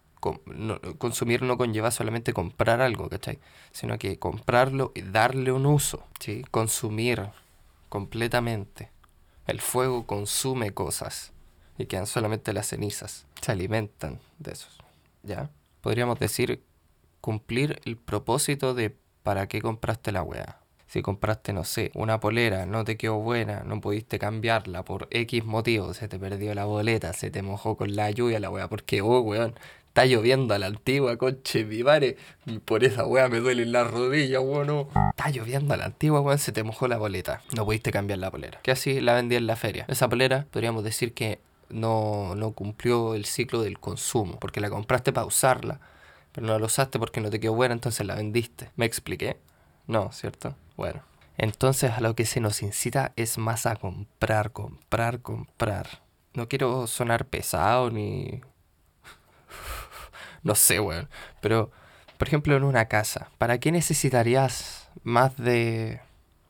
consumir 0.99 1.43
no 1.43 1.59
conlleva 1.59 1.91
solamente 1.91 2.33
comprar 2.33 2.81
algo, 2.81 3.09
¿cachai? 3.09 3.41
Sino 3.73 3.99
que 3.99 4.19
comprarlo 4.19 4.93
y 4.95 5.03
darle 5.03 5.51
un 5.51 5.67
uso, 5.67 6.07
¿sí? 6.21 6.45
Consumir 6.53 7.31
completamente. 7.89 8.94
El 9.47 9.61
fuego 9.61 10.07
consume 10.07 10.73
cosas 10.73 11.33
y 11.77 11.87
quedan 11.87 12.07
solamente 12.07 12.53
las 12.53 12.69
cenizas. 12.69 13.27
Se 13.41 13.53
alimentan 13.53 14.21
de 14.39 14.53
esos. 14.53 14.79
¿Ya? 15.23 15.51
Podríamos 15.81 16.19
decir 16.19 16.63
cumplir 17.21 17.81
el 17.85 17.97
propósito 17.97 18.75
de 18.75 18.97
para 19.23 19.49
qué 19.49 19.61
compraste 19.61 20.13
la 20.13 20.23
weá. 20.23 20.61
Si 20.87 21.03
compraste, 21.03 21.53
no 21.53 21.65
sé, 21.65 21.91
una 21.95 22.21
polera, 22.21 22.67
no 22.67 22.85
te 22.85 22.97
quedó 22.97 23.17
buena, 23.17 23.65
no 23.65 23.81
pudiste 23.81 24.19
cambiarla 24.19 24.85
por 24.85 25.09
X 25.11 25.45
motivo, 25.45 25.93
se 25.93 26.07
te 26.07 26.19
perdió 26.19 26.55
la 26.55 26.67
boleta, 26.67 27.13
se 27.13 27.31
te 27.31 27.43
mojó 27.43 27.77
con 27.77 27.97
la 27.97 28.11
lluvia 28.11 28.39
la 28.39 28.51
weá, 28.51 28.69
porque, 28.69 29.01
oh, 29.01 29.21
weón, 29.21 29.55
Está 29.95 30.07
lloviendo 30.07 30.55
a 30.55 30.59
la 30.59 30.67
antigua, 30.67 31.17
coche, 31.17 31.65
mi 31.65 31.85
madre. 31.85 32.17
Por 32.65 32.83
esa 32.83 33.07
weá 33.07 33.29
me 33.29 33.39
duelen 33.39 33.71
las 33.71 33.89
rodillas, 33.89 34.43
weón. 34.43 34.67
No. 34.67 34.89
Está 35.11 35.31
lloviendo 35.31 35.73
a 35.73 35.77
la 35.77 35.85
antigua, 35.85 36.21
weón. 36.21 36.39
Se 36.41 36.51
te 36.51 36.65
mojó 36.65 36.89
la 36.89 36.99
boleta. 36.99 37.43
No 37.55 37.65
pudiste 37.65 37.93
cambiar 37.93 38.19
la 38.19 38.29
polera. 38.29 38.59
Que 38.65 38.73
así 38.73 39.01
la 39.01 39.15
vendí 39.15 39.37
en 39.37 39.47
la 39.47 39.55
feria. 39.55 39.85
Esa 39.87 40.09
polera, 40.09 40.49
podríamos 40.51 40.83
decir 40.83 41.15
que 41.15 41.39
no, 41.69 42.35
no 42.35 42.51
cumplió 42.51 43.15
el 43.15 43.25
ciclo 43.25 43.63
del 43.63 43.79
consumo. 43.79 44.41
Porque 44.41 44.61
la 44.61 44.69
compraste 44.69 45.13
para 45.13 45.29
usarla. 45.29 45.79
pero 46.33 46.45
no 46.45 46.59
la 46.59 46.67
usaste 46.67 46.99
porque 46.99 47.21
no 47.21 47.31
te 47.31 47.39
quedó 47.39 47.55
buena, 47.55 47.75
entonces 47.75 48.05
la 48.05 48.17
vendiste. 48.17 48.71
¿Me 48.75 48.87
expliqué? 48.87 49.37
No, 49.87 50.11
¿cierto? 50.11 50.57
Bueno. 50.77 51.03
Entonces 51.39 51.93
a 51.93 52.01
lo 52.01 52.17
que 52.17 52.27
se 52.27 52.41
nos 52.41 52.63
incita 52.65 53.13
es 53.15 53.39
más 53.39 53.65
a 53.65 53.77
comprar, 53.77 54.51
comprar, 54.51 55.21
comprar. 55.21 56.03
No 56.33 56.49
quiero 56.49 56.89
sonar 56.89 57.27
pesado 57.27 57.93
ni... 57.93 58.41
no 60.45 60.55
sé, 60.55 60.79
weón. 60.79 61.09
Pero, 61.41 61.73
por 62.17 62.29
ejemplo, 62.29 62.57
en 62.57 62.63
una 62.63 62.87
casa, 62.87 63.31
¿para 63.39 63.59
qué 63.59 63.73
necesitarías 63.73 64.89
más 65.03 65.37
de 65.37 66.01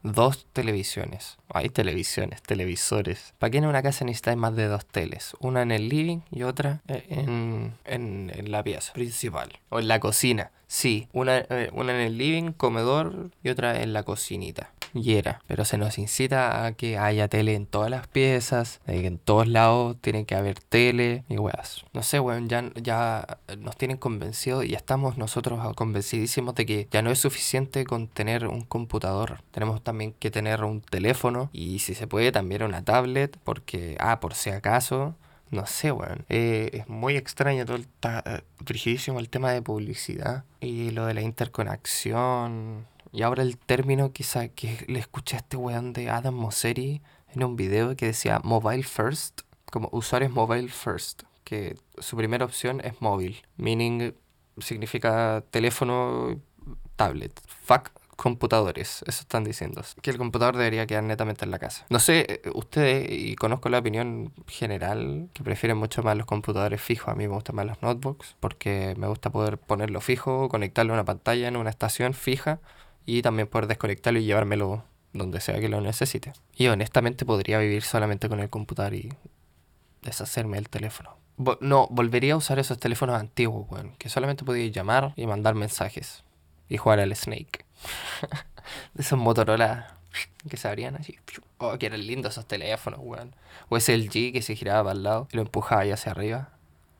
dos 0.04 0.46
televisiones. 0.52 1.38
Hay 1.48 1.70
televisiones, 1.70 2.42
televisores. 2.42 3.34
¿Para 3.38 3.50
qué 3.50 3.58
en 3.58 3.66
una 3.66 3.82
casa 3.82 4.04
necesitáis 4.04 4.36
más 4.36 4.54
de 4.54 4.68
dos 4.68 4.86
teles? 4.86 5.34
Una 5.40 5.62
en 5.62 5.72
el 5.72 5.88
living 5.88 6.20
y 6.30 6.42
otra 6.42 6.82
eh, 6.86 7.04
en, 7.08 7.74
en, 7.86 8.50
la 8.52 8.62
pieza 8.62 8.92
principal. 8.92 9.58
O 9.70 9.80
en 9.80 9.88
la 9.88 9.98
cocina. 9.98 10.52
Sí, 10.66 11.08
una, 11.12 11.38
eh, 11.38 11.70
una 11.72 11.94
en 11.94 12.00
el 12.00 12.18
living, 12.18 12.52
comedor 12.52 13.30
y 13.42 13.48
otra 13.48 13.82
en 13.82 13.92
la 13.92 14.02
cocinita 14.02 14.73
y 14.94 15.14
era. 15.14 15.42
Pero 15.46 15.64
se 15.64 15.76
nos 15.76 15.98
incita 15.98 16.64
a 16.64 16.72
que 16.72 16.96
haya 16.98 17.28
tele 17.28 17.54
en 17.54 17.66
todas 17.66 17.90
las 17.90 18.06
piezas, 18.06 18.80
en 18.86 19.18
todos 19.18 19.46
lados 19.46 19.96
tiene 20.00 20.24
que 20.24 20.34
haber 20.34 20.60
tele 20.60 21.24
y 21.28 21.36
weas. 21.36 21.84
No 21.92 22.02
sé, 22.02 22.20
weón, 22.20 22.48
ya, 22.48 22.70
ya 22.76 23.38
nos 23.58 23.76
tienen 23.76 23.96
convencidos 23.96 24.64
y 24.64 24.74
estamos 24.74 25.18
nosotros 25.18 25.60
convencidísimos 25.74 26.54
de 26.54 26.66
que 26.66 26.88
ya 26.90 27.02
no 27.02 27.10
es 27.10 27.18
suficiente 27.18 27.84
con 27.84 28.08
tener 28.08 28.46
un 28.46 28.62
computador. 28.62 29.40
Tenemos 29.50 29.82
también 29.82 30.14
que 30.18 30.30
tener 30.30 30.64
un 30.64 30.80
teléfono 30.80 31.50
y 31.52 31.80
si 31.80 31.94
se 31.94 32.06
puede 32.06 32.32
también 32.32 32.62
una 32.62 32.84
tablet, 32.84 33.36
porque, 33.44 33.96
ah, 33.98 34.20
por 34.20 34.34
si 34.34 34.50
acaso. 34.50 35.14
No 35.50 35.66
sé, 35.66 35.92
weón. 35.92 36.24
Eh, 36.28 36.70
es 36.72 36.88
muy 36.88 37.16
extraño 37.16 37.64
todo 37.64 37.76
el 37.76 37.86
eh, 38.02 38.40
rigidísimo 38.60 39.20
el 39.20 39.28
tema 39.28 39.52
de 39.52 39.62
publicidad 39.62 40.44
y 40.60 40.90
lo 40.90 41.06
de 41.06 41.14
la 41.14 41.20
interconexión 41.20 42.86
y 43.14 43.22
ahora 43.22 43.44
el 43.44 43.56
término 43.56 44.12
quizá 44.12 44.48
que 44.48 44.84
le 44.88 44.98
escuché 44.98 45.36
a 45.36 45.38
este 45.38 45.56
weón 45.56 45.92
de 45.92 46.10
Adam 46.10 46.34
Mosseri 46.34 47.00
en 47.32 47.44
un 47.44 47.54
video 47.54 47.94
que 47.94 48.06
decía 48.06 48.40
mobile 48.42 48.82
first, 48.82 49.42
como 49.70 49.88
usuarios 49.92 50.32
mobile 50.32 50.68
first, 50.68 51.22
que 51.44 51.76
su 51.98 52.16
primera 52.16 52.44
opción 52.44 52.80
es 52.82 53.00
móvil, 53.00 53.42
meaning 53.56 54.14
significa 54.58 55.44
teléfono, 55.52 56.40
tablet. 56.96 57.40
Fuck 57.46 57.90
computadores, 58.16 59.04
eso 59.06 59.20
están 59.20 59.44
diciendo. 59.44 59.82
Que 60.02 60.10
el 60.10 60.18
computador 60.18 60.56
debería 60.56 60.86
quedar 60.86 61.04
netamente 61.04 61.44
en 61.44 61.52
la 61.52 61.58
casa. 61.60 61.86
No 61.90 62.00
sé, 62.00 62.26
eh, 62.28 62.50
ustedes, 62.52 63.06
y 63.10 63.36
conozco 63.36 63.68
la 63.68 63.78
opinión 63.78 64.32
general, 64.46 65.28
que 65.32 65.42
prefieren 65.44 65.76
mucho 65.76 66.02
más 66.02 66.16
los 66.16 66.26
computadores 66.26 66.80
fijos. 66.80 67.08
A 67.08 67.14
mí 67.14 67.28
me 67.28 67.34
gustan 67.34 67.56
más 67.56 67.66
los 67.66 67.80
notebooks, 67.82 68.36
porque 68.40 68.94
me 68.98 69.06
gusta 69.06 69.30
poder 69.30 69.58
ponerlo 69.58 70.00
fijo, 70.00 70.48
conectarlo 70.48 70.92
a 70.92 70.96
una 70.96 71.04
pantalla 71.04 71.46
en 71.48 71.56
una 71.56 71.70
estación 71.70 72.14
fija 72.14 72.60
y 73.06 73.22
también 73.22 73.48
poder 73.48 73.66
desconectarlo 73.66 74.18
y 74.18 74.24
llevármelo 74.24 74.84
donde 75.12 75.40
sea 75.40 75.60
que 75.60 75.68
lo 75.68 75.80
necesite. 75.80 76.32
Y 76.56 76.66
honestamente 76.66 77.24
podría 77.24 77.58
vivir 77.58 77.82
solamente 77.82 78.28
con 78.28 78.40
el 78.40 78.50
computador 78.50 78.94
y 78.94 79.12
deshacerme 80.02 80.56
del 80.56 80.68
teléfono. 80.68 81.16
no, 81.60 81.86
volvería 81.90 82.34
a 82.34 82.36
usar 82.36 82.58
esos 82.58 82.78
teléfonos 82.78 83.18
antiguos, 83.18 83.66
weón, 83.70 83.94
que 83.96 84.08
solamente 84.08 84.44
podía 84.44 84.66
llamar 84.70 85.12
y 85.16 85.26
mandar 85.26 85.54
mensajes 85.54 86.24
y 86.68 86.76
jugar 86.76 87.00
al 87.00 87.14
Snake. 87.14 87.64
esos 88.98 89.18
Motorola 89.18 89.98
que 90.48 90.56
se 90.56 90.68
abrían 90.68 90.96
así. 90.96 91.16
Oh, 91.58 91.76
que 91.78 91.86
eran 91.86 92.06
lindos 92.06 92.32
esos 92.32 92.46
teléfonos, 92.46 93.00
weón. 93.02 93.34
O 93.68 93.76
ese 93.76 93.96
LG 93.96 94.32
que 94.32 94.42
se 94.42 94.56
giraba 94.56 94.84
para 94.84 94.96
el 94.96 95.02
lado 95.02 95.28
y 95.32 95.36
lo 95.36 95.42
empujaba 95.42 95.82
hacia 95.82 96.12
arriba 96.12 96.50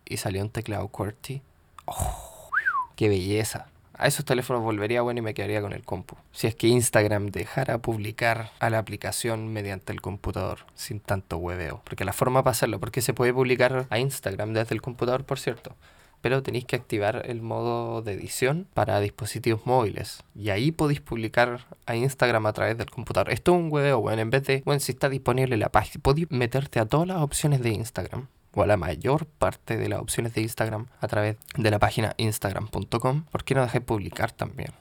y 0.05 0.17
salió 0.17 0.43
un 0.43 0.51
teclado 0.51 0.89
QWERTY. 0.89 1.43
Oh, 1.87 2.51
qué 2.97 3.09
belleza. 3.09 3.67
A 3.97 4.09
esos 4.09 4.25
teléfonos 4.25 4.65
volvería 4.65 5.03
bueno 5.03 5.21
y 5.21 5.23
me 5.23 5.35
quedaría 5.35 5.63
con 5.63 5.73
el 5.73 5.85
compu. 5.85 6.17
Si 6.33 6.49
es 6.49 6.57
que 6.57 6.67
Instagram 6.67 7.29
dejara 7.31 7.79
publicar 7.79 8.51
a 8.59 8.69
la 8.69 8.79
aplicación 8.79 9.53
mediante 9.53 9.93
el 9.93 10.01
computador, 10.01 10.67
sin 10.75 10.99
tanto 10.99 11.39
hueveo. 11.39 11.81
Porque 11.85 12.05
la 12.05 12.13
forma 12.13 12.43
para 12.43 12.53
hacerlo, 12.53 12.81
porque 12.81 13.03
se 13.03 13.15
puede 13.15 13.33
publicar 13.33 13.87
a 13.91 13.99
Instagram 14.01 14.53
desde 14.53 14.75
el 14.75 14.83
computador, 14.83 15.25
por 15.25 15.39
cierto. 15.39 15.77
Pero 16.23 16.43
tenéis 16.43 16.65
que 16.65 16.75
activar 16.75 17.23
el 17.27 17.41
modo 17.41 18.03
de 18.03 18.15
edición 18.15 18.67
para 18.75 18.99
dispositivos 18.99 19.65
móviles. 19.65 20.25
Y 20.35 20.51
ahí 20.51 20.73
podéis 20.73 21.01
publicar 21.01 21.67
a 21.87 21.95
Instagram 21.95 22.47
a 22.47 22.53
través 22.53 22.77
del 22.77 22.91
computador. 22.91 23.33
Esto 23.33 23.53
es 23.53 23.59
un 23.59 23.73
hueveo, 23.73 24.01
bueno, 24.01 24.23
en 24.23 24.31
vez 24.31 24.45
de, 24.45 24.63
bueno, 24.65 24.81
si 24.81 24.91
está 24.91 25.09
disponible 25.09 25.57
la 25.57 25.69
página, 25.69 26.03
podéis 26.03 26.31
meterte 26.33 26.81
a 26.81 26.87
todas 26.87 27.07
las 27.07 27.19
opciones 27.19 27.63
de 27.63 27.71
Instagram 27.71 28.27
o 28.55 28.63
a 28.63 28.67
la 28.67 28.77
mayor 28.77 29.27
parte 29.27 29.77
de 29.77 29.89
las 29.89 30.01
opciones 30.01 30.35
de 30.35 30.43
Instagram 30.43 30.87
a 31.01 31.09
través 31.09 31.37
de 31.57 31.71
la 31.71 31.79
página 31.79 32.15
instagram.com, 32.17 33.25
¿por 33.25 33.45
qué 33.45 33.55
no 33.55 33.63
dejé 33.63 33.81
publicar 33.81 34.33
también? 34.33 34.73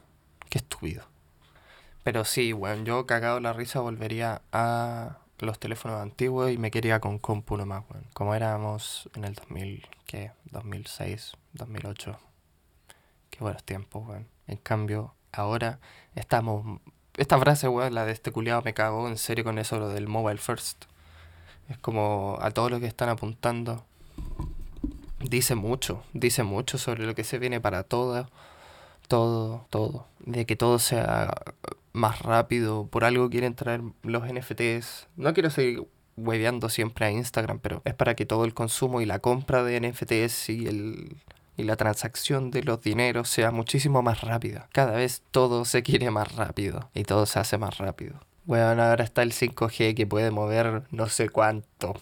Qué 0.48 0.58
estúpido. 0.58 1.04
Pero 2.02 2.24
sí, 2.24 2.52
bueno, 2.52 2.84
yo 2.84 3.06
cagado 3.06 3.40
la 3.40 3.52
risa 3.52 3.80
volvería 3.80 4.42
a 4.52 5.18
los 5.38 5.58
teléfonos 5.58 6.00
antiguos 6.00 6.52
y 6.52 6.58
me 6.58 6.70
quería 6.70 7.00
con 7.00 7.18
compu 7.18 7.56
nomás, 7.56 7.84
bueno. 7.88 8.06
Como 8.12 8.34
éramos 8.34 9.08
en 9.14 9.24
el 9.24 9.34
2000, 9.34 9.88
¿qué? 10.06 10.32
2006, 10.50 11.32
2008. 11.54 12.18
Qué 13.30 13.38
buenos 13.40 13.64
tiempos, 13.64 14.06
weón. 14.06 14.28
En 14.46 14.58
cambio, 14.58 15.14
ahora 15.32 15.80
estamos... 16.14 16.80
Esta 17.16 17.38
frase, 17.38 17.68
weón, 17.68 17.94
la 17.94 18.04
de 18.04 18.12
este 18.12 18.32
culiado 18.32 18.62
me 18.62 18.74
cagó 18.74 19.08
en 19.08 19.16
serio 19.16 19.44
con 19.44 19.58
eso, 19.58 19.78
lo 19.78 19.88
del 19.88 20.06
mobile 20.06 20.38
first. 20.38 20.84
Es 21.68 21.78
como 21.78 22.38
a 22.40 22.50
todo 22.50 22.68
lo 22.68 22.80
que 22.80 22.86
están 22.86 23.08
apuntando. 23.08 23.84
Dice 25.20 25.54
mucho, 25.54 26.02
dice 26.12 26.42
mucho 26.42 26.78
sobre 26.78 27.06
lo 27.06 27.14
que 27.14 27.24
se 27.24 27.38
viene 27.38 27.60
para 27.60 27.82
todo, 27.82 28.28
todo, 29.08 29.66
todo. 29.70 30.06
De 30.20 30.46
que 30.46 30.56
todo 30.56 30.78
sea 30.78 31.32
más 31.92 32.20
rápido. 32.20 32.86
Por 32.86 33.04
algo 33.04 33.30
quieren 33.30 33.54
traer 33.54 33.80
los 34.02 34.24
NFTs. 34.24 35.08
No 35.16 35.32
quiero 35.32 35.50
seguir 35.50 35.86
hueveando 36.16 36.68
siempre 36.68 37.06
a 37.06 37.10
Instagram, 37.10 37.58
pero 37.58 37.82
es 37.84 37.94
para 37.94 38.14
que 38.14 38.26
todo 38.26 38.44
el 38.44 38.54
consumo 38.54 39.00
y 39.00 39.06
la 39.06 39.18
compra 39.18 39.64
de 39.64 39.80
NFTs 39.80 40.50
y 40.50 40.66
el 40.66 41.16
y 41.56 41.62
la 41.64 41.76
transacción 41.76 42.50
de 42.50 42.62
los 42.62 42.80
dineros 42.80 43.28
sea 43.28 43.50
muchísimo 43.50 44.02
más 44.02 44.22
rápida. 44.22 44.68
Cada 44.72 44.92
vez 44.92 45.22
todo 45.30 45.64
se 45.64 45.82
quiere 45.82 46.10
más 46.10 46.34
rápido 46.34 46.90
y 46.94 47.04
todo 47.04 47.26
se 47.26 47.38
hace 47.38 47.58
más 47.58 47.78
rápido. 47.78 48.18
Bueno, 48.46 48.82
ahora 48.82 49.04
está 49.04 49.22
el 49.22 49.32
5G 49.32 49.94
que 49.94 50.06
puede 50.06 50.30
mover 50.30 50.82
no 50.90 51.08
sé 51.08 51.30
cuánto. 51.30 51.94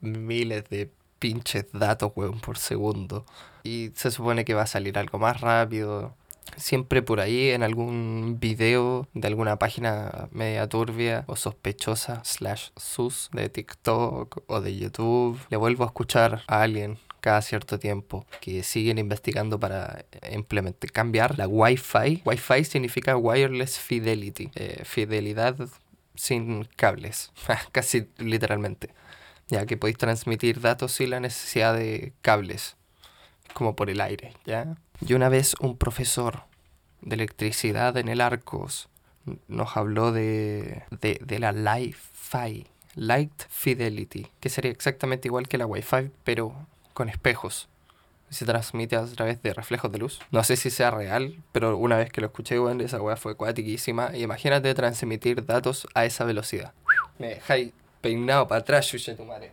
Miles 0.00 0.68
de 0.68 0.90
pinches 1.18 1.66
datos, 1.72 2.12
weón, 2.16 2.38
por 2.40 2.58
segundo. 2.58 3.24
Y 3.62 3.90
se 3.94 4.10
supone 4.10 4.44
que 4.44 4.52
va 4.52 4.62
a 4.62 4.66
salir 4.66 4.98
algo 4.98 5.18
más 5.18 5.40
rápido. 5.40 6.14
Siempre 6.58 7.00
por 7.00 7.20
ahí 7.20 7.48
en 7.48 7.62
algún 7.62 8.36
video 8.38 9.08
de 9.14 9.26
alguna 9.26 9.58
página 9.58 10.28
media 10.32 10.68
turbia 10.68 11.24
o 11.28 11.36
sospechosa, 11.36 12.22
slash 12.24 12.68
sus, 12.76 13.30
de 13.32 13.48
TikTok 13.48 14.44
o 14.46 14.60
de 14.60 14.76
YouTube, 14.76 15.40
le 15.48 15.56
vuelvo 15.56 15.84
a 15.84 15.86
escuchar 15.86 16.42
a 16.46 16.60
alguien 16.60 16.98
cada 17.24 17.40
cierto 17.40 17.78
tiempo 17.78 18.26
que 18.42 18.62
siguen 18.62 18.98
investigando 18.98 19.58
para 19.58 20.04
implementar, 20.30 20.92
cambiar 20.92 21.38
la 21.38 21.48
Wi-Fi. 21.48 22.20
Wi-Fi 22.22 22.64
significa 22.64 23.16
Wireless 23.16 23.78
Fidelity, 23.78 24.50
eh, 24.54 24.82
fidelidad 24.84 25.56
sin 26.14 26.68
cables, 26.76 27.32
casi 27.72 28.10
literalmente, 28.18 28.90
ya 29.48 29.64
que 29.64 29.78
podéis 29.78 29.96
transmitir 29.96 30.60
datos 30.60 30.92
sin 30.92 31.08
la 31.08 31.20
necesidad 31.20 31.74
de 31.74 32.12
cables, 32.20 32.76
como 33.54 33.74
por 33.74 33.88
el 33.88 34.02
aire, 34.02 34.34
¿ya? 34.44 34.76
Y 35.00 35.14
una 35.14 35.30
vez 35.30 35.54
un 35.60 35.78
profesor 35.78 36.42
de 37.00 37.14
electricidad 37.14 37.96
en 37.96 38.08
el 38.08 38.20
Arcos 38.20 38.90
nos 39.48 39.78
habló 39.78 40.12
de, 40.12 40.82
de, 40.90 41.18
de 41.24 41.38
la 41.38 41.52
Li-Fi, 41.52 42.66
Light 42.96 43.44
Fidelity, 43.48 44.26
que 44.40 44.50
sería 44.50 44.70
exactamente 44.70 45.28
igual 45.28 45.48
que 45.48 45.56
la 45.56 45.64
Wi-Fi, 45.64 46.10
pero 46.22 46.54
con 46.94 47.10
espejos. 47.10 47.68
Se 48.30 48.46
transmite 48.46 48.96
a 48.96 49.04
través 49.04 49.42
de 49.42 49.52
reflejos 49.52 49.92
de 49.92 49.98
luz. 49.98 50.20
No 50.30 50.42
sé 50.42 50.56
si 50.56 50.70
sea 50.70 50.90
real, 50.90 51.36
pero 51.52 51.76
una 51.76 51.98
vez 51.98 52.10
que 52.10 52.22
lo 52.22 52.28
escuché, 52.28 52.58
bueno, 52.58 52.82
esa 52.82 53.00
weá 53.00 53.16
fue 53.16 53.36
cuatiquísima. 53.36 54.16
Y 54.16 54.22
imagínate 54.22 54.72
transmitir 54.74 55.44
datos 55.44 55.86
a 55.94 56.06
esa 56.06 56.24
velocidad. 56.24 56.72
Me 57.18 57.28
dejáis 57.28 57.72
peinado 58.00 58.48
para 58.48 58.62
atrás, 58.62 58.88
chucha 58.88 59.14
tu 59.14 59.24
madre. 59.24 59.52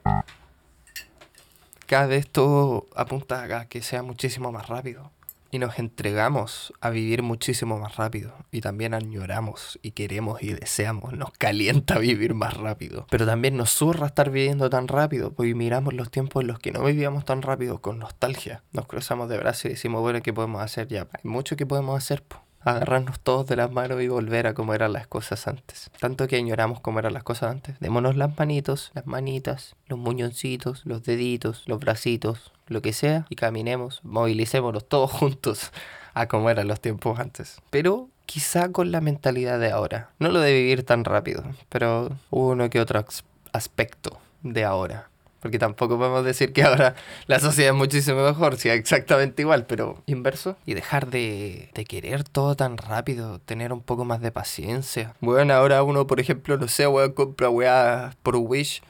Cada 1.86 2.08
vez 2.08 2.30
todo 2.30 2.88
apunta 2.96 3.44
a 3.44 3.66
que 3.66 3.82
sea 3.82 4.02
muchísimo 4.02 4.52
más 4.52 4.68
rápido 4.68 5.12
y 5.52 5.60
nos 5.60 5.78
entregamos 5.80 6.74
a 6.82 6.90
vivir 6.90 7.22
muchísimo 7.24 7.78
más 7.78 7.98
rápido. 7.98 8.34
Y 8.52 8.62
también 8.62 8.94
añoramos 8.94 9.80
y 9.82 9.92
queremos 9.92 10.42
y 10.42 10.54
deseamos, 10.54 11.14
nos 11.14 11.32
calienta 11.32 12.00
vivir 12.00 12.34
más 12.34 12.56
rápido, 12.56 13.06
pero 13.10 13.26
también 13.26 13.58
nos 13.58 13.70
surra 13.70 14.08
estar 14.08 14.30
viviendo 14.32 14.70
tan 14.70 14.88
rápido, 14.88 15.34
porque 15.34 15.54
miramos 15.54 15.94
los 15.94 16.10
tiempos 16.10 16.42
en 16.42 16.48
los 16.48 16.60
que 16.60 16.72
no 16.72 16.84
vivíamos 16.84 17.26
tan 17.26 17.42
rápido 17.42 17.82
con 17.82 18.00
nostalgia, 18.00 18.64
nos 18.72 18.88
cruzamos 18.88 19.30
de 19.30 19.38
brazos 19.38 19.66
y 19.66 19.70
decimos, 19.70 20.02
bueno, 20.02 20.22
¿qué 20.22 20.34
podemos 20.34 20.62
hacer 20.62 20.88
ya? 20.88 21.08
Hay 21.12 21.30
mucho 21.30 21.56
que 21.56 21.66
podemos 21.66 21.98
hacer, 21.98 22.24
agarrarnos 22.64 23.20
todos 23.20 23.48
de 23.48 23.56
las 23.56 23.72
manos 23.72 24.02
y 24.02 24.08
volver 24.08 24.48
a 24.48 24.54
como 24.54 24.74
eran 24.74 24.94
las 24.94 25.08
cosas 25.08 25.48
antes. 25.48 25.90
Tanto 26.00 26.28
que 26.28 26.38
añoramos 26.38 26.80
como 26.80 27.00
eran 27.00 27.14
las 27.14 27.24
cosas 27.24 27.52
antes. 27.52 27.80
Démonos 27.80 28.16
las 28.16 28.38
manitos, 28.38 28.92
las 28.94 29.08
manitas, 29.08 29.76
los 29.88 30.00
muñoncitos, 30.00 30.86
los 30.86 31.04
deditos, 31.04 31.64
los 31.66 31.80
bracitos, 31.80 32.52
lo 32.68 32.82
que 32.82 32.94
sea, 32.94 33.26
y 33.30 33.36
caminemos, 33.36 34.00
movilicémonos 34.04 34.88
todos 34.88 35.12
juntos 35.12 35.72
a 36.14 36.28
como 36.28 36.50
eran 36.50 36.68
los 36.68 36.82
tiempos 36.82 37.20
antes. 37.20 37.62
Pero 37.70 38.10
quizá 38.26 38.72
con 38.72 38.92
la 38.92 39.02
mentalidad 39.02 39.60
de 39.60 39.72
ahora. 39.72 40.10
No 40.20 40.30
lo 40.30 40.40
de 40.40 40.54
vivir 40.54 40.86
tan 40.86 41.04
rápido, 41.04 41.44
pero 41.70 42.12
uno 42.30 42.70
que 42.70 42.80
otro 42.80 43.06
aspecto 43.52 44.20
de 44.44 44.64
ahora. 44.64 45.11
Porque 45.42 45.58
tampoco 45.58 45.98
podemos 45.98 46.24
decir 46.24 46.54
que 46.54 46.64
ahora 46.64 46.96
la 47.26 47.40
sociedad 47.40 47.72
es 47.72 47.78
muchísimo 47.78 48.24
mejor, 48.24 48.58
si 48.58 48.70
es 48.70 48.76
exactamente 48.76 49.42
igual, 49.42 49.66
pero 49.66 50.02
inverso. 50.06 50.56
Y 50.68 50.76
dejar 50.76 51.10
de, 51.10 51.70
de, 51.74 51.86
querer 51.86 52.24
todo 52.24 52.56
tan 52.56 52.78
rápido, 52.78 53.40
tener 53.40 53.74
un 53.74 53.82
poco 53.82 54.06
más 54.06 54.22
de 54.22 54.32
paciencia. 54.32 55.16
Bueno, 55.20 55.54
ahora 55.56 55.82
uno, 55.82 56.06
por 56.06 56.20
ejemplo, 56.20 56.58
no 56.58 56.68
sé, 56.68 56.86
weón, 56.86 57.14
compra 57.14 57.50
weá 57.50 58.16
por 58.22 58.36
Wish 58.36 58.84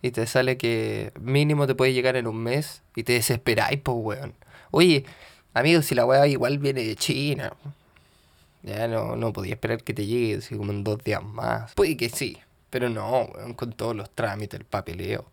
y 0.00 0.12
te 0.12 0.26
sale 0.26 0.56
que 0.56 1.12
mínimo 1.20 1.66
te 1.66 1.74
puede 1.74 1.92
llegar 1.92 2.16
en 2.16 2.26
un 2.26 2.36
mes 2.36 2.82
y 2.94 3.02
te 3.02 3.14
desesperáis, 3.14 3.80
pues 3.80 3.96
weón. 4.00 4.34
Oye, 4.70 5.04
amigo, 5.54 5.82
si 5.82 5.94
la 5.94 6.06
weá 6.06 6.26
igual 6.28 6.58
viene 6.58 6.84
de 6.84 6.94
China, 6.96 7.52
ya 8.62 8.86
no, 8.88 9.16
no 9.16 9.32
podía 9.32 9.54
esperar 9.54 9.82
que 9.82 9.94
te 9.94 10.06
llegue 10.06 10.36
así 10.36 10.56
como 10.56 10.70
en 10.70 10.84
dos 10.84 11.02
días 11.02 11.22
más. 11.22 11.74
Puede 11.74 11.96
que 11.96 12.08
sí, 12.08 12.38
pero 12.70 12.88
no, 12.88 13.22
weón, 13.22 13.54
con 13.54 13.72
todos 13.72 13.96
los 13.96 14.10
trámites, 14.10 14.60
el 14.60 14.66
papeleo. 14.66 15.24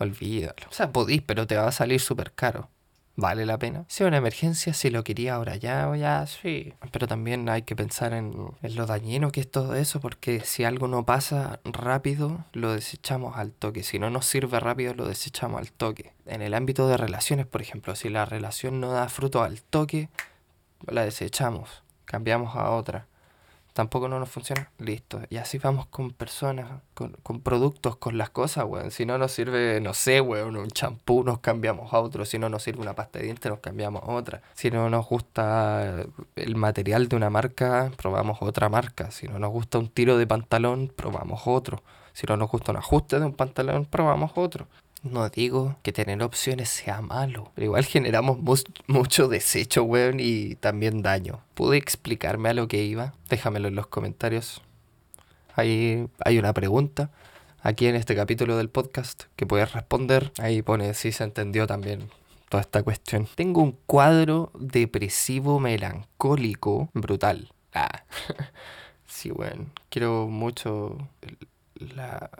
Olvídalo. 0.00 0.66
O 0.70 0.72
sea, 0.72 0.92
podís, 0.92 1.20
pero 1.20 1.46
te 1.46 1.56
va 1.56 1.68
a 1.68 1.72
salir 1.72 2.00
súper 2.00 2.32
caro. 2.32 2.70
¿Vale 3.16 3.44
la 3.44 3.58
pena? 3.58 3.84
Si 3.86 4.02
es 4.02 4.08
una 4.08 4.16
emergencia, 4.16 4.72
si 4.72 4.88
lo 4.88 5.04
quería 5.04 5.34
ahora 5.34 5.56
ya, 5.56 5.94
ya, 5.94 6.26
sí. 6.26 6.72
Pero 6.90 7.06
también 7.06 7.50
hay 7.50 7.62
que 7.62 7.76
pensar 7.76 8.14
en, 8.14 8.34
en, 8.62 8.76
lo 8.76 8.86
dañino 8.86 9.30
que 9.30 9.40
es 9.40 9.50
todo 9.50 9.74
eso, 9.74 10.00
porque 10.00 10.40
si 10.40 10.64
algo 10.64 10.88
no 10.88 11.04
pasa 11.04 11.60
rápido, 11.64 12.46
lo 12.54 12.72
desechamos 12.72 13.36
al 13.36 13.52
toque. 13.52 13.82
Si 13.82 13.98
no 13.98 14.08
nos 14.08 14.24
sirve 14.24 14.58
rápido, 14.58 14.94
lo 14.94 15.06
desechamos 15.06 15.60
al 15.60 15.70
toque. 15.70 16.14
En 16.24 16.40
el 16.40 16.54
ámbito 16.54 16.88
de 16.88 16.96
relaciones, 16.96 17.46
por 17.46 17.60
ejemplo, 17.60 17.94
si 17.94 18.08
la 18.08 18.24
relación 18.24 18.80
no 18.80 18.92
da 18.92 19.10
fruto 19.10 19.42
al 19.42 19.60
toque, 19.60 20.08
la 20.86 21.04
desechamos, 21.04 21.82
cambiamos 22.06 22.56
a 22.56 22.70
otra 22.70 23.09
tampoco 23.80 24.08
no 24.08 24.18
nos 24.18 24.28
funciona, 24.28 24.70
listo. 24.76 25.22
Y 25.30 25.38
así 25.38 25.56
vamos 25.56 25.86
con 25.86 26.10
personas, 26.10 26.82
con, 26.92 27.16
con 27.22 27.40
productos, 27.40 27.96
con 27.96 28.18
las 28.18 28.28
cosas, 28.28 28.66
weón. 28.66 28.90
Si 28.90 29.06
no 29.06 29.16
nos 29.16 29.32
sirve, 29.32 29.80
no 29.80 29.94
sé, 29.94 30.20
weón, 30.20 30.56
un 30.56 30.68
champú, 30.68 31.24
nos 31.24 31.38
cambiamos 31.38 31.94
a 31.94 32.00
otro. 32.00 32.26
Si 32.26 32.38
no 32.38 32.50
nos 32.50 32.62
sirve 32.62 32.82
una 32.82 32.94
pasta 32.94 33.18
de 33.18 33.24
dientes, 33.24 33.50
nos 33.50 33.60
cambiamos 33.60 34.02
a 34.02 34.12
otra. 34.12 34.42
Si 34.52 34.70
no 34.70 34.90
nos 34.90 35.08
gusta 35.08 36.04
el 36.36 36.56
material 36.56 37.08
de 37.08 37.16
una 37.16 37.30
marca, 37.30 37.90
probamos 37.96 38.42
otra 38.42 38.68
marca. 38.68 39.10
Si 39.12 39.26
no 39.28 39.38
nos 39.38 39.50
gusta 39.50 39.78
un 39.78 39.88
tiro 39.88 40.18
de 40.18 40.26
pantalón, 40.26 40.92
probamos 40.94 41.40
otro. 41.46 41.82
Si 42.12 42.26
no 42.26 42.36
nos 42.36 42.50
gusta 42.50 42.72
un 42.72 42.76
ajuste 42.76 43.18
de 43.18 43.24
un 43.24 43.32
pantalón, 43.32 43.86
probamos 43.86 44.32
otro. 44.34 44.66
No 45.02 45.28
digo 45.30 45.76
que 45.82 45.92
tener 45.92 46.22
opciones 46.22 46.68
sea 46.68 47.00
malo, 47.00 47.52
pero 47.54 47.64
igual 47.64 47.84
generamos 47.84 48.38
mucho 48.86 49.28
desecho, 49.28 49.82
weón, 49.84 50.20
y 50.20 50.56
también 50.56 51.00
daño. 51.00 51.40
¿Pude 51.54 51.78
explicarme 51.78 52.50
a 52.50 52.54
lo 52.54 52.68
que 52.68 52.84
iba? 52.84 53.14
Déjamelo 53.30 53.68
en 53.68 53.76
los 53.76 53.86
comentarios. 53.86 54.60
Ahí 55.54 56.06
hay 56.24 56.38
una 56.38 56.52
pregunta 56.52 57.10
aquí 57.62 57.86
en 57.86 57.94
este 57.94 58.14
capítulo 58.14 58.58
del 58.58 58.68
podcast 58.68 59.24
que 59.36 59.46
puedes 59.46 59.72
responder. 59.72 60.32
Ahí 60.38 60.60
pone 60.60 60.92
si 60.92 61.12
se 61.12 61.24
entendió 61.24 61.66
también 61.66 62.10
toda 62.50 62.60
esta 62.60 62.82
cuestión. 62.82 63.26
Tengo 63.34 63.62
un 63.62 63.78
cuadro 63.86 64.50
depresivo 64.58 65.60
melancólico 65.60 66.90
brutal. 66.92 67.52
Ah, 67.72 68.04
sí, 69.06 69.30
weón. 69.30 69.72
Quiero 69.88 70.26
mucho 70.26 70.98
la 71.74 72.30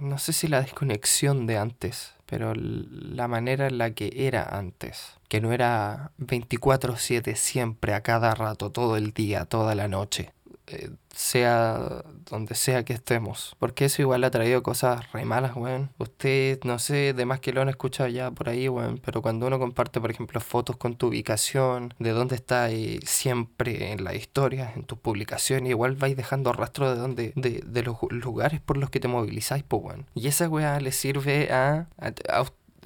no 0.00 0.18
sé 0.18 0.32
si 0.32 0.48
la 0.48 0.62
desconexión 0.62 1.46
de 1.46 1.58
antes, 1.58 2.14
pero 2.26 2.54
la 2.54 3.28
manera 3.28 3.66
en 3.66 3.78
la 3.78 3.92
que 3.92 4.12
era 4.14 4.44
antes, 4.56 5.18
que 5.28 5.40
no 5.40 5.52
era 5.52 6.12
24/7 6.18 7.34
siempre, 7.36 7.94
a 7.94 8.02
cada 8.02 8.34
rato, 8.34 8.70
todo 8.70 8.96
el 8.96 9.12
día, 9.12 9.46
toda 9.46 9.74
la 9.74 9.88
noche. 9.88 10.32
Eh, 10.70 10.90
sea 11.14 12.04
donde 12.30 12.54
sea 12.54 12.84
que 12.84 12.92
estemos. 12.92 13.56
Porque 13.58 13.86
eso 13.86 14.02
igual 14.02 14.24
ha 14.24 14.30
traído 14.30 14.62
cosas 14.62 15.10
re 15.12 15.24
malas, 15.24 15.56
weón. 15.56 15.90
Usted, 15.98 16.60
no 16.64 16.78
sé, 16.78 17.12
de 17.12 17.26
más 17.26 17.40
que 17.40 17.52
lo 17.52 17.60
han 17.60 17.68
escuchado 17.68 18.08
ya 18.08 18.30
por 18.30 18.48
ahí, 18.48 18.68
weón. 18.68 19.00
Pero 19.04 19.20
cuando 19.20 19.46
uno 19.46 19.58
comparte, 19.58 20.00
por 20.00 20.10
ejemplo, 20.10 20.40
fotos 20.40 20.76
con 20.76 20.96
tu 20.96 21.08
ubicación, 21.08 21.94
de 21.98 22.10
dónde 22.10 22.36
está 22.36 22.68
siempre 23.04 23.92
en 23.92 24.04
la 24.04 24.14
historia, 24.14 24.72
en 24.76 24.84
tus 24.84 24.98
publicaciones, 24.98 25.70
igual 25.70 25.96
vais 25.96 26.16
dejando 26.16 26.52
rastro 26.52 26.90
de 26.94 27.00
dónde, 27.00 27.32
de, 27.36 27.62
de 27.66 27.82
los 27.82 27.96
lugares 28.10 28.60
por 28.60 28.76
los 28.76 28.90
que 28.90 29.00
te 29.00 29.08
movilizáis, 29.08 29.64
pues, 29.64 29.82
weón. 29.82 30.06
Y 30.14 30.28
esa 30.28 30.48
weá 30.48 30.78
le 30.80 30.92
sirve 30.92 31.52
a, 31.52 31.88
a, 31.98 32.44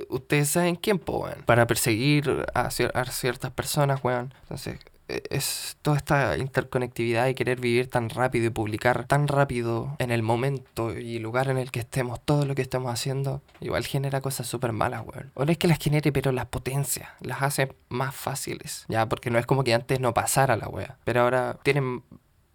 ustedes 0.09 0.49
saben 0.49 0.77
quién, 0.77 0.99
po, 0.99 1.25
weón. 1.25 1.43
Para 1.45 1.67
perseguir 1.67 2.47
a, 2.55 2.67
a, 2.67 3.05
ciertas 3.11 3.51
personas, 3.53 4.03
weón. 4.03 4.33
Entonces, 4.43 4.79
es 5.09 5.77
toda 5.83 5.99
esta 5.99 6.37
interconectividad 6.39 7.29
y 7.29 7.35
querer 7.35 7.61
vivir 7.61 7.91
tan 7.91 8.09
rápido 8.09 8.47
y 8.47 8.51
publicar 8.51 9.07
tan 9.07 9.29
rápido 9.29 9.97
en 9.99 10.11
el 10.11 10.23
momento 10.23 10.97
y 10.97 11.19
lugar 11.19 11.49
en 11.49 11.59
el 11.59 11.71
que 11.71 11.81
estemos, 11.81 12.21
todo 12.25 12.47
lo 12.47 12.55
que 12.55 12.63
estemos 12.63 12.93
haciendo, 12.93 13.43
igual 13.61 13.85
genera 13.85 14.21
cosas 14.21 14.47
súper 14.47 14.73
malas, 14.73 15.03
weón. 15.05 15.31
O 15.35 15.45
no 15.45 15.53
es 15.53 15.59
que 15.59 15.69
las 15.69 15.79
genere, 15.79 16.13
pero 16.13 16.33
las 16.33 16.47
potencia, 16.47 17.15
las 17.21 17.43
hace 17.43 17.75
más 17.89 18.15
fáciles, 18.15 18.87
ya, 18.89 19.07
porque 19.09 19.31
no 19.31 19.39
es 19.39 19.47
como 19.47 19.65
que 19.65 19.75
antes 19.75 20.01
no 20.01 20.15
pasara 20.15 20.57
la 20.57 20.69
wea, 20.69 20.97
pero 21.05 21.23
ahora 21.23 21.59
tienen, 21.63 22.03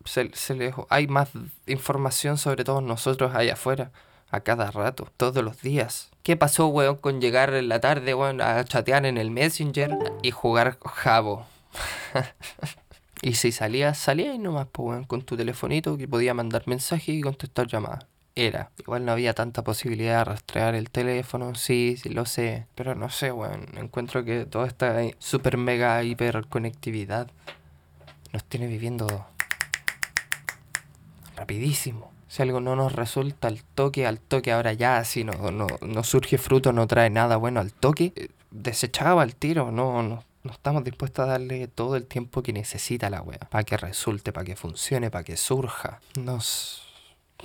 se, 0.05 0.31
se 0.33 0.73
hay 0.89 1.07
más 1.07 1.29
información 1.67 2.37
sobre 2.37 2.63
todos 2.63 2.83
nosotros 2.83 3.35
allá 3.35 3.53
afuera. 3.53 3.91
A 4.31 4.41
cada 4.41 4.69
rato, 4.69 5.07
todos 5.17 5.43
los 5.43 5.63
días. 5.63 6.11
¿Qué 6.21 6.37
pasó, 6.37 6.67
weón, 6.67 6.97
con 6.97 7.19
llegar 7.19 7.51
en 7.55 7.67
la 7.67 7.79
tarde, 7.79 8.13
weón, 8.13 8.41
a 8.41 8.63
chatear 8.63 9.07
en 9.07 9.17
el 9.17 9.31
Messenger 9.31 9.97
y 10.21 10.29
jugar 10.29 10.77
Jabo? 10.85 11.47
y 13.21 13.33
si 13.33 13.51
salías, 13.51 13.97
salías 13.97 14.35
y 14.35 14.39
nomás, 14.39 14.67
pues, 14.71 15.05
con 15.07 15.21
tu 15.23 15.37
telefonito 15.37 15.97
que 15.97 16.07
podía 16.07 16.33
mandar 16.33 16.63
mensajes 16.67 17.09
y 17.09 17.21
contestar 17.21 17.67
llamadas. 17.67 18.05
Era. 18.35 18.71
Igual 18.77 19.05
no 19.05 19.11
había 19.11 19.33
tanta 19.33 19.63
posibilidad 19.63 20.19
de 20.19 20.23
rastrear 20.25 20.75
el 20.75 20.89
teléfono, 20.89 21.55
sí, 21.55 21.97
sí 22.01 22.09
lo 22.09 22.25
sé. 22.25 22.67
Pero 22.75 22.95
no 22.95 23.09
sé, 23.09 23.31
weón. 23.31 23.67
Encuentro 23.77 24.23
que 24.23 24.45
toda 24.45 24.67
esta 24.67 24.95
super 25.17 25.57
mega 25.57 26.01
hiper 26.03 26.47
conectividad 26.47 27.29
nos 28.31 28.43
tiene 28.45 28.67
viviendo 28.67 29.27
rapidísimo. 31.35 32.11
Si 32.27 32.43
algo 32.43 32.59
no 32.59 32.75
nos 32.75 32.93
resulta 32.93 33.47
al 33.47 33.63
toque, 33.63 34.05
al 34.05 34.19
toque 34.19 34.51
ahora 34.51 34.73
ya, 34.73 35.03
si 35.03 35.23
no, 35.23 35.51
no, 35.51 35.67
no 35.81 36.03
surge 36.03 36.37
fruto, 36.37 36.71
no 36.71 36.85
trae 36.85 37.09
nada 37.09 37.37
bueno 37.37 37.59
al 37.59 37.73
toque, 37.73 38.13
eh, 38.15 38.29
desechaba 38.51 39.23
el 39.23 39.35
tiro, 39.35 39.71
no, 39.71 40.03
no, 40.03 40.23
no 40.49 40.55
estamos 40.55 40.83
dispuestos 40.83 41.23
a 41.23 41.27
darle 41.27 41.67
todo 41.67 41.95
el 41.95 42.07
tiempo 42.07 42.41
que 42.41 42.51
necesita 42.53 43.11
la 43.11 43.21
wea. 43.21 43.37
Para 43.51 43.63
que 43.63 43.77
resulte, 43.77 44.33
para 44.33 44.45
que 44.45 44.55
funcione, 44.55 45.11
para 45.11 45.23
que 45.23 45.37
surja. 45.37 46.01
Nos. 46.19 46.87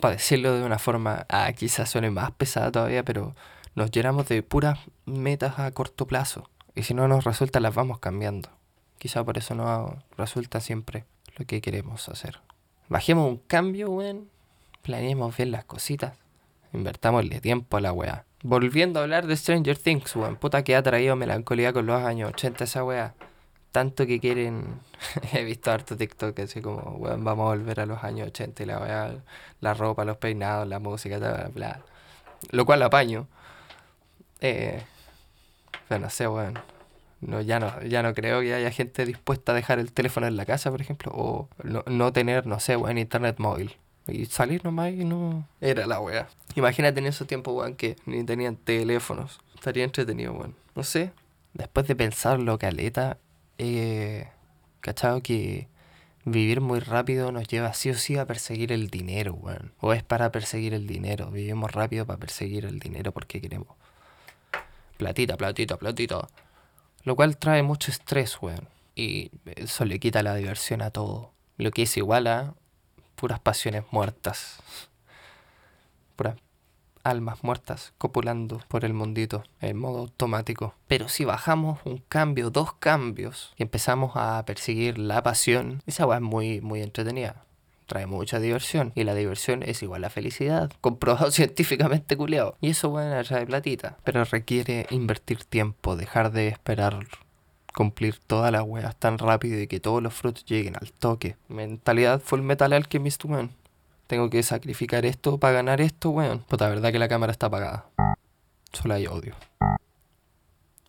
Para 0.00 0.14
decirlo 0.14 0.54
de 0.54 0.64
una 0.64 0.78
forma. 0.78 1.26
Ah, 1.28 1.52
quizás 1.52 1.90
suene 1.90 2.10
más 2.10 2.30
pesada 2.30 2.72
todavía, 2.72 3.04
pero 3.04 3.36
nos 3.74 3.90
llenamos 3.90 4.26
de 4.28 4.42
puras 4.42 4.78
metas 5.04 5.58
a 5.58 5.70
corto 5.72 6.06
plazo. 6.06 6.48
Y 6.74 6.84
si 6.84 6.94
no 6.94 7.06
nos 7.06 7.24
resulta, 7.24 7.60
las 7.60 7.74
vamos 7.74 7.98
cambiando. 7.98 8.48
Quizá 8.98 9.22
por 9.22 9.36
eso 9.36 9.54
no 9.54 10.02
resulta 10.16 10.60
siempre 10.60 11.04
lo 11.36 11.44
que 11.44 11.60
queremos 11.60 12.08
hacer. 12.08 12.40
Bajemos 12.88 13.28
un 13.28 13.36
cambio, 13.36 13.90
weón. 13.90 14.30
Planeemos 14.80 15.36
bien 15.36 15.50
las 15.50 15.66
cositas. 15.66 16.16
Invertámosle 16.72 17.42
tiempo 17.42 17.76
a 17.76 17.82
la 17.82 17.92
weá. 17.92 18.24
Volviendo 18.46 19.00
a 19.00 19.04
hablar 19.04 19.26
de 19.26 19.38
Stranger 19.38 19.78
Things, 19.78 20.14
weón. 20.16 20.36
Puta 20.36 20.62
que 20.64 20.76
ha 20.76 20.82
traído 20.82 21.16
melancolía 21.16 21.72
con 21.72 21.86
los 21.86 22.02
años 22.02 22.28
80 22.28 22.64
esa 22.64 22.84
weá. 22.84 23.14
Tanto 23.72 24.06
que 24.06 24.20
quieren. 24.20 24.80
He 25.32 25.44
visto 25.44 25.70
harto 25.72 25.96
TikTok 25.96 26.38
así 26.40 26.60
como, 26.60 26.82
weón, 26.98 27.24
vamos 27.24 27.46
a 27.46 27.56
volver 27.56 27.80
a 27.80 27.86
los 27.86 28.04
años 28.04 28.28
80 28.28 28.62
y 28.62 28.66
la 28.66 28.78
weá, 28.80 29.14
la 29.60 29.72
ropa, 29.72 30.04
los 30.04 30.18
peinados, 30.18 30.68
la 30.68 30.78
música, 30.78 31.18
bla, 31.18 31.50
bla. 31.54 31.80
Lo 32.50 32.66
cual 32.66 32.82
apaño. 32.82 33.28
Eh, 34.40 34.82
pero 35.88 36.02
no 36.02 36.10
sé, 36.10 36.28
weón. 36.28 36.58
No, 37.22 37.40
ya 37.40 37.58
no, 37.60 37.82
ya 37.82 38.02
no 38.02 38.12
creo 38.12 38.42
que 38.42 38.52
haya 38.54 38.70
gente 38.70 39.06
dispuesta 39.06 39.52
a 39.52 39.54
dejar 39.54 39.78
el 39.78 39.90
teléfono 39.92 40.26
en 40.26 40.36
la 40.36 40.44
casa, 40.44 40.70
por 40.70 40.82
ejemplo, 40.82 41.12
o 41.14 41.48
no, 41.62 41.82
no 41.86 42.12
tener, 42.12 42.46
no 42.46 42.60
sé, 42.60 42.76
weón, 42.76 42.98
internet 42.98 43.36
móvil. 43.38 43.78
Y 44.06 44.26
salir 44.26 44.64
nomás 44.64 44.92
y 44.92 45.04
no. 45.04 45.48
Era 45.60 45.86
la 45.86 46.00
wea. 46.00 46.28
Imagínate 46.56 47.00
en 47.00 47.06
esos 47.06 47.26
tiempos, 47.26 47.54
weón, 47.54 47.74
que 47.74 47.96
ni 48.06 48.24
tenían 48.24 48.56
teléfonos. 48.56 49.40
Estaría 49.54 49.84
entretenido, 49.84 50.32
weón. 50.32 50.54
No 50.74 50.82
sé. 50.82 51.12
Después 51.54 51.86
de 51.86 51.96
pensarlo, 51.96 52.58
caleta, 52.58 53.18
eh, 53.58 54.28
cachado 54.80 55.22
que 55.22 55.68
vivir 56.24 56.60
muy 56.60 56.80
rápido 56.80 57.32
nos 57.32 57.46
lleva 57.48 57.74
sí 57.74 57.90
o 57.90 57.94
sí 57.94 58.16
a 58.16 58.26
perseguir 58.26 58.72
el 58.72 58.88
dinero, 58.88 59.34
weón. 59.34 59.72
O 59.80 59.92
es 59.92 60.02
para 60.02 60.30
perseguir 60.30 60.74
el 60.74 60.86
dinero. 60.86 61.30
Vivimos 61.30 61.72
rápido 61.72 62.06
para 62.06 62.18
perseguir 62.18 62.66
el 62.66 62.80
dinero 62.80 63.12
porque 63.12 63.40
queremos. 63.40 63.68
Platita, 64.98 65.36
platita, 65.36 65.76
platita. 65.76 66.28
Lo 67.04 67.16
cual 67.16 67.36
trae 67.36 67.62
mucho 67.62 67.90
estrés, 67.90 68.40
weón. 68.42 68.68
Y 68.94 69.30
eso 69.56 69.84
le 69.84 69.98
quita 69.98 70.22
la 70.22 70.34
diversión 70.34 70.82
a 70.82 70.90
todo. 70.90 71.32
Lo 71.56 71.70
que 71.70 71.82
es 71.82 71.96
igual 71.96 72.26
a 72.26 72.54
puras 73.14 73.40
pasiones 73.40 73.84
muertas. 73.90 74.58
Puras 76.16 76.36
almas 77.04 77.44
muertas 77.44 77.92
copulando 77.98 78.60
por 78.68 78.84
el 78.84 78.94
mundito 78.94 79.44
en 79.60 79.78
modo 79.78 80.00
automático. 80.00 80.74
Pero 80.88 81.08
si 81.08 81.24
bajamos 81.24 81.78
un 81.84 81.98
cambio, 82.08 82.50
dos 82.50 82.72
cambios, 82.74 83.52
y 83.56 83.62
empezamos 83.62 84.12
a 84.14 84.42
perseguir 84.46 84.98
la 84.98 85.22
pasión, 85.22 85.82
esa 85.86 86.06
weá 86.06 86.16
es 86.16 86.22
muy, 86.22 86.60
muy 86.60 86.80
entretenida. 86.82 87.44
Trae 87.86 88.06
mucha 88.06 88.40
diversión. 88.40 88.92
Y 88.94 89.04
la 89.04 89.14
diversión 89.14 89.62
es 89.62 89.82
igual 89.82 90.04
a 90.04 90.10
felicidad. 90.10 90.72
Comprobado 90.80 91.30
científicamente 91.30 92.16
culeado. 92.16 92.56
Y 92.62 92.70
eso, 92.70 92.88
bueno, 92.88 93.22
trae 93.24 93.44
platita. 93.44 93.98
Pero 94.04 94.24
requiere 94.24 94.86
invertir 94.90 95.44
tiempo, 95.44 95.94
dejar 95.94 96.32
de 96.32 96.48
esperar 96.48 97.06
cumplir 97.74 98.18
todas 98.18 98.50
las 98.52 98.62
weas 98.62 98.96
tan 98.96 99.18
rápido 99.18 99.60
y 99.60 99.66
que 99.66 99.80
todos 99.80 100.02
los 100.02 100.14
frutos 100.14 100.44
lleguen 100.46 100.76
al 100.80 100.92
toque. 100.92 101.36
Mentalidad 101.48 102.20
full 102.20 102.40
metal 102.40 102.72
alchemist, 102.72 103.24
weón. 103.24 103.50
Tengo 104.06 104.30
que 104.30 104.42
sacrificar 104.42 105.04
esto 105.04 105.38
para 105.38 105.54
ganar 105.54 105.80
esto, 105.80 106.10
weón. 106.10 106.40
Puta, 106.40 106.68
verdad 106.68 106.92
que 106.92 106.98
la 106.98 107.08
cámara 107.08 107.32
está 107.32 107.46
apagada. 107.46 107.86
Solo 108.72 108.94
hay 108.94 109.06
odio. 109.06 109.34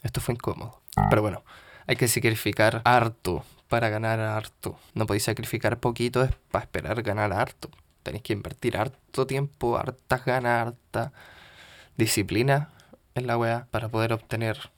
Esto 0.04 0.22
fue 0.22 0.36
incómodo. 0.36 0.82
Pero 1.10 1.22
bueno, 1.22 1.44
hay 1.88 1.96
que 1.96 2.08
sacrificar 2.08 2.82
harto 2.86 3.44
para 3.68 3.90
ganar 3.90 4.20
harto. 4.20 4.78
No 4.94 5.06
podéis 5.06 5.24
sacrificar 5.24 5.80
poquito 5.80 6.28
para 6.52 6.64
esperar 6.64 7.02
ganar 7.02 7.34
harto. 7.34 7.70
Tenéis 8.04 8.24
que 8.24 8.34
invertir 8.34 8.78
harto 8.78 9.26
tiempo, 9.26 9.78
hartas 9.78 10.24
ganas, 10.24 10.68
harta 10.68 11.12
disciplina 11.98 12.70
en 13.16 13.28
la 13.28 13.38
wea 13.38 13.68
para 13.72 13.90
poder 13.90 14.14
obtener 14.14 14.70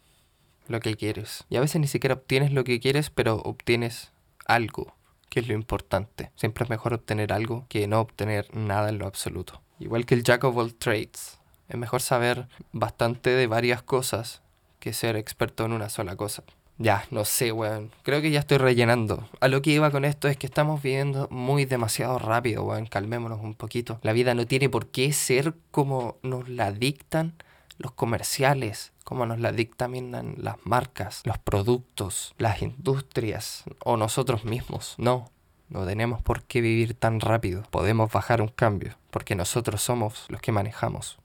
lo 0.69 0.79
que 0.79 0.95
quieres. 0.95 1.45
Y 1.49 1.57
a 1.57 1.61
veces 1.61 1.81
ni 1.81 1.87
siquiera 1.87 2.15
obtienes 2.15 2.51
lo 2.51 2.63
que 2.63 2.79
quieres, 2.79 3.09
pero 3.09 3.37
obtienes 3.37 4.11
algo, 4.45 4.95
que 5.29 5.39
es 5.39 5.47
lo 5.47 5.53
importante. 5.53 6.31
Siempre 6.35 6.63
es 6.63 6.69
mejor 6.69 6.93
obtener 6.93 7.33
algo 7.33 7.65
que 7.69 7.87
no 7.87 7.99
obtener 7.99 8.53
nada 8.55 8.89
en 8.89 8.99
lo 8.99 9.07
absoluto. 9.07 9.61
Igual 9.79 10.05
que 10.05 10.15
el 10.15 10.23
Jack 10.23 10.43
of 10.43 10.57
all 10.57 10.73
trades. 10.73 11.39
Es 11.69 11.77
mejor 11.77 12.01
saber 12.01 12.47
bastante 12.71 13.31
de 13.31 13.47
varias 13.47 13.83
cosas 13.83 14.41
que 14.79 14.93
ser 14.93 15.15
experto 15.15 15.65
en 15.65 15.73
una 15.73 15.89
sola 15.89 16.15
cosa. 16.15 16.43
Ya, 16.79 17.05
no 17.09 17.25
sé, 17.25 17.51
weón. 17.51 17.91
Creo 18.03 18.21
que 18.21 18.29
ya 18.29 18.39
estoy 18.39 18.59
rellenando. 18.59 19.27
A 19.39 19.47
lo 19.47 19.61
que 19.63 19.71
iba 19.71 19.89
con 19.89 20.05
esto 20.05 20.27
es 20.27 20.37
que 20.37 20.45
estamos 20.45 20.81
viviendo 20.81 21.27
muy 21.31 21.65
demasiado 21.65 22.19
rápido, 22.19 22.63
weón. 22.63 22.85
Calmémonos 22.85 23.41
un 23.41 23.55
poquito. 23.55 23.99
La 24.03 24.13
vida 24.13 24.35
no 24.35 24.45
tiene 24.45 24.69
por 24.69 24.87
qué 24.87 25.11
ser 25.11 25.55
como 25.71 26.17
nos 26.21 26.47
la 26.47 26.71
dictan 26.71 27.33
los 27.79 27.91
comerciales, 27.91 28.91
como 29.07 29.25
nos 29.25 29.39
la 29.39 29.53
dictaminan 29.53 30.35
las 30.37 30.57
marcas, 30.65 31.21
los 31.23 31.37
productos, 31.37 32.35
las 32.37 32.61
industrias 32.61 33.63
o 33.85 33.95
nosotros 33.95 34.43
mismos. 34.43 34.95
No, 34.97 35.31
no 35.69 35.85
tenemos 35.85 36.21
por 36.21 36.43
qué 36.43 36.59
vivir 36.59 36.93
tan 36.93 37.21
rápido. 37.21 37.63
Podemos 37.71 38.11
bajar 38.11 38.41
un 38.41 38.49
cambio, 38.49 38.97
porque 39.09 39.33
nosotros 39.33 39.81
somos 39.81 40.25
los 40.27 40.41
que 40.41 40.51
manejamos. 40.51 41.19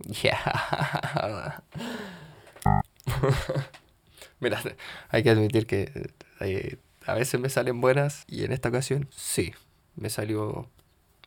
Ya. 0.00 1.62
Mira, 4.40 4.60
hay 5.10 5.22
que 5.22 5.30
admitir 5.30 5.68
que 5.68 6.10
eh, 6.40 6.78
a 7.06 7.14
veces 7.14 7.38
me 7.38 7.48
salen 7.48 7.80
buenas 7.80 8.24
y 8.26 8.42
en 8.42 8.50
esta 8.50 8.70
ocasión 8.70 9.08
sí, 9.12 9.54
me 9.94 10.10
salió 10.10 10.68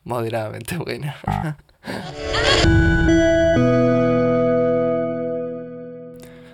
moderadamente 0.04 0.76
buena. 0.76 1.16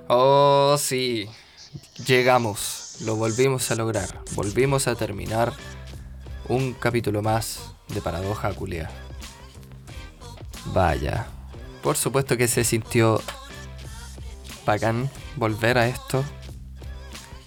oh, 0.08 0.76
sí, 0.78 1.28
llegamos, 2.06 2.96
lo 3.00 3.16
volvimos 3.16 3.70
a 3.70 3.74
lograr, 3.74 4.22
volvimos 4.34 4.86
a 4.88 4.94
terminar 4.94 5.52
un 6.48 6.72
capítulo 6.72 7.22
más 7.22 7.72
de 7.88 8.00
Paradoja 8.00 8.52
Culia. 8.52 8.90
Vaya, 10.66 11.26
por 11.82 11.96
supuesto 11.96 12.36
que 12.36 12.48
se 12.48 12.64
sintió 12.64 13.20
bacán 14.64 15.08
volver 15.36 15.78
a 15.78 15.86
esto 15.86 16.24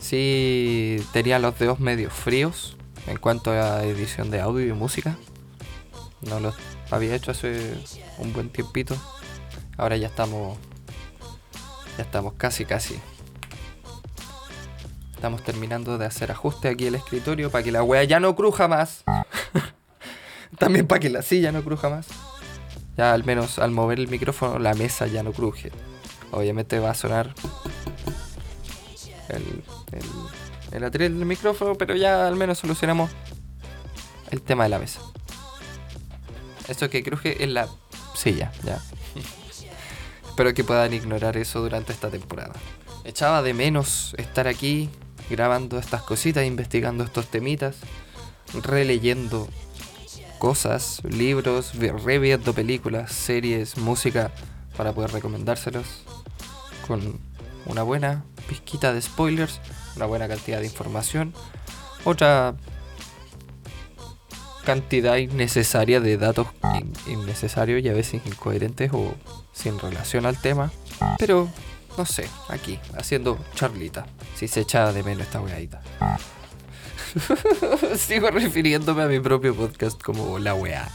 Sí, 0.09 1.05
tenía 1.13 1.37
los 1.37 1.59
dedos 1.59 1.79
medio 1.79 2.09
fríos 2.09 2.75
en 3.05 3.17
cuanto 3.17 3.51
a 3.51 3.83
edición 3.83 4.31
de 4.31 4.41
audio 4.41 4.65
y 4.65 4.73
música. 4.73 5.15
No 6.21 6.39
lo 6.39 6.51
había 6.89 7.13
hecho 7.13 7.29
hace 7.29 7.75
un 8.17 8.33
buen 8.33 8.49
tiempito. 8.49 8.97
Ahora 9.77 9.97
ya 9.97 10.07
estamos. 10.07 10.57
Ya 11.99 12.03
estamos 12.03 12.35
casi, 12.35 12.63
casi. 12.63 12.97
Estamos 15.13 15.43
terminando 15.43 15.97
de 15.97 16.05
hacer 16.05 16.31
ajuste 16.31 16.69
aquí 16.69 16.85
el 16.85 16.95
escritorio 16.95 17.51
para 17.51 17.61
que 17.61 17.73
la 17.73 17.83
wea 17.83 18.05
ya 18.05 18.21
no 18.21 18.37
cruja 18.37 18.69
más. 18.69 19.03
También 20.57 20.87
para 20.87 21.01
que 21.01 21.09
la 21.09 21.23
silla 21.23 21.51
no 21.51 21.61
cruja 21.61 21.89
más. 21.89 22.07
Ya 22.95 23.11
al 23.11 23.25
menos 23.25 23.59
al 23.59 23.71
mover 23.71 23.99
el 23.99 24.07
micrófono 24.07 24.59
la 24.59 24.73
mesa 24.75 25.07
ya 25.07 25.23
no 25.23 25.33
cruje. 25.33 25.73
Obviamente 26.31 26.79
va 26.79 26.91
a 26.91 26.95
sonar 26.95 27.35
el, 29.27 29.61
el, 29.91 30.05
el 30.71 30.83
atril 30.85 31.17
del 31.17 31.25
micrófono, 31.25 31.75
pero 31.75 31.97
ya 31.97 32.29
al 32.29 32.37
menos 32.37 32.59
solucionamos 32.59 33.11
el 34.31 34.41
tema 34.41 34.63
de 34.63 34.69
la 34.69 34.79
mesa. 34.79 35.01
Esto 36.69 36.89
que 36.89 37.03
cruje 37.03 37.43
es 37.43 37.49
la 37.49 37.67
silla, 38.15 38.53
ya. 38.63 38.81
Espero 40.39 40.53
que 40.53 40.63
puedan 40.63 40.93
ignorar 40.93 41.35
eso 41.35 41.59
durante 41.59 41.91
esta 41.91 42.09
temporada. 42.09 42.53
Echaba 43.03 43.41
de 43.41 43.53
menos 43.53 44.15
estar 44.17 44.47
aquí 44.47 44.89
grabando 45.29 45.77
estas 45.77 46.01
cositas, 46.01 46.45
investigando 46.45 47.03
estos 47.03 47.27
temitas, 47.27 47.75
releyendo 48.63 49.49
cosas, 50.37 51.01
libros, 51.03 51.73
reviendo 51.75 52.53
películas, 52.53 53.11
series, 53.11 53.77
música 53.77 54.31
para 54.77 54.93
poder 54.93 55.11
recomendárselos 55.11 56.05
con 56.87 57.19
una 57.65 57.83
buena 57.83 58.23
pizquita 58.47 58.93
de 58.93 59.01
spoilers, 59.01 59.59
una 59.97 60.05
buena 60.05 60.29
cantidad 60.29 60.61
de 60.61 60.67
información, 60.67 61.33
otra 62.05 62.55
cantidad 64.63 65.17
innecesaria 65.17 65.99
de 65.99 66.15
datos 66.15 66.47
innecesarios 67.07 67.83
y 67.83 67.89
a 67.89 67.93
veces 67.93 68.21
incoherentes 68.25 68.91
o 68.93 69.15
sin 69.59 69.77
relación 69.77 70.25
al 70.25 70.37
tema. 70.37 70.71
Pero, 71.17 71.49
no 71.97 72.05
sé, 72.05 72.29
aquí, 72.47 72.79
haciendo 72.97 73.37
charlita, 73.55 74.05
si 74.35 74.47
se 74.47 74.61
echaba 74.61 74.93
de 74.93 75.03
menos 75.03 75.23
esta 75.23 75.41
weadita. 75.41 75.81
Sigo 77.97 78.29
refiriéndome 78.29 79.03
a 79.03 79.07
mi 79.07 79.19
propio 79.19 79.55
podcast 79.55 80.01
como 80.01 80.39
la 80.39 80.53
weá. 80.53 80.87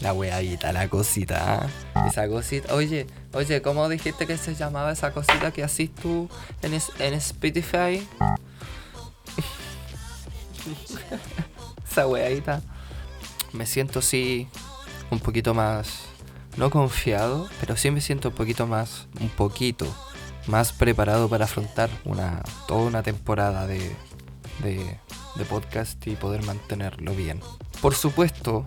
La 0.00 0.12
weadita, 0.12 0.72
la 0.72 0.88
cosita. 0.88 1.68
¿ah? 1.94 2.06
Esa 2.06 2.28
cosita. 2.28 2.72
Oye, 2.74 3.06
oye, 3.32 3.60
¿cómo 3.62 3.88
dijiste 3.88 4.26
que 4.26 4.38
se 4.38 4.54
llamaba 4.54 4.92
esa 4.92 5.12
cosita 5.12 5.50
que 5.50 5.64
haces 5.64 5.94
tú 5.94 6.28
en, 6.62 6.72
en 7.00 7.14
Spotify? 7.14 8.06
esa 11.90 12.06
weadita. 12.06 12.62
Me 13.52 13.66
siento 13.66 14.00
sí 14.00 14.48
un 15.10 15.18
poquito 15.18 15.52
más. 15.52 16.15
No 16.56 16.70
confiado, 16.70 17.48
pero 17.60 17.76
sí 17.76 17.90
me 17.90 18.00
siento 18.00 18.30
un 18.30 18.34
poquito 18.34 18.66
más. 18.66 19.08
Un 19.20 19.28
poquito 19.28 19.86
más 20.46 20.72
preparado 20.72 21.28
para 21.28 21.44
afrontar 21.44 21.90
una 22.04 22.42
toda 22.68 22.82
una 22.82 23.02
temporada 23.02 23.66
de, 23.66 23.94
de 24.62 24.98
de 25.36 25.44
podcast 25.44 26.04
y 26.06 26.16
poder 26.16 26.42
mantenerlo 26.44 27.14
bien. 27.14 27.40
Por 27.80 27.94
supuesto, 27.94 28.66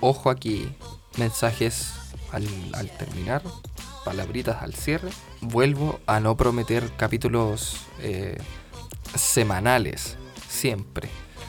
ojo 0.00 0.30
aquí, 0.30 0.68
mensajes 1.16 1.94
al, 2.30 2.90
terminar, 2.98 3.42
palabritas 4.04 4.62
al 4.62 4.74
cierre. 4.74 5.10
Vuelvo 5.40 6.00
a 6.06 6.20
no 6.20 6.36
prometer 6.36 6.90
capítulos 6.96 7.76
eh, 8.00 8.38
semanales, 9.14 10.16
siempre. 10.48 11.08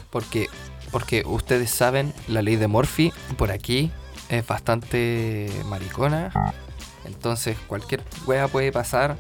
Porque, 0.10 0.48
porque 0.92 1.24
ustedes 1.26 1.70
saben, 1.70 2.14
la 2.28 2.42
ley 2.42 2.56
de 2.56 2.68
Morphy 2.68 3.12
por 3.38 3.52
aquí 3.52 3.92
es 4.34 4.46
bastante 4.48 5.50
maricona. 5.66 6.32
Entonces 7.06 7.58
cualquier 7.68 8.04
wea 8.26 8.48
puede 8.48 8.72
pasar 8.72 9.18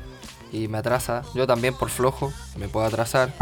y 0.51 0.67
me 0.67 0.77
atrasa. 0.77 1.23
Yo 1.33 1.47
también 1.47 1.73
por 1.73 1.89
flojo 1.89 2.31
me 2.57 2.69
puedo 2.69 2.85
atrasar. 2.85 3.33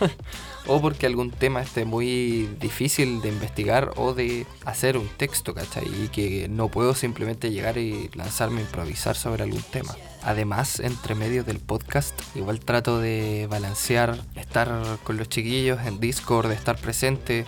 o 0.66 0.80
porque 0.80 1.06
algún 1.06 1.30
tema 1.30 1.62
esté 1.62 1.84
muy 1.84 2.48
difícil 2.60 3.22
de 3.22 3.28
investigar 3.28 3.92
o 3.96 4.14
de 4.14 4.46
hacer 4.64 4.98
un 4.98 5.08
texto, 5.08 5.54
¿cachai? 5.54 5.86
Y 5.86 6.08
que 6.08 6.48
no 6.48 6.68
puedo 6.68 6.94
simplemente 6.94 7.50
llegar 7.52 7.78
y 7.78 8.10
lanzarme 8.14 8.58
a 8.58 8.62
improvisar 8.62 9.16
sobre 9.16 9.44
algún 9.44 9.62
tema. 9.62 9.94
Además, 10.22 10.80
entre 10.80 11.14
medio 11.14 11.44
del 11.44 11.60
podcast, 11.60 12.20
igual 12.34 12.58
trato 12.58 12.98
de 12.98 13.46
balancear, 13.48 14.18
estar 14.34 14.98
con 15.04 15.16
los 15.16 15.28
chiquillos 15.28 15.78
en 15.86 16.00
Discord, 16.00 16.50
estar 16.50 16.76
presente, 16.76 17.44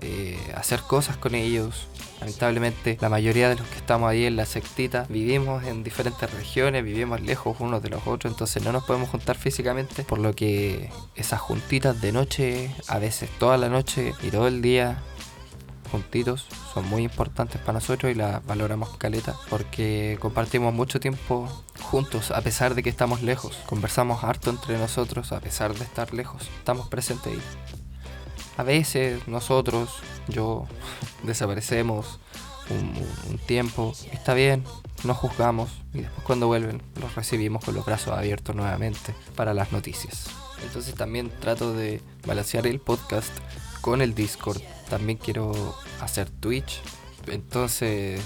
eh, 0.00 0.38
hacer 0.54 0.80
cosas 0.80 1.16
con 1.16 1.34
ellos. 1.34 1.88
Lamentablemente 2.20 2.96
la 3.00 3.08
mayoría 3.08 3.48
de 3.48 3.56
los 3.56 3.66
que 3.68 3.76
estamos 3.76 4.08
ahí 4.08 4.24
en 4.24 4.36
la 4.36 4.46
sectita 4.46 5.06
vivimos 5.08 5.64
en 5.64 5.84
diferentes 5.84 6.32
regiones, 6.32 6.84
vivimos 6.84 7.20
lejos 7.20 7.56
unos 7.60 7.82
de 7.82 7.90
los 7.90 8.06
otros, 8.06 8.32
entonces 8.32 8.62
no 8.62 8.72
nos 8.72 8.84
podemos 8.84 9.10
juntar 9.10 9.36
físicamente, 9.36 10.04
por 10.04 10.18
lo 10.18 10.34
que 10.34 10.90
esas 11.16 11.40
juntitas 11.40 12.00
de 12.00 12.12
noche, 12.12 12.70
a 12.88 12.98
veces 12.98 13.28
toda 13.38 13.58
la 13.58 13.68
noche 13.68 14.14
y 14.22 14.30
todo 14.30 14.48
el 14.48 14.62
día 14.62 15.02
juntitos 15.94 16.46
son 16.72 16.88
muy 16.88 17.04
importantes 17.04 17.60
para 17.60 17.74
nosotros 17.74 18.10
y 18.10 18.16
las 18.16 18.44
valoramos 18.44 18.96
caleta 18.96 19.36
porque 19.48 20.18
compartimos 20.20 20.74
mucho 20.74 20.98
tiempo 20.98 21.48
juntos 21.80 22.32
a 22.32 22.40
pesar 22.40 22.74
de 22.74 22.82
que 22.82 22.90
estamos 22.90 23.22
lejos. 23.22 23.58
Conversamos 23.66 24.24
harto 24.24 24.50
entre 24.50 24.76
nosotros 24.78 25.30
a 25.32 25.40
pesar 25.40 25.74
de 25.74 25.84
estar 25.84 26.12
lejos. 26.12 26.42
Estamos 26.58 26.88
presentes 26.88 27.32
ahí. 27.32 27.83
A 28.56 28.62
veces 28.62 29.26
nosotros, 29.26 29.90
yo, 30.28 30.66
desaparecemos 31.22 32.20
un, 32.70 32.92
un 33.30 33.38
tiempo. 33.38 33.92
Está 34.12 34.34
bien, 34.34 34.64
nos 35.04 35.16
juzgamos 35.16 35.70
y 35.92 36.00
después 36.00 36.24
cuando 36.24 36.46
vuelven 36.46 36.82
los 37.00 37.14
recibimos 37.14 37.64
con 37.64 37.74
los 37.74 37.84
brazos 37.84 38.16
abiertos 38.16 38.54
nuevamente 38.54 39.14
para 39.34 39.54
las 39.54 39.72
noticias. 39.72 40.28
Entonces 40.62 40.94
también 40.94 41.30
trato 41.40 41.74
de 41.74 42.00
balancear 42.26 42.66
el 42.66 42.80
podcast 42.80 43.32
con 43.80 44.00
el 44.00 44.14
Discord. 44.14 44.60
También 44.88 45.18
quiero 45.18 45.74
hacer 46.00 46.30
Twitch. 46.30 46.80
Entonces 47.26 48.22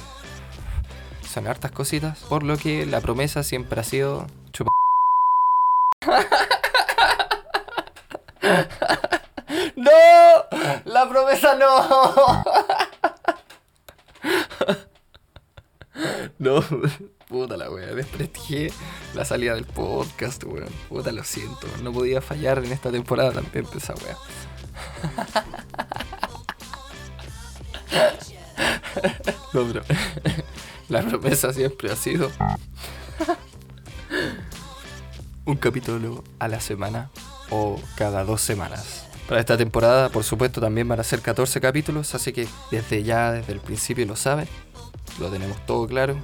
son 1.28 1.46
hartas 1.46 1.72
cositas. 1.72 2.20
Por 2.28 2.42
lo 2.42 2.56
que 2.56 2.86
la 2.86 3.00
promesa 3.00 3.42
siempre 3.42 3.80
ha 3.80 3.84
sido 3.84 4.26
chupa. 4.52 4.70
¡No! 11.18 11.18
¡La 11.18 11.24
promesa 11.24 11.54
no! 11.54 12.44
No, 16.38 16.62
puta 17.26 17.56
la 17.56 17.68
wea, 17.68 17.88
desprestigié 17.88 18.72
la 19.14 19.24
salida 19.24 19.54
del 19.54 19.64
podcast, 19.64 20.44
weón. 20.44 20.68
Puta, 20.88 21.10
lo 21.10 21.24
siento, 21.24 21.66
no 21.82 21.92
podía 21.92 22.20
fallar 22.20 22.64
en 22.64 22.70
esta 22.70 22.92
temporada 22.92 23.32
también 23.32 23.66
esa 23.74 23.94
wea. 23.94 24.16
No, 29.54 29.64
pero 29.64 29.82
la 30.88 31.02
promesa 31.02 31.52
siempre 31.52 31.90
ha 31.90 31.96
sido 31.96 32.30
un 35.44 35.56
capítulo 35.56 36.22
a 36.38 36.48
la 36.48 36.60
semana 36.60 37.10
o 37.50 37.80
cada 37.96 38.24
dos 38.24 38.40
semanas. 38.40 39.07
Para 39.28 39.40
esta 39.40 39.58
temporada, 39.58 40.08
por 40.08 40.24
supuesto, 40.24 40.58
también 40.58 40.88
van 40.88 41.00
a 41.00 41.04
ser 41.04 41.20
14 41.20 41.60
capítulos, 41.60 42.14
así 42.14 42.32
que 42.32 42.48
desde 42.70 43.02
ya, 43.02 43.30
desde 43.30 43.52
el 43.52 43.60
principio 43.60 44.06
lo 44.06 44.16
saben, 44.16 44.48
lo 45.20 45.28
tenemos 45.28 45.64
todo 45.66 45.86
claro, 45.86 46.16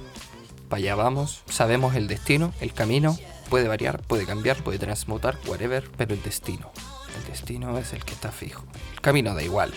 para 0.69 0.79
allá 0.79 0.95
vamos, 0.95 1.43
sabemos 1.47 1.93
el 1.93 2.07
destino, 2.07 2.51
el 2.61 2.73
camino, 2.73 3.15
puede 3.51 3.67
variar, 3.67 4.01
puede 4.01 4.25
cambiar, 4.25 4.57
puede 4.63 4.79
transmutar, 4.79 5.37
whatever, 5.45 5.87
pero 5.95 6.15
el 6.15 6.23
destino, 6.23 6.71
el 7.15 7.31
destino 7.31 7.77
es 7.77 7.93
el 7.93 8.03
que 8.03 8.13
está 8.13 8.31
fijo. 8.31 8.65
El 8.93 9.01
camino 9.01 9.35
da 9.35 9.43
igual, 9.43 9.71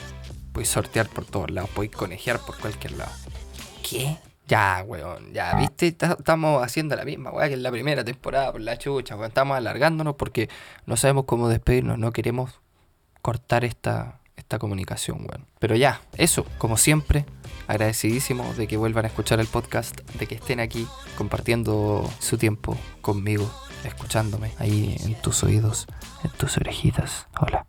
puedes 0.55 0.71
sortear 0.71 1.07
por 1.11 1.27
todos 1.27 1.51
lados, 1.51 1.69
puedes 1.75 1.93
conejear 1.93 2.39
por 2.41 2.57
cualquier 2.59 2.93
lado. 2.93 3.13
¿Qué? 3.87 4.17
Ya, 4.47 4.83
weón, 4.87 5.35
ya, 5.35 5.55
viste, 5.55 5.89
estamos 5.89 6.63
haciendo 6.65 6.97
la 6.97 7.05
misma, 7.05 7.31
weón, 7.31 7.49
que 7.49 7.55
en 7.55 7.63
la 7.63 7.71
primera 7.71 8.03
temporada 8.03 8.53
por 8.53 8.63
la 8.63 8.79
chucha, 8.79 9.17
weón, 9.17 9.29
estamos 9.29 9.59
alargándonos 9.59 10.15
porque 10.15 10.49
no 10.87 10.97
sabemos 10.97 11.27
cómo 11.27 11.51
despedirnos, 11.51 11.99
no 11.99 12.11
queremos 12.11 12.59
cortar 13.23 13.65
esta, 13.65 14.21
esta 14.37 14.59
comunicación, 14.59 15.19
weón. 15.21 15.47
Pero 15.59 15.77
ya, 15.77 16.01
eso, 16.17 16.47
como 16.59 16.77
siempre, 16.77 17.27
agradecidísimo 17.67 18.55
de 18.55 18.67
que 18.67 18.77
vuelvan 18.77 19.05
a 19.05 19.09
escuchar 19.09 19.41
el 19.41 19.47
podcast, 19.47 20.01
de 20.13 20.27
que 20.27 20.37
estén 20.37 20.61
aquí 20.61 20.87
compartiendo 21.17 22.09
su 22.19 22.39
tiempo 22.39 22.77
conmigo, 23.01 23.51
escuchándome 23.85 24.53
ahí 24.59 24.97
en 25.01 25.15
tus 25.21 25.43
oídos, 25.43 25.87
en 26.25 26.31
tus 26.33 26.57
orejitas. 26.57 27.27
Hola, 27.41 27.67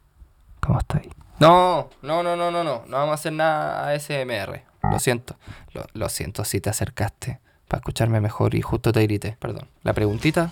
¿cómo 0.60 0.80
estás? 0.80 1.02
No, 1.40 1.90
no, 2.02 2.22
no, 2.24 2.36
no, 2.36 2.52
no, 2.52 2.64
no, 2.64 2.84
no 2.86 2.98
vamos 2.98 3.12
a 3.12 3.14
hacer 3.14 3.34
nada 3.34 3.90
ASMR. 3.90 4.64
Lo 4.92 5.00
siento, 5.00 5.38
lo, 5.74 5.86
lo 5.94 6.10
siento 6.10 6.44
si 6.46 6.62
te 6.62 6.70
acercaste 6.70 7.40
para 7.70 7.80
escucharme 7.80 8.20
mejor 8.20 8.56
y 8.56 8.62
justo 8.62 8.92
te 8.92 9.04
grité, 9.04 9.38
perdón. 9.40 9.70
La 9.84 9.94
preguntita 9.94 10.52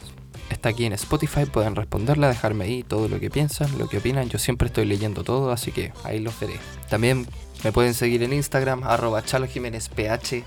está 0.49 0.69
aquí 0.69 0.85
en 0.85 0.93
Spotify, 0.93 1.45
pueden 1.45 1.75
responderla, 1.75 2.29
dejarme 2.29 2.65
ahí 2.65 2.83
todo 2.83 3.09
lo 3.09 3.19
que 3.19 3.29
piensan, 3.29 3.77
lo 3.77 3.89
que 3.89 3.97
opinan. 3.97 4.29
Yo 4.29 4.39
siempre 4.39 4.67
estoy 4.67 4.85
leyendo 4.85 5.23
todo, 5.23 5.51
así 5.51 5.71
que 5.71 5.91
ahí 6.03 6.19
los 6.19 6.39
veré. 6.39 6.53
También 6.89 7.27
me 7.63 7.71
pueden 7.71 7.93
seguir 7.93 8.23
en 8.23 8.33
Instagram, 8.33 8.83
arroba 8.83 9.23
Chalo 9.25 9.47
Jiménez 9.47 9.89
PH. 9.89 10.43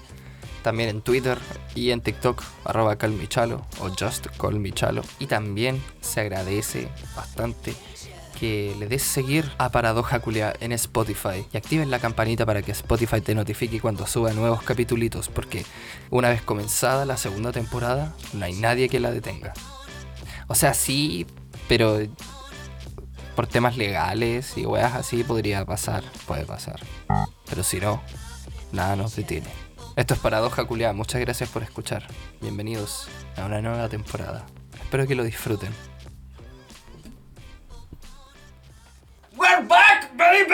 También 0.62 0.90
en 0.90 1.00
Twitter 1.00 1.38
y 1.74 1.90
en 1.90 2.02
TikTok, 2.02 2.42
arroba 2.64 2.96
o 3.80 3.88
just. 3.98 4.26
Y 5.18 5.26
también 5.26 5.82
se 6.00 6.20
agradece 6.20 6.88
bastante 7.16 7.74
que 8.40 8.74
le 8.78 8.88
des 8.88 9.02
seguir 9.02 9.52
a 9.58 9.68
Paradoja 9.68 10.20
Culia 10.20 10.54
en 10.60 10.72
Spotify 10.72 11.46
y 11.52 11.58
activen 11.58 11.90
la 11.90 11.98
campanita 11.98 12.46
para 12.46 12.62
que 12.62 12.72
Spotify 12.72 13.20
te 13.20 13.34
notifique 13.34 13.80
cuando 13.80 14.06
suba 14.06 14.32
nuevos 14.32 14.62
capítulos 14.62 15.28
porque 15.28 15.66
una 16.08 16.30
vez 16.30 16.40
comenzada 16.40 17.04
la 17.04 17.18
segunda 17.18 17.52
temporada 17.52 18.14
no 18.32 18.46
hay 18.46 18.54
nadie 18.54 18.88
que 18.88 18.98
la 18.98 19.10
detenga. 19.10 19.52
O 20.48 20.54
sea, 20.54 20.72
sí, 20.72 21.26
pero 21.68 21.98
por 23.36 23.46
temas 23.46 23.76
legales 23.76 24.56
y 24.56 24.64
weas 24.64 24.94
así 24.94 25.22
podría 25.22 25.66
pasar, 25.66 26.02
puede 26.26 26.46
pasar. 26.46 26.80
Pero 27.46 27.62
si 27.62 27.78
no, 27.78 28.02
nada 28.72 28.96
nos 28.96 29.16
detiene. 29.16 29.48
Esto 29.96 30.14
es 30.14 30.20
Paradoja 30.20 30.64
Culia, 30.64 30.94
muchas 30.94 31.20
gracias 31.20 31.50
por 31.50 31.62
escuchar. 31.62 32.06
Bienvenidos 32.40 33.08
a 33.36 33.44
una 33.44 33.60
nueva 33.60 33.90
temporada. 33.90 34.46
Espero 34.80 35.06
que 35.06 35.14
lo 35.14 35.24
disfruten. 35.24 35.89
We're 39.40 39.62
back, 39.66 40.10
baby. 40.18 40.52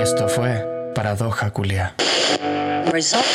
Esto 0.00 0.28
fue 0.28 0.64
Paradoja 0.94 1.50
Culia. 1.50 1.94
Result. 2.92 3.26